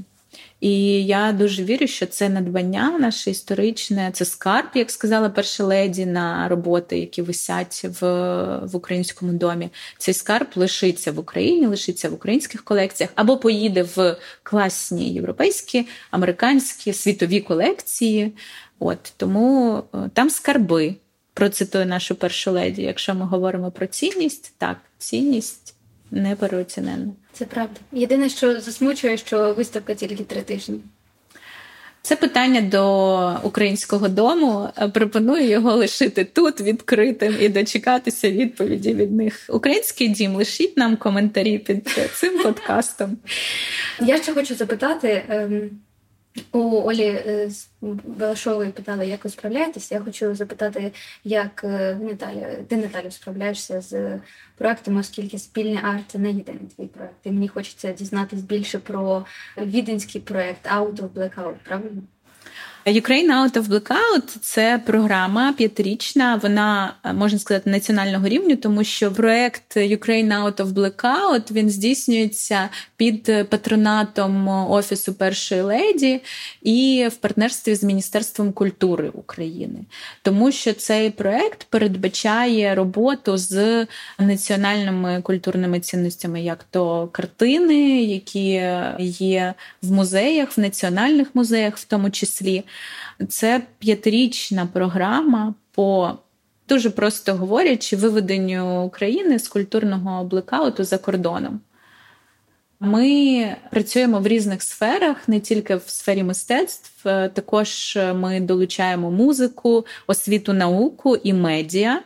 І 0.64 1.06
я 1.06 1.32
дуже 1.32 1.64
вірю, 1.64 1.88
що 1.88 2.06
це 2.06 2.30
надбання 2.30 2.98
наше 3.00 3.32
історичне, 3.32 4.10
це 4.14 4.26
скарб, 4.26 4.68
як 4.74 4.92
сказала 4.92 5.30
перша 5.30 5.64
леді 5.64 6.06
на 6.06 6.48
роботи, 6.48 7.00
які 7.00 7.22
висять 7.22 7.86
в 8.02 8.08
в 8.66 8.76
українському 8.76 9.34
домі. 9.34 9.70
Цей 9.98 10.14
скарб 10.14 10.48
лишиться 10.56 11.12
в 11.12 11.20
Україні, 11.20 11.66
лишиться 11.68 12.10
в 12.10 12.14
українських 12.14 12.64
колекціях 12.64 13.12
або 13.16 13.38
поїде 13.38 13.84
в 13.84 14.18
класні 14.44 15.14
європейські, 15.14 15.88
американські 16.12 16.94
світові 16.94 17.40
колекції. 17.42 18.34
От 18.80 19.14
тому 19.18 19.78
е, 19.94 19.98
там 20.14 20.30
скарби. 20.30 20.96
Процитую 21.34 21.86
нашу 21.86 22.16
першу 22.16 22.52
леді. 22.52 22.82
Якщо 22.82 23.16
ми 23.16 23.26
говоримо 23.26 23.72
про 23.72 23.88
цінність, 23.88 24.54
так 24.58 24.78
цінність 24.98 25.76
непереоціненна. 26.12 27.12
Це 27.34 27.46
правда. 27.46 27.80
Єдине, 27.92 28.30
що 28.30 28.62
засмучує, 28.62 29.18
що 29.18 29.54
виставка 29.54 29.94
тільки 29.94 30.24
три 30.24 30.42
тижні. 30.42 30.80
Це 32.06 32.16
питання 32.16 32.62
до 32.62 33.40
українського 33.44 34.08
дому. 34.08 34.70
Пропоную 34.94 35.48
його 35.48 35.76
лишити 35.76 36.26
тут 36.26 36.62
відкритим 36.62 37.36
і 37.40 37.50
дочекатися 37.50 38.32
відповіді 38.32 38.94
від 38.94 39.12
них. 39.12 39.46
Український 39.50 40.08
дім, 40.08 40.36
лишіть 40.36 40.78
нам 40.78 40.98
коментарі 40.98 41.58
під 41.58 41.90
цим 42.14 42.40
подкастом. 42.44 43.18
Я 44.02 44.22
ще 44.22 44.34
хочу 44.34 44.56
запитати. 44.56 45.24
У 46.52 46.60
Олі 46.60 47.24
з 47.48 47.68
Балашової 47.82 48.72
питали, 48.72 49.08
як 49.08 49.24
ви 49.24 49.30
справляєтесь. 49.30 49.92
Я 49.92 50.00
хочу 50.00 50.36
запитати, 50.36 50.92
як 51.24 51.62
е, 51.64 51.98
Наталя, 52.02 52.56
ти 52.68 52.78
Наталя 52.78 53.12
справляєшся 53.12 53.82
з 53.82 54.20
проектами, 54.58 55.00
оскільки 55.00 55.40
спільний 55.40 55.80
арт 55.84 56.04
це 56.08 56.20
не 56.20 56.32
єдиний 56.32 56.68
твій 56.76 56.88
проект. 56.88 57.16
І 57.24 57.32
мені 57.32 57.48
хочеться 57.48 57.92
дізнатись 57.92 58.42
більше 58.42 58.80
про 58.80 59.26
віденський 59.58 60.22
проект 60.22 60.68
Out 60.68 60.96
of 60.96 61.10
Blackout, 61.10 61.56
правильно? 61.64 62.02
Ukraine 62.86 63.32
Out 63.32 63.54
of 63.58 63.68
Blackout– 63.68 64.38
це 64.42 64.82
програма 64.86 65.54
п'ятирічна. 65.54 66.40
Вона 66.44 66.94
можна 67.14 67.40
сказати 67.40 67.70
національного 67.70 68.28
рівню, 68.28 68.56
тому 68.56 68.84
що 68.84 69.12
проект 69.12 69.78
Ukraine 69.78 70.44
Out 70.44 70.56
of 70.56 70.68
Blackout 70.68 71.52
він 71.52 71.70
здійснюється 71.70 72.70
під 72.98 73.50
патронатом 73.50 74.48
офісу 74.48 75.14
першої 75.14 75.62
леді 75.62 76.22
і 76.62 77.08
в 77.12 77.16
партнерстві 77.16 77.76
з 77.76 77.84
Міністерством 77.84 78.52
культури 78.52 79.10
України, 79.14 79.80
тому 80.22 80.52
що 80.52 80.74
цей 80.74 81.10
проект 81.10 81.64
передбачає 81.64 82.76
роботу 82.76 83.38
з 83.38 83.88
національними 84.20 85.22
культурними 85.22 85.80
цінностями, 85.80 86.42
як 86.42 86.66
то 86.72 87.08
картини, 87.12 88.04
які 88.04 88.62
є 89.00 89.54
в 89.82 89.92
музеях, 89.92 90.58
в 90.58 90.62
національних 90.62 91.28
музеях, 91.34 91.78
в 91.78 91.84
тому 91.84 92.12
числі. 92.12 92.64
Це 93.30 93.62
п'ятирічна 93.80 94.66
програма 94.66 95.54
по. 95.72 96.12
Дуже 96.70 96.90
просто 96.90 97.34
говорячи, 97.34 97.96
виведенню 97.96 98.84
України 98.84 99.40
з 99.40 99.48
культурного 99.48 100.24
блекауту 100.24 100.84
за 100.84 100.98
кордоном. 100.98 101.62
Ми 102.80 103.56
працюємо 103.72 104.20
в 104.20 104.28
різних 104.28 104.64
сферах, 104.64 105.28
не 105.28 105.40
тільки 105.40 105.76
в 105.76 105.84
сфері 105.86 106.24
мистецтв. 106.24 107.04
Також 107.34 107.98
ми 108.16 108.40
долучаємо 108.40 109.12
музику, 109.12 109.86
освіту, 110.08 110.54
науку 110.54 111.16
і 111.16 111.34
медіа, 111.34 112.02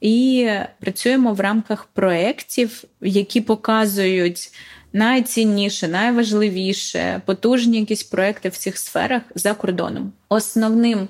і 0.00 0.50
працюємо 0.80 1.32
в 1.32 1.40
рамках 1.40 1.84
проєктів, 1.84 2.84
які 3.00 3.40
показують 3.40 4.50
найцінніше, 4.92 5.88
найважливіше, 5.88 7.22
потужні 7.26 7.80
якісь 7.80 8.02
проекти 8.02 8.48
в 8.48 8.56
цих 8.56 8.78
сферах 8.78 9.22
за 9.34 9.54
кордоном. 9.54 10.12
Основним 10.28 11.08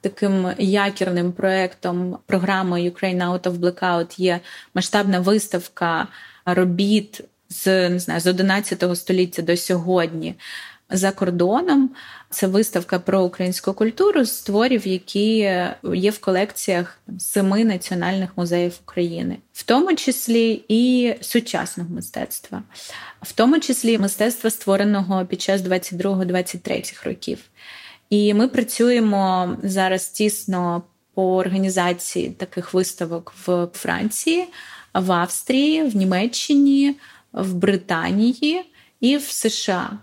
таким 0.00 0.52
якірним 0.58 1.32
проектом 1.32 2.18
програми 2.26 2.80
Ukraine 2.80 3.30
Out 3.30 3.42
of 3.42 3.58
Blackout 3.58 4.20
є 4.20 4.40
масштабна 4.74 5.20
виставка 5.20 6.06
робіт 6.44 7.24
з 7.50 7.88
не 7.88 7.98
знаю, 7.98 8.20
з 8.20 8.26
11 8.26 8.96
століття 8.96 9.42
до 9.42 9.56
сьогодні 9.56 10.34
за 10.90 11.12
кордоном. 11.12 11.90
Це 12.30 12.46
виставка 12.46 12.98
про 12.98 13.22
українську 13.22 13.72
культуру 13.72 14.24
з 14.24 14.42
творів, 14.42 14.86
які 14.86 15.36
є 15.94 16.10
в 16.10 16.18
колекціях 16.18 16.98
семи 17.18 17.64
національних 17.64 18.30
музеїв 18.36 18.78
України, 18.84 19.36
в 19.52 19.62
тому 19.62 19.94
числі 19.94 20.64
і 20.68 21.14
сучасного 21.20 21.94
мистецтва, 21.94 22.62
в 23.22 23.32
тому 23.32 23.60
числі 23.60 23.98
мистецтва, 23.98 24.50
створеного 24.50 25.26
під 25.26 25.40
час 25.40 25.60
22-23 25.60 27.06
років. 27.06 27.38
І 28.10 28.34
ми 28.34 28.48
працюємо 28.48 29.56
зараз 29.62 30.08
тісно 30.08 30.82
по 31.14 31.36
організації 31.36 32.30
таких 32.30 32.74
виставок 32.74 33.32
в 33.46 33.68
Франції, 33.72 34.48
в 34.94 35.12
Австрії, 35.12 35.82
в 35.82 35.96
Німеччині, 35.96 36.96
в 37.32 37.54
Британії 37.54 38.62
і 39.00 39.16
в 39.16 39.22
США. 39.22 39.98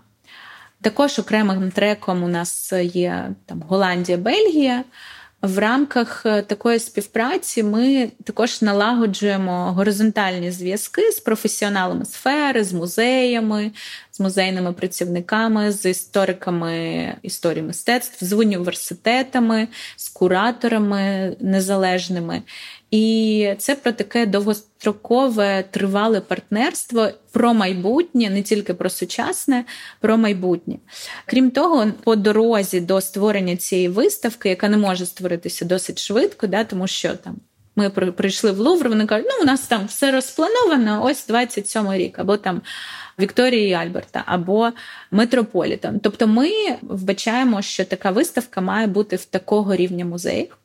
Також 0.80 1.18
окремим 1.18 1.70
треком 1.70 2.22
у 2.22 2.28
нас 2.28 2.72
є 2.82 3.30
там 3.46 3.62
Голландія, 3.68 4.18
Бельгія. 4.18 4.84
В 5.42 5.58
рамках 5.58 6.26
е, 6.26 6.42
такої 6.42 6.78
співпраці 6.78 7.62
ми 7.62 8.10
також 8.24 8.62
налагоджуємо 8.62 9.72
горизонтальні 9.72 10.50
зв'язки 10.50 11.12
з 11.12 11.20
професіоналами 11.20 12.04
сфери, 12.04 12.64
з 12.64 12.72
музеями, 12.72 13.70
з 14.10 14.20
музейними 14.20 14.72
працівниками, 14.72 15.72
з 15.72 15.90
істориками 15.90 17.14
історії 17.22 17.62
мистецтв, 17.62 18.24
з 18.24 18.32
університетами, 18.32 19.68
з 19.96 20.08
кураторами 20.08 21.36
незалежними. 21.40 22.42
І 22.90 23.54
це 23.58 23.74
про 23.74 23.92
таке 23.92 24.26
довгострокове 24.26 25.64
тривале 25.70 26.20
партнерство 26.20 27.08
про 27.32 27.54
майбутнє, 27.54 28.30
не 28.30 28.42
тільки 28.42 28.74
про 28.74 28.90
сучасне, 28.90 29.64
про 30.00 30.18
майбутнє. 30.18 30.76
Крім 31.26 31.50
того, 31.50 31.86
по 32.04 32.16
дорозі 32.16 32.80
до 32.80 33.00
створення 33.00 33.56
цієї 33.56 33.88
виставки, 33.88 34.48
яка 34.48 34.68
не 34.68 34.76
може 34.76 35.06
створитися 35.06 35.64
досить 35.64 35.98
швидко, 35.98 36.46
да, 36.46 36.64
тому 36.64 36.86
що 36.86 37.14
там. 37.14 37.36
Ми 37.76 37.90
прийшли 37.90 38.52
в 38.52 38.58
Лувр, 38.58 38.88
вони 38.88 39.06
кажуть, 39.06 39.26
ну 39.30 39.42
у 39.42 39.46
нас 39.46 39.60
там 39.60 39.86
все 39.86 40.12
розплановано, 40.12 41.04
ось 41.04 41.26
27 41.26 41.92
рік, 41.92 42.18
або 42.18 42.36
там 42.36 42.62
Вікторії 43.18 43.72
Альберта, 43.72 44.22
або 44.26 44.70
Метрополітен. 45.10 46.00
Тобто 46.00 46.26
ми 46.26 46.50
вбачаємо, 46.82 47.62
що 47.62 47.84
така 47.84 48.10
виставка 48.10 48.60
має 48.60 48.86
бути 48.86 49.16
в 49.16 49.24
такого 49.24 49.76
рівня 49.76 50.04
музеїв. 50.04 50.56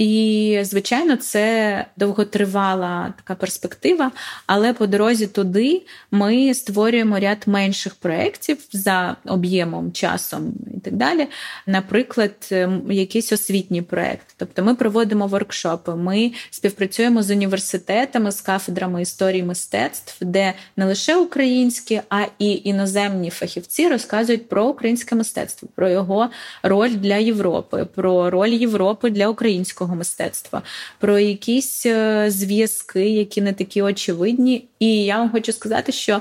І, 0.00 0.58
звичайно, 0.62 1.16
це 1.16 1.84
довготривала 1.96 3.14
така 3.16 3.34
перспектива. 3.34 4.10
Але 4.46 4.72
по 4.72 4.86
дорозі 4.86 5.26
туди 5.26 5.82
ми 6.10 6.54
створюємо 6.54 7.18
ряд 7.18 7.38
менших 7.46 7.94
проєктів 7.94 8.58
за 8.72 9.16
об'ємом, 9.24 9.92
часом 9.92 10.52
і 10.76 10.80
так 10.80 10.94
далі. 10.94 11.26
Наприклад, 11.66 12.54
якийсь 12.90 13.32
освітній 13.32 13.82
проєкт. 13.82 14.26
Тобто 14.36 14.64
ми 14.64 14.74
проводимо 14.74 15.26
воркшопи, 15.26 15.94
ми 15.94 16.32
співпрацюємо 16.50 17.22
з 17.22 17.30
університетами, 17.30 18.32
з 18.32 18.40
кафедрами 18.40 19.02
історії 19.02 19.42
мистецтв, 19.42 20.16
де 20.20 20.54
не 20.76 20.84
лише 20.84 21.16
українські, 21.16 22.00
а 22.08 22.22
і 22.38 22.60
іноземні 22.64 23.30
фахівці 23.30 23.88
розказують 23.88 24.48
про 24.48 24.66
українське 24.66 25.14
мистецтво, 25.14 25.68
про 25.74 25.88
його 25.88 26.30
роль 26.62 26.90
для 26.90 27.16
Європи, 27.16 27.86
про 27.94 28.30
роль 28.30 28.48
Європи 28.48 29.10
для 29.10 29.28
українського 29.28 29.89
сучасного 29.90 29.96
мистецтва, 29.96 30.62
про 30.98 31.18
якісь 31.18 31.86
е, 31.86 32.30
зв'язки, 32.30 33.10
які 33.10 33.40
не 33.40 33.52
такі 33.52 33.82
очевидні. 33.82 34.64
І 34.78 35.04
я 35.04 35.18
вам 35.18 35.30
хочу 35.30 35.52
сказати, 35.52 35.92
що 35.92 36.20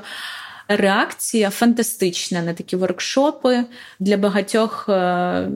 реакція 0.70 1.49
фантастична 1.49 2.41
на 2.41 2.53
такі 2.53 2.76
воркшопи. 2.76 3.63
Для 3.99 4.17
багатьох 4.17 4.89
е, 4.89 5.49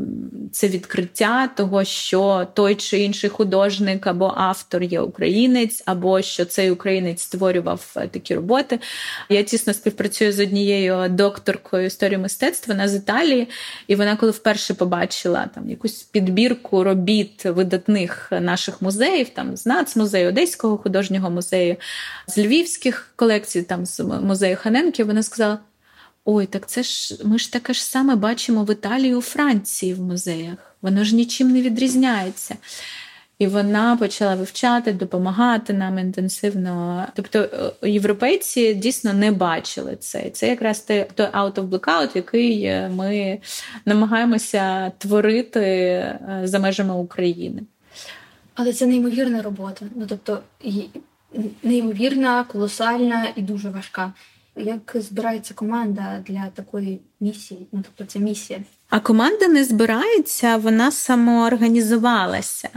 це 0.51 0.68
відкриття 0.68 1.47
того, 1.47 1.84
що 1.84 2.47
той 2.53 2.76
чи 2.76 2.99
інший 2.99 3.30
художник 3.30 4.07
або 4.07 4.34
автор 4.38 4.84
є 4.84 4.99
українець, 4.99 5.84
або 5.86 6.22
що 6.22 6.45
цей 6.45 6.72
українець 6.72 7.22
створював 7.22 7.93
е, 7.97 8.07
такі 8.07 8.36
роботи. 8.36 8.80
Я 9.30 9.43
тісно 9.43 9.74
співпрацюю 9.74 10.32
з 10.32 10.39
однією 10.39 11.09
докторкою 11.09 11.86
історії 11.86 12.18
мистецтва 12.18 12.76
на 12.76 12.88
з 12.88 12.95
Італії, 12.95 13.47
і 13.88 13.95
вона, 13.95 14.16
коли 14.16 14.32
вперше 14.32 14.74
побачила 14.74 15.49
там 15.55 15.70
якусь 15.70 16.03
підбірку 16.03 16.84
робіт 16.84 17.45
видатних 17.45 18.32
наших 18.32 18.82
музеїв, 18.82 19.30
там 19.30 19.57
з 19.57 19.66
Нацмузею, 19.66 20.30
Одеського 20.30 20.78
художнього 20.78 21.30
музею, 21.30 21.76
з 22.28 22.38
львівських 22.38 23.14
колекцій, 23.16 23.61
там 23.61 23.86
з 23.86 23.99
музею 23.99 24.57
Ханенків 24.61 25.03
років 25.04 25.08
вона 25.08 25.24
сказала: 25.24 25.60
Ой, 26.26 26.45
так 26.45 26.68
це 26.68 26.84
ж 26.84 27.18
ми 27.24 27.38
ж 27.38 27.51
таке 27.51 27.74
ж 27.74 27.84
саме 27.84 28.16
бачимо 28.16 28.64
в 28.64 28.72
Італії 28.72 29.16
у 29.16 29.22
Франції 29.22 29.93
в 29.93 30.01
музеях. 30.01 30.76
Воно 30.82 31.04
ж 31.04 31.16
нічим 31.16 31.51
не 31.51 31.62
відрізняється. 31.62 32.56
І 33.39 33.47
вона 33.47 33.97
почала 33.97 34.36
вивчати, 34.36 34.93
допомагати 34.93 35.74
нам 35.74 35.99
інтенсивно. 35.99 37.08
Тобто 37.16 37.39
е, 37.84 37.89
європейці 37.89 38.74
дійсно 38.74 39.14
не 39.14 39.32
бачили 39.32 39.95
це. 39.95 40.30
Це 40.30 40.47
якраз 40.47 40.82
той 40.82 41.06
out 41.18 41.54
of 41.54 41.70
blackout, 41.70 42.16
який 42.16 42.64
е, 42.64 42.89
ми 42.89 43.39
намагаємося 43.86 44.91
творити 44.97 45.60
е, 45.60 46.41
за 46.43 46.60
межами 46.60 46.93
України. 46.93 47.64
Але 48.56 48.74
це 48.74 48.86
неймовірна 48.86 49.41
робота. 49.41 49.86
Ну 49.95 50.06
тобто 50.08 50.39
неймовірна, 51.64 52.43
колосальна 52.43 53.28
і 53.36 53.41
дуже 53.41 53.70
важка. 53.70 54.14
Як 54.58 54.95
збирається 54.95 55.54
команда 55.54 56.24
для 56.28 56.47
такої 56.54 56.99
місії? 57.20 57.68
Ну 57.72 57.84
тобто 57.84 58.14
це 58.14 58.20
місія? 58.20 58.60
А 58.89 58.99
команда 58.99 59.47
не 59.47 59.64
збирається, 59.64 60.58
вона 60.58 60.91
самоорганізувалася. 60.91 62.70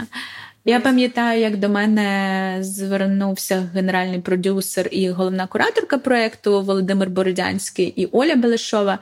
Я 0.64 0.80
пам'ятаю, 0.80 1.40
як 1.40 1.56
до 1.56 1.68
мене 1.68 2.58
звернувся 2.60 3.70
генеральний 3.74 4.20
продюсер 4.20 4.88
і 4.90 5.10
головна 5.10 5.46
кураторка 5.46 5.98
проєкту 5.98 6.62
Володимир 6.62 7.10
Бородянський 7.10 7.86
і 7.86 8.06
Оля 8.06 8.36
Белешова. 8.36 8.98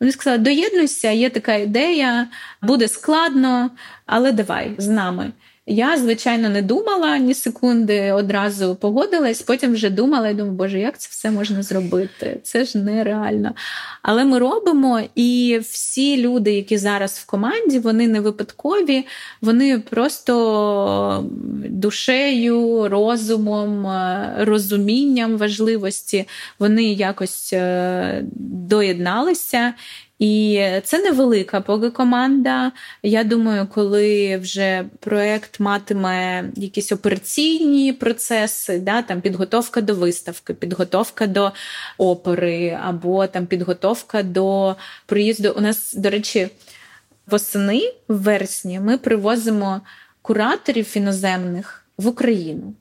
Вони 0.00 0.12
сказали: 0.12 0.38
доєднуйся, 0.38 1.10
є 1.10 1.30
така 1.30 1.54
ідея, 1.54 2.26
буде 2.62 2.88
складно, 2.88 3.70
але 4.06 4.32
давай 4.32 4.74
з 4.78 4.88
нами. 4.88 5.32
Я, 5.70 5.98
звичайно, 5.98 6.48
не 6.48 6.62
думала 6.62 7.18
ні 7.18 7.34
секунди, 7.34 8.12
одразу 8.12 8.74
погодилась, 8.74 9.42
потім 9.42 9.72
вже 9.72 9.90
думала 9.90 10.28
і 10.28 10.34
думаю, 10.34 10.54
боже, 10.54 10.78
як 10.78 10.98
це 10.98 11.08
все 11.10 11.30
можна 11.30 11.62
зробити? 11.62 12.40
Це 12.42 12.64
ж 12.64 12.78
нереально. 12.78 13.54
Але 14.02 14.24
ми 14.24 14.38
робимо, 14.38 15.00
і 15.14 15.60
всі 15.62 16.22
люди, 16.22 16.52
які 16.52 16.78
зараз 16.78 17.18
в 17.18 17.26
команді, 17.26 17.78
вони 17.78 18.08
не 18.08 18.20
випадкові, 18.20 19.06
вони 19.42 19.78
просто 19.78 21.24
душею, 21.68 22.88
розумом, 22.88 23.86
розумінням 24.38 25.36
важливості, 25.36 26.24
вони 26.58 26.84
якось 26.84 27.52
е, 27.52 28.24
доєдналися. 28.68 29.74
І 30.18 30.64
це 30.84 30.98
невелика 30.98 31.60
поки 31.60 31.90
команда. 31.90 32.72
Я 33.02 33.24
думаю, 33.24 33.66
коли 33.74 34.36
вже 34.36 34.84
проект 35.00 35.60
матиме 35.60 36.44
якісь 36.56 36.92
операційні 36.92 37.92
процеси, 37.92 38.78
да, 38.78 39.02
там 39.02 39.20
підготовка 39.20 39.80
до 39.80 39.94
виставки, 39.94 40.54
підготовка 40.54 41.26
до 41.26 41.52
опери, 41.98 42.78
або 42.82 43.26
там 43.26 43.46
підготовка 43.46 44.22
до 44.22 44.76
приїзду. 45.06 45.54
У 45.56 45.60
нас, 45.60 45.94
до 45.94 46.10
речі, 46.10 46.48
восени 47.26 47.92
в 48.08 48.16
вересні 48.16 48.80
ми 48.80 48.98
привозимо 48.98 49.80
кураторів 50.22 50.96
іноземних 50.96 51.84
в 51.96 52.06
Україну 52.06 52.74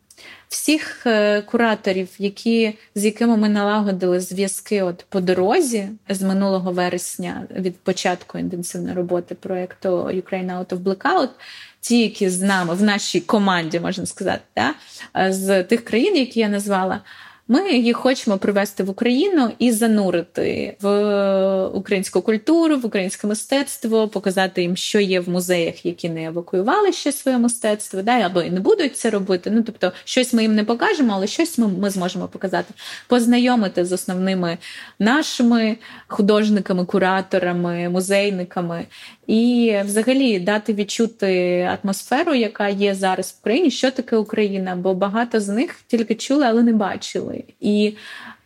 всіх 0.49 1.07
е, 1.07 1.41
кураторів, 1.41 2.09
які, 2.19 2.73
з 2.95 3.05
якими 3.05 3.37
ми 3.37 3.49
налагодили 3.49 4.19
зв'язки 4.19 4.81
от 4.81 5.05
по 5.09 5.21
дорозі 5.21 5.89
з 6.09 6.21
минулого 6.21 6.71
вересня 6.71 7.47
від 7.55 7.79
початку 7.79 8.37
інтенсивної 8.37 8.95
роботи 8.95 9.35
проекту 9.35 9.89
Ukraine 9.89 10.59
Out 10.59 10.67
of 10.67 10.77
Blackout, 10.77 11.29
ті, 11.79 12.01
які 12.01 12.29
з 12.29 12.41
нами 12.41 12.73
в 12.73 12.83
нашій 12.83 13.21
команді, 13.21 13.79
можна 13.79 14.05
сказати, 14.05 14.41
да, 14.55 14.73
з 15.31 15.63
тих 15.63 15.85
країн, 15.85 16.17
які 16.17 16.39
я 16.39 16.49
назвала. 16.49 17.01
Ми 17.49 17.71
їх 17.71 17.97
хочемо 17.97 18.37
привести 18.37 18.83
в 18.83 18.89
Україну 18.89 19.51
і 19.59 19.71
занурити 19.71 20.77
в 20.81 21.67
українську 21.67 22.21
культуру, 22.21 22.77
в 22.77 22.85
українське 22.85 23.27
мистецтво, 23.27 24.07
показати 24.07 24.61
їм, 24.61 24.75
що 24.75 24.99
є 24.99 25.19
в 25.19 25.29
музеях, 25.29 25.85
які 25.85 26.09
не 26.09 26.25
евакуювали 26.25 26.91
ще 26.91 27.11
своє 27.11 27.37
мистецтво, 27.37 28.01
да, 28.01 28.11
або 28.11 28.41
і 28.41 28.51
не 28.51 28.59
будуть 28.59 28.97
це 28.97 29.09
робити. 29.09 29.51
Ну 29.51 29.63
тобто, 29.63 29.91
щось 30.03 30.33
ми 30.33 30.41
їм 30.41 30.55
не 30.55 30.63
покажемо, 30.63 31.13
але 31.13 31.27
щось 31.27 31.57
ми, 31.57 31.67
ми 31.67 31.89
зможемо 31.89 32.27
показати, 32.27 32.73
познайомити 33.07 33.85
з 33.85 33.91
основними 33.91 34.57
нашими 34.99 35.77
художниками, 36.07 36.85
кураторами, 36.85 37.89
музейниками. 37.89 38.85
І, 39.27 39.75
взагалі, 39.85 40.39
дати 40.39 40.73
відчути 40.73 41.61
атмосферу, 41.83 42.33
яка 42.33 42.67
є 42.67 42.95
зараз 42.95 43.31
в 43.31 43.39
Україні, 43.41 43.71
що 43.71 43.91
таке 43.91 44.17
Україна, 44.17 44.75
бо 44.75 44.93
багато 44.93 45.39
з 45.39 45.49
них 45.49 45.79
тільки 45.87 46.15
чули, 46.15 46.45
але 46.45 46.63
не 46.63 46.73
бачили. 46.73 47.43
І 47.59 47.93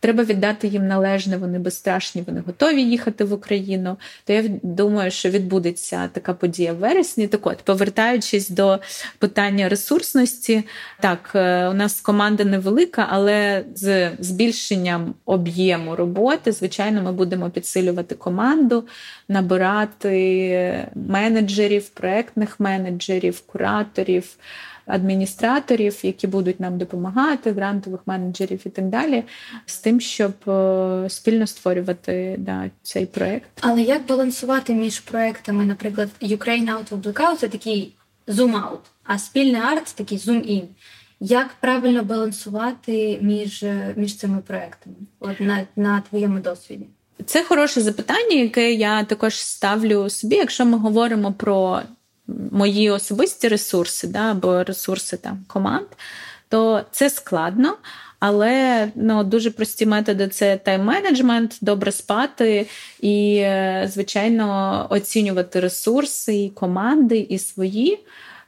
треба 0.02 0.24
віддати 0.24 0.68
їм 0.68 0.86
належне, 0.86 1.36
вони 1.36 1.58
безстрашні, 1.58 2.22
вони 2.26 2.42
готові 2.46 2.82
їхати 2.82 3.24
в 3.24 3.32
Україну. 3.32 3.96
То 4.24 4.32
я 4.32 4.44
думаю, 4.62 5.10
що 5.10 5.30
відбудеться 5.30 6.08
така 6.12 6.34
подія 6.34 6.72
в 6.72 6.76
вересні. 6.76 7.26
Так 7.26 7.46
от, 7.46 7.56
повертаючись 7.56 8.48
до 8.48 8.78
питання 9.18 9.68
ресурсності, 9.68 10.62
так, 11.00 11.32
е, 11.34 11.68
у 11.68 11.72
нас 11.72 12.00
команда 12.00 12.44
невелика, 12.44 13.06
але 13.10 13.64
з 13.74 14.10
збільшенням 14.18 15.14
об'єму 15.24 15.96
роботи, 15.96 16.52
звичайно, 16.52 17.02
ми 17.02 17.12
будемо 17.12 17.50
підсилювати 17.50 18.14
команду, 18.14 18.84
набирати 19.28 20.88
менеджерів, 20.94 21.88
проектних 21.88 22.60
менеджерів, 22.60 23.40
кураторів 23.40 24.36
адміністраторів, 24.86 26.00
які 26.02 26.26
будуть 26.26 26.60
нам 26.60 26.78
допомагати, 26.78 27.52
грантових 27.52 28.00
менеджерів 28.06 28.60
і 28.66 28.68
так 28.68 28.84
далі, 28.84 29.24
з 29.66 29.78
тим, 29.78 29.91
щоб 30.00 30.32
е, 30.48 31.10
спільно 31.10 31.46
створювати 31.46 32.36
да, 32.38 32.70
цей 32.82 33.06
проект. 33.06 33.48
Але 33.60 33.82
як 33.82 34.06
балансувати 34.06 34.72
між 34.74 35.00
проектами, 35.00 35.64
наприклад, 35.64 36.08
Ukraine 36.22 36.68
Out 36.68 36.88
of 36.90 37.02
Blackout– 37.02 37.36
це 37.40 37.48
такий 37.48 37.94
zoom-out, 38.28 38.78
а 39.04 39.18
спільний 39.18 39.60
арт 39.60 39.94
такий 39.94 40.18
zoom-in. 40.18 40.64
Як 41.20 41.48
правильно 41.60 42.02
балансувати 42.02 43.18
між 43.20 43.64
між 43.96 44.16
цими 44.16 44.38
проектами 44.38 44.96
От 45.20 45.40
на, 45.40 45.66
на 45.76 46.02
твоєму 46.10 46.40
досвіді? 46.40 46.86
Це 47.26 47.44
хороше 47.44 47.80
запитання, 47.80 48.36
яке 48.36 48.72
я 48.72 49.04
також 49.04 49.34
ставлю 49.34 50.10
собі, 50.10 50.36
якщо 50.36 50.66
ми 50.66 50.78
говоримо 50.78 51.32
про 51.32 51.82
мої 52.50 52.90
особисті 52.90 53.48
ресурси, 53.48 54.06
да, 54.06 54.30
або 54.30 54.64
ресурси 54.64 55.16
там 55.16 55.44
команд, 55.46 55.86
то 56.48 56.84
це 56.90 57.10
складно. 57.10 57.76
Але 58.24 58.88
ну, 58.94 59.24
дуже 59.24 59.50
прості 59.50 59.86
методи 59.86 60.28
це 60.28 60.60
тайм-менеджмент, 60.66 61.58
добре 61.60 61.92
спати 61.92 62.66
і, 63.00 63.36
е, 63.36 63.88
звичайно, 63.92 64.86
оцінювати 64.90 65.60
ресурси 65.60 66.34
і 66.34 66.50
команди, 66.50 67.18
і 67.18 67.38
свої. 67.38 67.98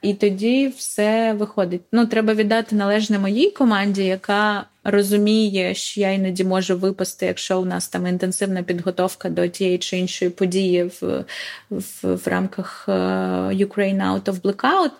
І 0.03 0.15
тоді 0.15 0.69
все 0.77 1.33
виходить. 1.33 1.83
Ну, 1.93 2.07
треба 2.07 2.35
віддати 2.35 2.77
належне 2.77 3.19
моїй 3.19 3.51
команді, 3.51 4.05
яка 4.05 4.67
розуміє, 4.85 5.75
що 5.75 6.01
я 6.01 6.11
іноді 6.11 6.45
можу 6.45 6.79
випасти, 6.79 7.27
якщо 7.27 7.61
у 7.61 7.65
нас 7.65 7.89
там 7.89 8.07
інтенсивна 8.07 8.63
підготовка 8.63 9.29
до 9.29 9.49
тієї 9.49 9.79
чи 9.79 9.99
іншої 9.99 10.31
події 10.31 10.85
в 10.85 11.25
в, 11.71 12.15
в 12.15 12.29
рамках 12.29 12.85
е, 12.89 12.93
Ukraine 13.67 14.03
Out 14.03 14.23
of 14.23 14.41
Blackout. 14.41 14.91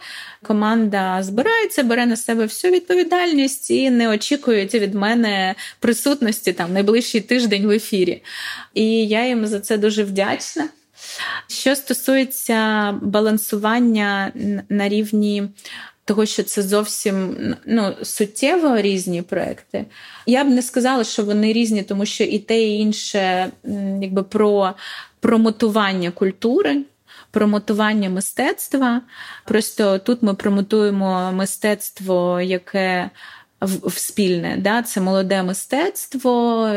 Команда 0.43 1.23
збирається, 1.23 1.83
бере 1.83 2.07
на 2.07 2.17
себе 2.17 2.45
всю 2.45 2.73
відповідальність 2.73 3.71
і 3.71 3.91
не 3.91 4.09
очікують 4.09 4.75
від 4.75 4.95
мене 4.95 5.55
присутності 5.81 6.53
там 6.53 6.73
найближчий 6.73 7.21
тиждень 7.21 7.67
в 7.67 7.71
ефірі. 7.71 8.23
І 8.75 9.07
я 9.07 9.27
їм 9.27 9.47
за 9.47 9.61
це 9.61 9.79
дуже 9.79 10.05
вдячна. 10.05 10.69
Що 11.49 11.77
стосується 11.77 12.93
балансування 13.03 14.33
на 14.69 14.89
рівні 14.89 15.49
того, 16.05 16.27
що 16.27 16.43
це 16.43 16.63
зовсім 16.63 17.37
ну, 17.67 17.95
суттєво 18.03 18.81
різні 18.81 19.23
проекти, 19.23 19.87
я 20.27 20.45
б 20.45 20.49
не 20.49 20.63
сказала, 20.63 21.05
що 21.05 21.25
вони 21.25 21.53
різні, 21.53 21.83
тому 21.83 22.07
що 22.07 22.25
і 22.25 22.39
те, 22.39 22.63
і 22.63 22.79
інше 22.79 23.51
якби 24.03 24.23
про 24.23 24.75
промотування 25.21 26.11
культури. 26.11 26.85
Промотування 27.31 28.11
мистецтва. 28.11 29.01
Просто 29.45 29.99
тут 29.99 30.23
ми 30.23 30.35
промотуємо 30.35 31.33
мистецтво, 31.33 32.41
яке 32.41 33.11
в, 33.61 33.89
в 33.89 33.99
спільне. 33.99 34.57
Да? 34.59 34.83
Це 34.83 35.01
молоде 35.01 35.43
мистецтво, 35.43 36.69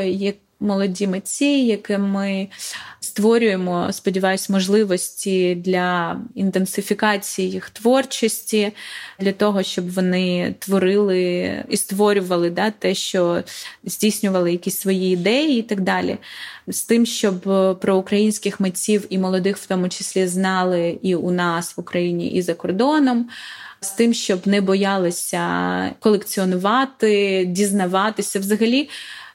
молоді 0.60 1.08
митці, 1.08 1.46
яким 1.46 2.02
ми 2.02 2.48
створюємо, 3.00 3.88
сподіваюсь, 3.92 4.50
можливості 4.50 5.56
для 5.56 6.20
інтенсифікації 6.36 7.52
їх 7.52 7.70
творчості, 7.70 8.72
для 9.20 9.32
того, 9.32 9.64
щоб 9.64 9.94
вони 9.94 10.56
творили 10.60 11.52
і 11.70 11.78
створювали 11.78 12.50
да, 12.50 12.72
те, 12.72 12.96
що 12.96 13.44
здійснювали 13.84 14.52
якісь 14.52 14.78
свої 14.78 15.14
ідеї 15.14 15.60
і 15.60 15.64
так 15.64 15.82
далі. 15.82 16.18
З 16.68 16.84
тим, 16.84 17.06
щоб 17.06 17.42
про 17.82 17.98
українських 17.98 18.60
митців 18.60 19.06
і 19.10 19.18
молодих, 19.18 19.58
в 19.58 19.66
тому 19.66 19.90
числі, 19.90 20.28
знали 20.28 21.00
і 21.02 21.16
у 21.16 21.32
нас 21.32 21.78
в 21.78 21.80
Україні, 21.80 22.28
і 22.28 22.42
за 22.42 22.54
кордоном. 22.54 23.30
З 23.82 23.92
тим, 23.92 24.14
щоб 24.14 24.48
не 24.48 24.62
боялися 24.62 25.92
колекціонувати, 26.00 27.46
дізнаватися, 27.46 28.40
взагалі 28.40 28.90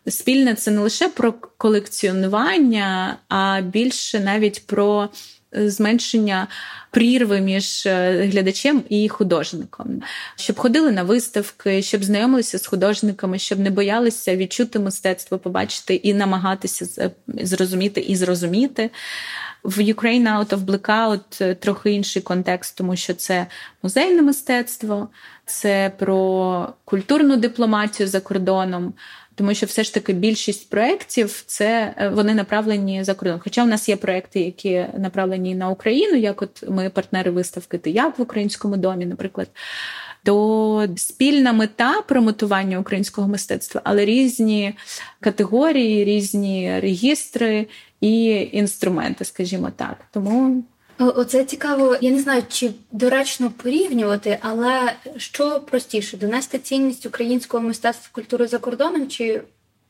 спільне 0.09 0.55
це 0.55 0.71
не 0.71 0.81
лише 0.81 1.09
про 1.09 1.33
колекціонування, 1.33 3.17
а 3.29 3.61
більше 3.61 4.21
навіть 4.21 4.67
про 4.67 5.09
е, 5.57 5.71
зменшення 5.71 6.47
прірви 6.91 7.41
між 7.41 7.87
е, 7.87 8.27
глядачем 8.33 8.83
і 8.89 9.09
художником, 9.09 10.03
щоб 10.37 10.59
ходили 10.59 10.93
на 10.93 11.03
виставки, 11.03 11.83
щоб 11.83 12.05
знайомилися 12.05 12.59
з 12.59 12.67
художниками, 12.67 13.39
щоб 13.39 13.59
не 13.59 13.71
боялися 13.71 14.37
відчути 14.37 14.79
мистецтво, 14.79 15.39
побачити 15.39 15.95
і 15.95 16.15
намагатися 16.15 17.11
зрозуміти 17.27 18.01
і 18.01 18.17
зрозуміти. 18.17 18.91
В 19.63 19.79
Ukraine 19.79 20.39
Out 20.39 20.49
of 20.49 20.59
Blackout 20.59 21.45
е, 21.45 21.55
трохи 21.55 21.93
інший 21.93 22.23
контекст, 22.23 22.77
тому 22.77 22.97
що 22.97 23.15
це 23.15 23.47
музейне 23.83 24.23
мистецтво, 24.23 25.09
це 25.47 25.93
про 25.99 26.69
культурну 26.85 27.37
дипломатію 27.37 28.09
за 28.09 28.21
кордоном 28.21 28.95
тому 29.35 29.55
що 29.55 29.67
все 29.67 29.85
ж 29.85 29.95
таки 29.95 30.13
більшість 30.13 30.71
проєктів 30.71 31.45
це 31.47 31.95
е, 31.97 32.09
вони 32.09 32.35
направлені 32.35 33.05
за 33.05 33.15
кордон. 33.15 33.41
Хоча 33.45 33.65
у 33.65 33.67
нас 33.67 33.89
є 33.89 33.97
проекти, 33.97 34.41
які 34.41 34.87
направлені 34.99 35.55
на 35.55 35.69
Україну, 35.69 36.15
як 36.15 36.43
от 36.43 36.65
ми 36.69 36.91
партнери 36.91 37.31
виставки 37.31 37.79
«Ти 37.79 37.91
в 38.19 38.23
українському 38.23 38.77
домі, 38.77 39.07
наприклад. 39.07 39.49
То 40.25 40.87
спільна 40.97 41.53
мета 41.53 42.03
промотування 42.09 42.79
українського 42.79 43.29
мистецтва, 43.29 43.81
але 43.85 44.05
різні 44.05 44.75
категорії, 45.21 46.05
різні 46.05 46.81
регістри 46.81 47.67
і 48.01 48.49
інструменти, 48.53 49.25
скажімо 49.25 49.71
так. 49.77 49.97
Тому 50.13 50.65
Оце 51.07 51.45
цікаво. 51.45 51.97
Я 52.01 52.11
не 52.11 52.21
знаю, 52.21 52.43
чи 52.49 52.71
доречно 52.93 53.51
порівнювати, 53.51 54.39
але 54.41 54.93
що 55.17 55.61
простіше 55.61 56.17
донести 56.17 56.59
цінність 56.59 57.07
українського 57.07 57.63
мистецтва 57.63 58.09
культури 58.13 58.47
за 58.47 58.59
кордоном 58.59 59.09
чи 59.09 59.43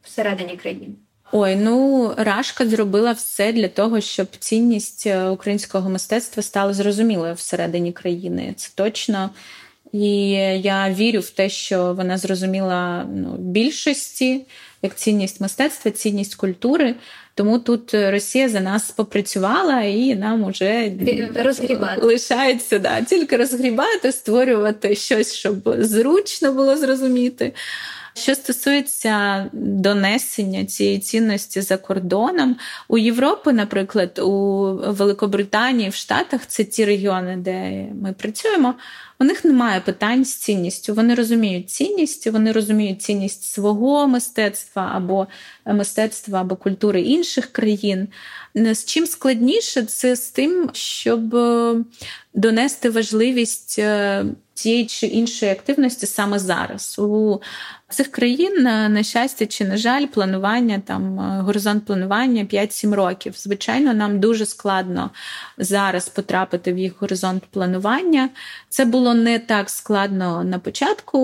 всередині 0.02 0.56
країни? 0.56 0.94
Ой, 1.32 1.56
ну 1.56 2.14
Рашка 2.16 2.66
зробила 2.66 3.12
все 3.12 3.52
для 3.52 3.68
того, 3.68 4.00
щоб 4.00 4.26
цінність 4.38 5.06
е, 5.06 5.28
українського 5.28 5.90
мистецтва 5.90 6.42
стала 6.42 6.72
зрозумілою 6.72 7.34
всередині 7.34 7.92
країни. 7.92 8.54
Це 8.56 8.70
точно. 8.74 9.30
І 9.92 10.30
я 10.60 10.90
вірю 10.92 11.20
в 11.20 11.30
те, 11.30 11.48
що 11.48 11.94
вона 11.94 12.18
зрозуміла 12.18 13.04
ну, 13.14 13.36
більшості 13.38 14.46
як 14.82 14.94
цінність 14.96 15.40
мистецтва, 15.40 15.90
цінність 15.90 16.34
культури. 16.34 16.94
Тому 17.34 17.58
тут 17.58 17.94
Росія 17.94 18.48
за 18.48 18.60
нас 18.60 18.90
попрацювала 18.90 19.80
і 19.80 20.14
нам 20.14 20.44
уже 20.44 20.92
розгрібати. 21.34 22.06
лишається 22.06 22.78
да, 22.78 23.00
тільки 23.00 23.36
розгрібати, 23.36 24.12
створювати 24.12 24.94
щось, 24.94 25.34
щоб 25.34 25.56
зручно 25.78 26.52
було 26.52 26.76
зрозуміти. 26.76 27.52
Що 28.14 28.34
стосується 28.34 29.44
донесення 29.52 30.64
цієї 30.64 30.98
цінності 30.98 31.60
за 31.60 31.76
кордоном, 31.76 32.56
у 32.88 32.98
Європі, 32.98 33.52
наприклад, 33.52 34.18
у 34.18 34.62
Великобританії, 34.86 35.90
в 35.90 35.94
Штатах 35.94 36.40
це 36.46 36.64
ті 36.64 36.84
регіони, 36.84 37.36
де 37.36 37.86
ми 38.02 38.12
працюємо. 38.18 38.74
У 39.22 39.24
них 39.24 39.44
немає 39.44 39.80
питань 39.80 40.24
з 40.24 40.36
цінністю. 40.36 40.94
Вони 40.94 41.14
розуміють 41.14 41.70
цінність, 41.70 42.26
вони 42.26 42.52
розуміють 42.52 43.02
цінність 43.02 43.42
свого 43.42 44.08
мистецтва 44.08 44.92
або 44.94 45.26
мистецтва 45.66 46.40
або 46.40 46.56
культури 46.56 47.00
інших 47.00 47.46
країн. 47.46 48.08
З 48.54 48.84
чим 48.84 49.06
складніше, 49.06 49.82
це 49.82 50.16
з 50.16 50.30
тим, 50.30 50.70
щоб 50.72 51.34
е, 51.34 51.76
донести 52.34 52.90
важливість 52.90 53.78
е, 53.78 54.24
тієї 54.62 54.86
чи 54.86 55.06
іншої 55.06 55.52
активності 55.52 56.06
саме 56.06 56.38
зараз. 56.38 56.98
У 56.98 57.40
цих 57.88 58.08
країн, 58.08 58.62
на 58.62 59.02
щастя 59.02 59.46
чи 59.46 59.64
на 59.64 59.76
жаль, 59.76 60.06
планування 60.06 60.82
там 60.86 61.20
е, 61.20 61.40
горизонт 61.42 61.86
планування 61.86 62.44
5-7 62.44 62.94
років. 62.94 63.34
Звичайно, 63.36 63.94
нам 63.94 64.20
дуже 64.20 64.46
складно 64.46 65.10
зараз 65.58 66.08
потрапити 66.08 66.72
в 66.72 66.78
їх 66.78 66.92
горизонт 66.98 67.42
планування. 67.50 68.28
Це 68.68 68.84
було 68.84 69.14
не 69.14 69.38
так 69.38 69.70
складно 69.70 70.44
на 70.44 70.58
початку 70.58 71.18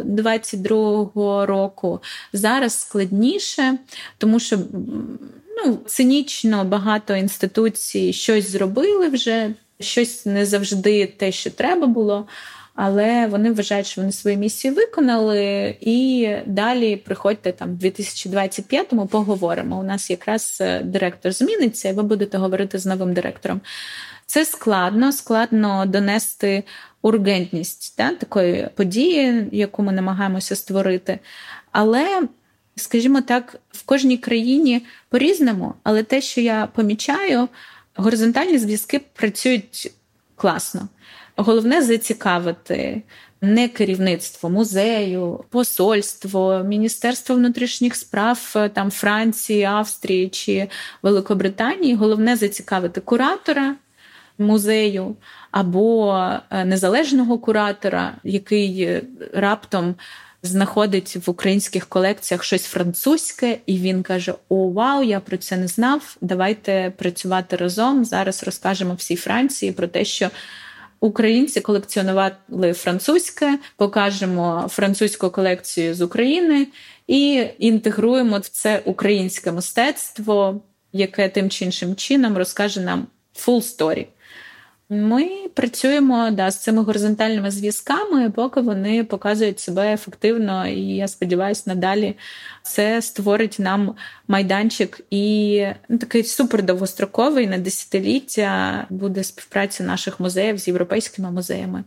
22-го 0.00 1.46
року. 1.46 2.00
Зараз 2.32 2.80
складніше, 2.80 3.78
тому 4.18 4.40
що 4.40 4.58
ну, 5.64 5.78
цинічно 5.86 6.64
багато 6.64 7.16
інституцій 7.16 8.12
щось 8.12 8.50
зробили 8.50 9.08
вже, 9.08 9.50
щось 9.80 10.26
не 10.26 10.46
завжди 10.46 11.06
те, 11.06 11.32
що 11.32 11.50
треба 11.50 11.86
було. 11.86 12.26
Але 12.74 13.26
вони 13.26 13.52
вважають, 13.52 13.86
що 13.86 14.00
вони 14.00 14.12
свою 14.12 14.36
місію 14.36 14.74
виконали, 14.74 15.76
і 15.80 16.28
далі 16.46 16.96
приходьте 16.96 17.52
там 17.52 17.76
в 17.76 17.84
2025-му, 17.84 19.06
поговоримо. 19.06 19.78
У 19.78 19.82
нас 19.82 20.10
якраз 20.10 20.58
е, 20.60 20.80
директор 20.80 21.32
зміниться, 21.32 21.88
і 21.88 21.92
ви 21.92 22.02
будете 22.02 22.38
говорити 22.38 22.78
з 22.78 22.86
новим 22.86 23.14
директором. 23.14 23.60
Це 24.26 24.44
складно, 24.44 25.12
складно 25.12 25.86
донести 25.86 26.64
ургентність 27.02 27.94
да, 27.98 28.14
такої 28.14 28.68
події, 28.74 29.48
яку 29.52 29.82
ми 29.82 29.92
намагаємося 29.92 30.56
створити. 30.56 31.18
Але, 31.72 32.22
скажімо 32.76 33.20
так, 33.20 33.56
в 33.72 33.82
кожній 33.82 34.18
країні 34.18 34.86
по-різному, 35.08 35.74
але 35.82 36.02
те, 36.02 36.20
що 36.20 36.40
я 36.40 36.68
помічаю, 36.74 37.48
горизонтальні 37.94 38.58
зв'язки 38.58 39.00
працюють 39.14 39.92
класно. 40.36 40.88
Головне 41.36 41.82
зацікавити 41.82 43.02
не 43.40 43.68
керівництво 43.68 44.50
музею, 44.50 45.44
посольство, 45.50 46.64
Міністерство 46.64 47.34
внутрішніх 47.34 47.96
справ 47.96 48.52
е, 48.56 48.68
там 48.68 48.90
Франції, 48.90 49.64
Австрії 49.64 50.28
чи 50.28 50.68
Великобританії. 51.02 51.94
Головне 51.94 52.36
зацікавити 52.36 53.00
куратора 53.00 53.76
музею 54.38 55.16
або 55.50 56.16
е, 56.50 56.64
незалежного 56.64 57.38
куратора, 57.38 58.12
який 58.24 58.82
е, 58.82 59.02
раптом. 59.34 59.94
Знаходить 60.42 61.16
в 61.26 61.30
українських 61.30 61.86
колекціях 61.86 62.44
щось 62.44 62.64
французьке, 62.64 63.58
і 63.66 63.78
він 63.78 64.02
каже: 64.02 64.34
О, 64.48 64.68
вау, 64.68 65.02
я 65.02 65.20
про 65.20 65.36
це 65.36 65.56
не 65.56 65.68
знав. 65.68 66.16
Давайте 66.20 66.92
працювати 66.96 67.56
разом. 67.56 68.04
Зараз 68.04 68.44
розкажемо 68.44 68.94
всій 68.94 69.16
Франції 69.16 69.72
про 69.72 69.86
те, 69.86 70.04
що 70.04 70.30
українці 71.00 71.60
колекціонували 71.60 72.72
французьке, 72.72 73.58
покажемо 73.76 74.66
французьку 74.70 75.30
колекцію 75.30 75.94
з 75.94 76.00
України 76.00 76.66
і 77.06 77.46
інтегруємо 77.58 78.38
в 78.38 78.48
це 78.48 78.82
українське 78.84 79.52
мистецтво, 79.52 80.60
яке 80.92 81.28
тим 81.28 81.50
чи 81.50 81.64
іншим 81.64 81.96
чином 81.96 82.36
розкаже 82.36 82.80
нам 82.80 83.06
full 83.34 83.76
story. 83.76 84.06
Ми 84.92 85.48
працюємо 85.54 86.30
да, 86.30 86.50
з 86.50 86.62
цими 86.62 86.82
горизонтальними 86.82 87.50
зв'язками, 87.50 88.30
поки 88.30 88.60
вони 88.60 89.04
показують 89.04 89.60
себе 89.60 89.92
ефективно, 89.92 90.66
і 90.66 90.80
я 90.80 91.08
сподіваюся, 91.08 91.62
надалі 91.66 92.16
це 92.62 93.02
створить 93.02 93.56
нам 93.58 93.94
майданчик 94.28 95.00
і 95.10 95.66
ну, 95.88 95.98
такий 95.98 96.24
супер 96.24 96.62
довгостроковий 96.62 97.46
на 97.46 97.58
десятиліття 97.58 98.86
буде 98.90 99.24
співпраця 99.24 99.84
наших 99.84 100.20
музеїв 100.20 100.58
з 100.58 100.68
європейськими 100.68 101.30
музеями. 101.30 101.84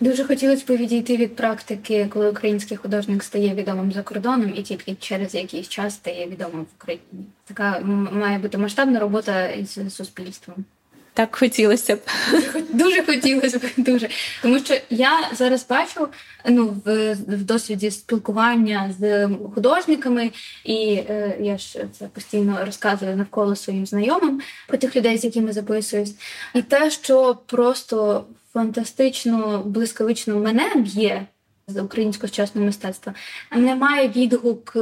Дуже 0.00 0.24
хотілося 0.24 0.64
б 0.68 0.76
відійти 0.76 1.16
від 1.16 1.36
практики, 1.36 2.06
коли 2.10 2.30
український 2.30 2.76
художник 2.76 3.22
стає 3.22 3.54
відомим 3.54 3.92
за 3.92 4.02
кордоном 4.02 4.52
і 4.56 4.62
тільки 4.62 4.94
через 4.94 5.34
якийсь 5.34 5.68
час 5.68 5.94
стає 5.94 6.26
відомим 6.26 6.60
в 6.60 6.74
Україні. 6.76 7.26
Така 7.44 7.80
має 8.12 8.38
бути 8.38 8.58
масштабна 8.58 8.98
робота 8.98 9.46
із 9.46 9.94
суспільством. 9.94 10.64
Так 11.18 11.36
хотілося 11.36 11.96
б. 11.96 12.00
Дуже 12.72 13.02
хотілося 13.02 13.58
б, 13.58 13.62
дуже. 13.76 14.08
Тому 14.42 14.58
що 14.58 14.74
я 14.90 15.30
зараз 15.32 15.66
бачу 15.68 16.08
ну, 16.48 16.80
в, 16.84 17.12
в 17.12 17.42
досвіді 17.42 17.90
спілкування 17.90 18.94
з 18.98 19.28
художниками, 19.54 20.30
і 20.64 21.02
е, 21.08 21.36
я 21.40 21.58
ж 21.58 21.84
це 21.98 22.06
постійно 22.06 22.64
розказую 22.66 23.16
навколо 23.16 23.56
своїм 23.56 23.86
знайомим 23.86 24.40
про 24.68 24.78
тих 24.78 24.96
людей, 24.96 25.18
з 25.18 25.24
якими 25.24 25.52
записуюсь. 25.52 26.14
І 26.54 26.62
те, 26.62 26.90
що 26.90 27.38
просто 27.46 28.24
фантастично, 28.52 29.62
блискавично 29.66 30.36
мене 30.36 30.74
б'є 30.74 31.26
з 31.66 31.82
українського 31.82 32.28
сучасного 32.28 32.66
мистецтва, 32.66 33.14
немає 33.52 34.08
відгук 34.08 34.72
е, 34.76 34.80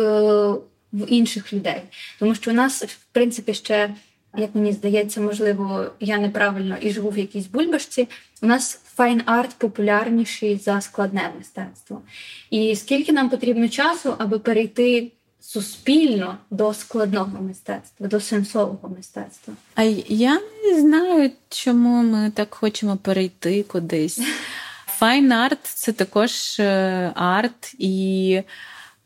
в 0.92 1.06
інших 1.08 1.52
людей. 1.52 1.82
Тому 2.18 2.34
що 2.34 2.50
у 2.50 2.54
нас, 2.54 2.84
в 2.84 2.98
принципі, 3.12 3.54
ще 3.54 3.94
як 4.36 4.54
мені 4.54 4.72
здається, 4.72 5.20
можливо, 5.20 5.86
я 6.00 6.18
неправильно 6.18 6.76
і 6.80 6.90
живу 6.90 7.10
в 7.10 7.18
якійсь 7.18 7.46
бульбашці. 7.46 8.08
У 8.42 8.46
нас 8.46 8.80
файн-арт 8.98 9.50
популярніший 9.58 10.56
за 10.56 10.80
складне 10.80 11.32
мистецтво. 11.38 12.02
І 12.50 12.76
скільки 12.76 13.12
нам 13.12 13.30
потрібно 13.30 13.68
часу, 13.68 14.14
аби 14.18 14.38
перейти 14.38 15.12
суспільно 15.40 16.38
до 16.50 16.74
складного 16.74 17.42
мистецтва, 17.42 18.06
до 18.06 18.20
сенсового 18.20 18.88
мистецтва? 18.96 19.54
А 19.74 19.82
я 20.08 20.40
не 20.64 20.80
знаю, 20.80 21.30
чому 21.48 22.02
ми 22.02 22.30
так 22.30 22.54
хочемо 22.54 22.96
перейти 22.96 23.62
кудись. 23.62 24.20
Fine 25.00 25.34
art 25.34 25.58
це 25.62 25.92
також 25.92 26.60
е, 26.60 27.12
арт 27.14 27.74
і 27.78 28.42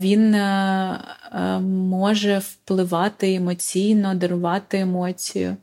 він 0.01 0.35
е, 0.35 1.01
е, 1.33 1.59
може 1.61 2.39
впливати 2.39 3.35
емоційно, 3.35 4.15
дарувати 4.15 4.79
емоцію. 4.79 5.57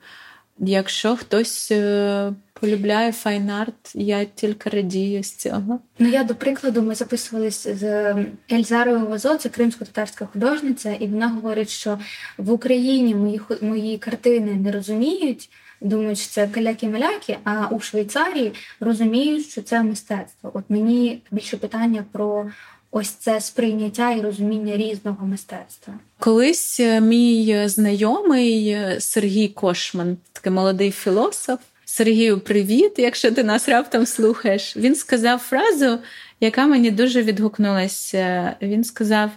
Якщо 0.60 1.16
хтось 1.16 1.72
е, 1.72 2.34
полюбляє 2.54 3.12
fine 3.12 3.52
art, 3.52 3.92
я 3.94 4.26
тільки 4.26 4.70
радію 4.70 5.24
з 5.24 5.36
цього. 5.36 5.80
Ну 6.00 6.10
я 6.10 6.24
до 6.24 6.36
прикладу, 6.36 6.82
ми 6.82 6.96
записувалися 6.96 7.76
з 7.76 8.16
Ельзарою 8.52 9.08
Вазо, 9.08 9.38
це 9.38 9.50
кримсько-татарська 9.50 10.26
художниця, 10.26 10.94
і 10.94 11.08
вона 11.08 11.28
говорить, 11.28 11.70
що 11.70 12.00
в 12.38 12.52
Україні 12.52 13.16
мої 13.16 13.42
мої 13.62 13.98
картини 13.98 14.54
не 14.54 14.72
розуміють. 14.72 15.50
Думають, 15.82 16.20
що 16.20 16.32
це 16.32 16.48
каляки-маляки, 16.48 17.38
а 17.44 17.68
у 17.68 17.80
Швейцарії 17.80 18.54
розуміють, 18.80 19.46
що 19.50 19.62
це 19.62 19.84
мистецтво. 19.84 20.52
От 20.54 20.64
мені 20.70 21.22
більше 21.32 21.58
питання 21.58 22.06
про 22.12 22.52
ось 22.92 23.10
це 23.10 23.42
сприйняття 23.42 24.12
і 24.12 24.22
розуміння 24.22 24.78
різного 24.78 25.28
мистецтва. 25.28 25.94
Колись 26.20 26.80
е, 26.80 27.02
мій 27.02 27.68
знайомий 27.68 28.70
е, 28.70 28.98
Сергій 29.00 29.48
Кошман, 29.48 30.18
такий 30.34 30.52
молодий 30.52 30.92
філософ. 30.92 31.60
Сергію, 31.86 32.40
привіт! 32.40 32.94
Якщо 32.98 33.32
ти 33.32 33.44
нас 33.44 33.70
раптом 33.70 34.06
слухаєш, 34.06 34.78
він 34.78 34.96
сказав 34.96 35.40
фразу, 35.40 36.00
яка 36.40 36.68
мені 36.68 36.92
дуже 36.92 37.24
відгукнулася. 37.24 38.56
Він 38.62 38.84
сказав: 38.84 39.32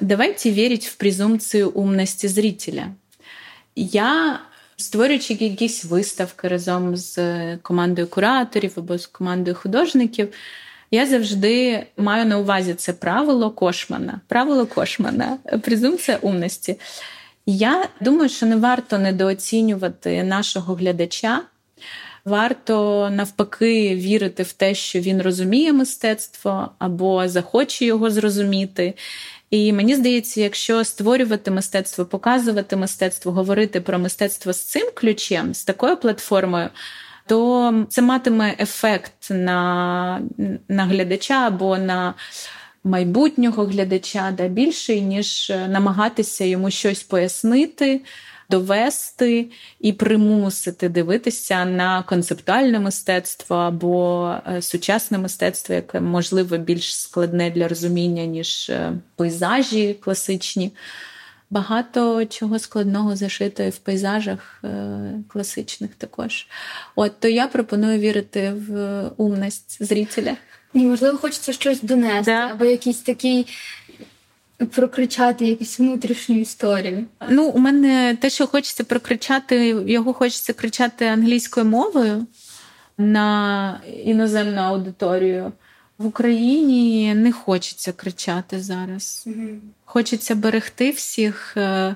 давайте 0.00 0.50
вірити 0.50 0.86
в 0.90 0.94
презумпцію 0.94 1.70
умності 1.70 2.28
зрителя. 2.28 2.86
Я, 3.76 4.40
створюючи 4.76 5.34
якісь 5.34 5.84
виставки 5.84 6.48
разом 6.48 6.96
з 6.96 7.16
командою 7.56 8.06
кураторів 8.08 8.72
або 8.76 8.98
з 8.98 9.06
командою 9.06 9.56
художників, 9.56 10.28
я 10.92 11.06
завжди 11.06 11.86
маю 11.96 12.26
на 12.26 12.38
увазі 12.38 12.74
це 12.74 12.92
правило 12.92 13.50
Кошмана. 13.50 14.20
Правило 14.28 14.66
Кошмана, 14.66 15.38
презумпція 15.62 16.18
умності. 16.22 16.78
Я 17.46 17.88
думаю, 18.00 18.28
що 18.28 18.46
не 18.46 18.56
варто 18.56 18.98
недооцінювати 18.98 20.22
нашого 20.22 20.74
глядача. 20.74 21.42
Варто 22.24 23.08
навпаки 23.12 23.96
вірити 23.96 24.42
в 24.42 24.52
те, 24.52 24.74
що 24.74 25.00
він 25.00 25.22
розуміє 25.22 25.72
мистецтво 25.72 26.70
або 26.78 27.28
захоче 27.28 27.84
його 27.84 28.10
зрозуміти. 28.10 28.94
І 29.50 29.72
мені 29.72 29.94
здається, 29.94 30.40
якщо 30.40 30.84
створювати 30.84 31.50
мистецтво, 31.50 32.04
показувати 32.04 32.76
мистецтво, 32.76 33.32
говорити 33.32 33.80
про 33.80 33.98
мистецтво 33.98 34.52
з 34.52 34.60
цим 34.60 34.88
ключем, 34.94 35.54
з 35.54 35.64
такою 35.64 35.96
платформою, 35.96 36.68
то 37.32 37.86
це 37.88 38.02
матиме 38.02 38.56
ефект 38.58 39.30
на, 39.30 40.20
на 40.68 40.84
глядача 40.84 41.46
або 41.46 41.78
на 41.78 42.14
майбутнього 42.84 43.64
глядача 43.64 44.34
да, 44.36 44.48
більший, 44.48 45.00
ніж 45.00 45.52
намагатися 45.68 46.44
йому 46.44 46.70
щось 46.70 47.02
пояснити. 47.02 48.00
Довести 48.50 49.46
і 49.80 49.92
примусити 49.92 50.88
дивитися 50.88 51.64
на 51.64 52.02
концептуальне 52.02 52.80
мистецтво 52.80 53.56
або 53.56 54.34
е, 54.46 54.62
сучасне 54.62 55.18
мистецтво, 55.18 55.74
яке 55.74 56.00
можливо 56.00 56.58
більш 56.58 57.00
складне 57.00 57.50
для 57.50 57.68
розуміння, 57.68 58.24
ніж 58.24 58.70
е, 58.70 58.92
пейзажі 59.16 59.94
класичні 59.94 60.72
багато 61.52 62.26
чого 62.26 62.58
складного 62.58 63.16
зашито 63.16 63.68
в 63.70 63.78
пейзажах 63.78 64.60
е, 64.64 64.68
класичних 65.28 65.94
також. 65.94 66.46
От 66.96 67.20
то 67.20 67.28
я 67.28 67.46
пропоную 67.46 67.98
вірити 67.98 68.52
в 68.68 69.02
умність 69.16 69.82
зрителя. 69.84 70.36
Ні, 70.74 70.84
можливо, 70.84 71.18
хочеться 71.18 71.52
щось 71.52 71.82
донести, 71.82 72.30
да. 72.30 72.46
або 72.46 72.64
якийсь 72.64 73.00
такий. 73.00 73.46
Прокричати 74.74 75.46
якусь 75.46 75.78
внутрішню 75.78 76.40
історію. 76.40 77.04
Ну, 77.28 77.46
у 77.48 77.58
мене 77.58 78.16
те, 78.20 78.30
що 78.30 78.46
хочеться 78.46 78.84
прокричати, 78.84 79.66
його 79.86 80.12
хочеться 80.12 80.52
кричати 80.52 81.06
англійською 81.06 81.66
мовою 81.66 82.26
на 82.98 83.80
іноземну 84.04 84.60
аудиторію. 84.60 85.52
В 86.02 86.06
Україні 86.06 87.14
не 87.14 87.32
хочеться 87.32 87.92
кричати 87.92 88.60
зараз. 88.60 89.24
Угу. 89.26 89.48
Хочеться 89.84 90.34
берегти 90.34 90.90
всіх, 90.90 91.56
е, 91.56 91.94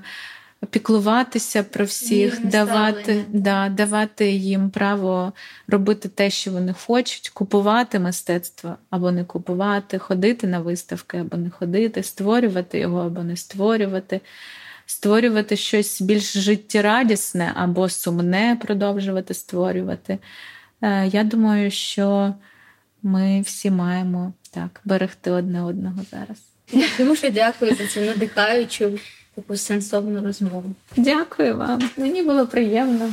піклуватися 0.71 1.63
про 1.63 1.85
всіх, 1.85 2.47
давати, 2.47 3.25
да, 3.29 3.69
давати 3.69 4.31
їм 4.31 4.71
право 4.71 5.33
робити 5.69 6.09
те, 6.09 6.31
що 6.31 6.51
вони 6.51 6.75
хочуть, 6.87 7.29
купувати 7.29 7.99
мистецтво 7.99 8.77
або 8.91 9.11
не 9.11 9.25
купувати, 9.25 9.99
ходити 9.99 10.47
на 10.47 10.59
виставки 10.59 11.19
або 11.19 11.37
не 11.37 11.51
ходити, 11.51 12.03
створювати 12.03 12.79
його 12.79 13.01
або 13.01 13.23
не 13.23 13.37
створювати. 13.37 14.21
Створювати 14.87 15.57
щось 15.57 16.01
більш 16.01 16.33
життєрадісне 16.37 17.53
або 17.55 17.89
сумне 17.89 18.59
продовжувати 18.63 19.35
створювати. 19.35 20.19
Е, 20.83 21.07
я 21.07 21.25
думаю, 21.25 21.71
що 21.71 22.35
ми 23.07 23.41
всі 23.41 23.71
маємо 23.71 24.33
так 24.51 24.81
берегти 24.85 25.31
одне 25.31 25.63
одного 25.63 25.99
зараз. 26.11 26.39
Дуже 26.99 27.31
дякую 27.31 27.75
за 27.75 27.87
цю 27.87 28.01
надихаючу 28.01 28.99
таку 29.35 29.57
сенсовну 29.57 30.25
розмову. 30.25 30.75
Дякую 30.97 31.57
вам. 31.57 31.91
Мені 31.97 32.23
було 32.23 32.47
приємно. 32.47 33.13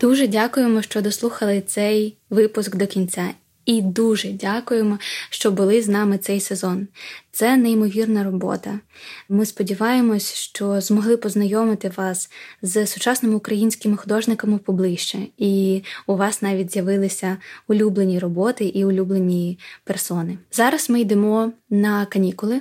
Дуже 0.00 0.26
дякуємо, 0.26 0.82
що 0.82 1.02
дослухали 1.02 1.60
цей 1.60 2.16
випуск 2.30 2.76
до 2.76 2.86
кінця. 2.86 3.28
І 3.66 3.82
дуже 3.82 4.28
дякуємо, 4.28 4.98
що 5.30 5.50
були 5.50 5.82
з 5.82 5.88
нами 5.88 6.18
цей 6.18 6.40
сезон. 6.40 6.88
Це 7.34 7.56
неймовірна 7.56 8.24
робота. 8.24 8.80
Ми 9.28 9.46
сподіваємось, 9.46 10.34
що 10.34 10.80
змогли 10.80 11.16
познайомити 11.16 11.92
вас 11.96 12.30
з 12.62 12.86
сучасними 12.86 13.34
українськими 13.34 13.96
художниками 13.96 14.58
поближче, 14.58 15.18
і 15.38 15.82
у 16.06 16.16
вас 16.16 16.42
навіть 16.42 16.72
з'явилися 16.72 17.36
улюблені 17.68 18.18
роботи 18.18 18.64
і 18.64 18.84
улюблені 18.84 19.58
персони. 19.84 20.38
Зараз 20.52 20.90
ми 20.90 21.00
йдемо 21.00 21.52
на 21.70 22.06
канікули, 22.06 22.60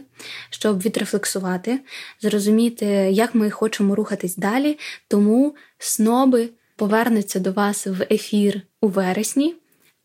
щоб 0.50 0.82
відрефлексувати, 0.82 1.80
зрозуміти, 2.22 2.86
як 3.12 3.36
ми 3.36 3.50
хочемо 3.50 3.96
рухатись 3.96 4.36
далі. 4.36 4.78
Тому 5.08 5.56
сноби 5.78 6.50
повернуться 6.76 7.40
до 7.40 7.52
вас 7.52 7.88
в 7.88 8.08
ефір 8.12 8.62
у 8.82 8.88
вересні. 8.88 9.61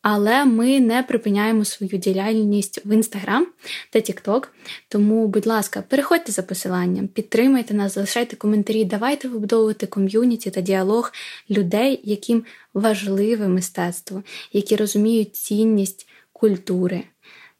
Але 0.08 0.44
ми 0.44 0.80
не 0.80 1.02
припиняємо 1.02 1.64
свою 1.64 1.98
діяльність 1.98 2.80
в 2.84 2.92
інстаграм 2.92 3.46
та 3.90 4.00
Тікток. 4.00 4.52
Тому, 4.88 5.26
будь 5.26 5.46
ласка, 5.46 5.82
переходьте 5.88 6.32
за 6.32 6.42
посиланням, 6.42 7.08
підтримайте 7.08 7.74
нас, 7.74 7.94
залишайте 7.94 8.36
коментарі, 8.36 8.84
давайте 8.84 9.28
вибудовувати 9.28 9.86
ком'юніті 9.86 10.50
та 10.50 10.60
діалог 10.60 11.12
людей, 11.50 12.00
яким 12.04 12.44
важливе 12.74 13.48
мистецтво, 13.48 14.22
які 14.52 14.76
розуміють 14.76 15.36
цінність 15.36 16.08
культури. 16.32 17.02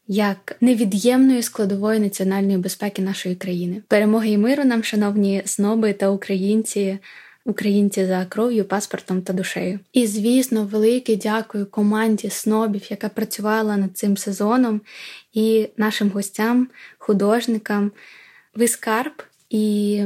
Як 0.09 0.57
невід'ємної 0.61 1.43
складової 1.43 2.01
національної 2.01 2.59
безпеки 2.59 3.03
нашої 3.03 3.35
країни, 3.35 3.83
перемоги 3.89 4.31
і 4.31 4.39
миру 4.39 4.65
нам, 4.65 4.85
шановні 4.85 5.43
сноби 5.45 5.93
та 5.93 6.11
українці 6.11 6.99
українці 7.47 8.07
за 8.07 8.25
кров'ю, 8.25 8.65
паспортом 8.65 9.23
та 9.23 9.33
душею. 9.33 9.81
І, 9.93 10.07
звісно, 10.07 10.65
велике 10.65 11.17
дякую 11.17 11.67
команді 11.67 12.31
снобів, 12.31 12.91
яка 12.91 13.09
працювала 13.09 13.77
над 13.77 13.99
цим 13.99 14.17
сезоном, 14.17 14.81
і 15.33 15.69
нашим 15.77 16.11
гостям, 16.11 16.69
художникам. 16.99 17.93
Ви 18.55 18.69
скарб, 18.69 19.23
і 19.51 20.05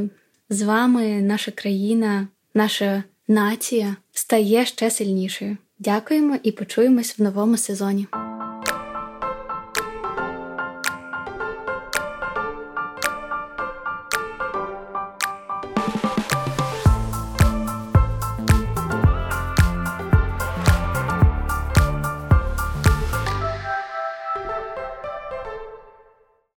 з 0.49 0.62
вами 0.62 1.07
наша 1.22 1.51
країна, 1.51 2.28
наша 2.55 3.05
нація 3.28 3.97
стає 4.12 4.66
ще 4.66 4.91
сильнішою. 4.91 5.57
Дякуємо 5.78 6.36
і 6.43 6.53
почуємось 6.53 7.18
в 7.18 7.22
новому 7.22 7.57
сезоні. 7.57 8.07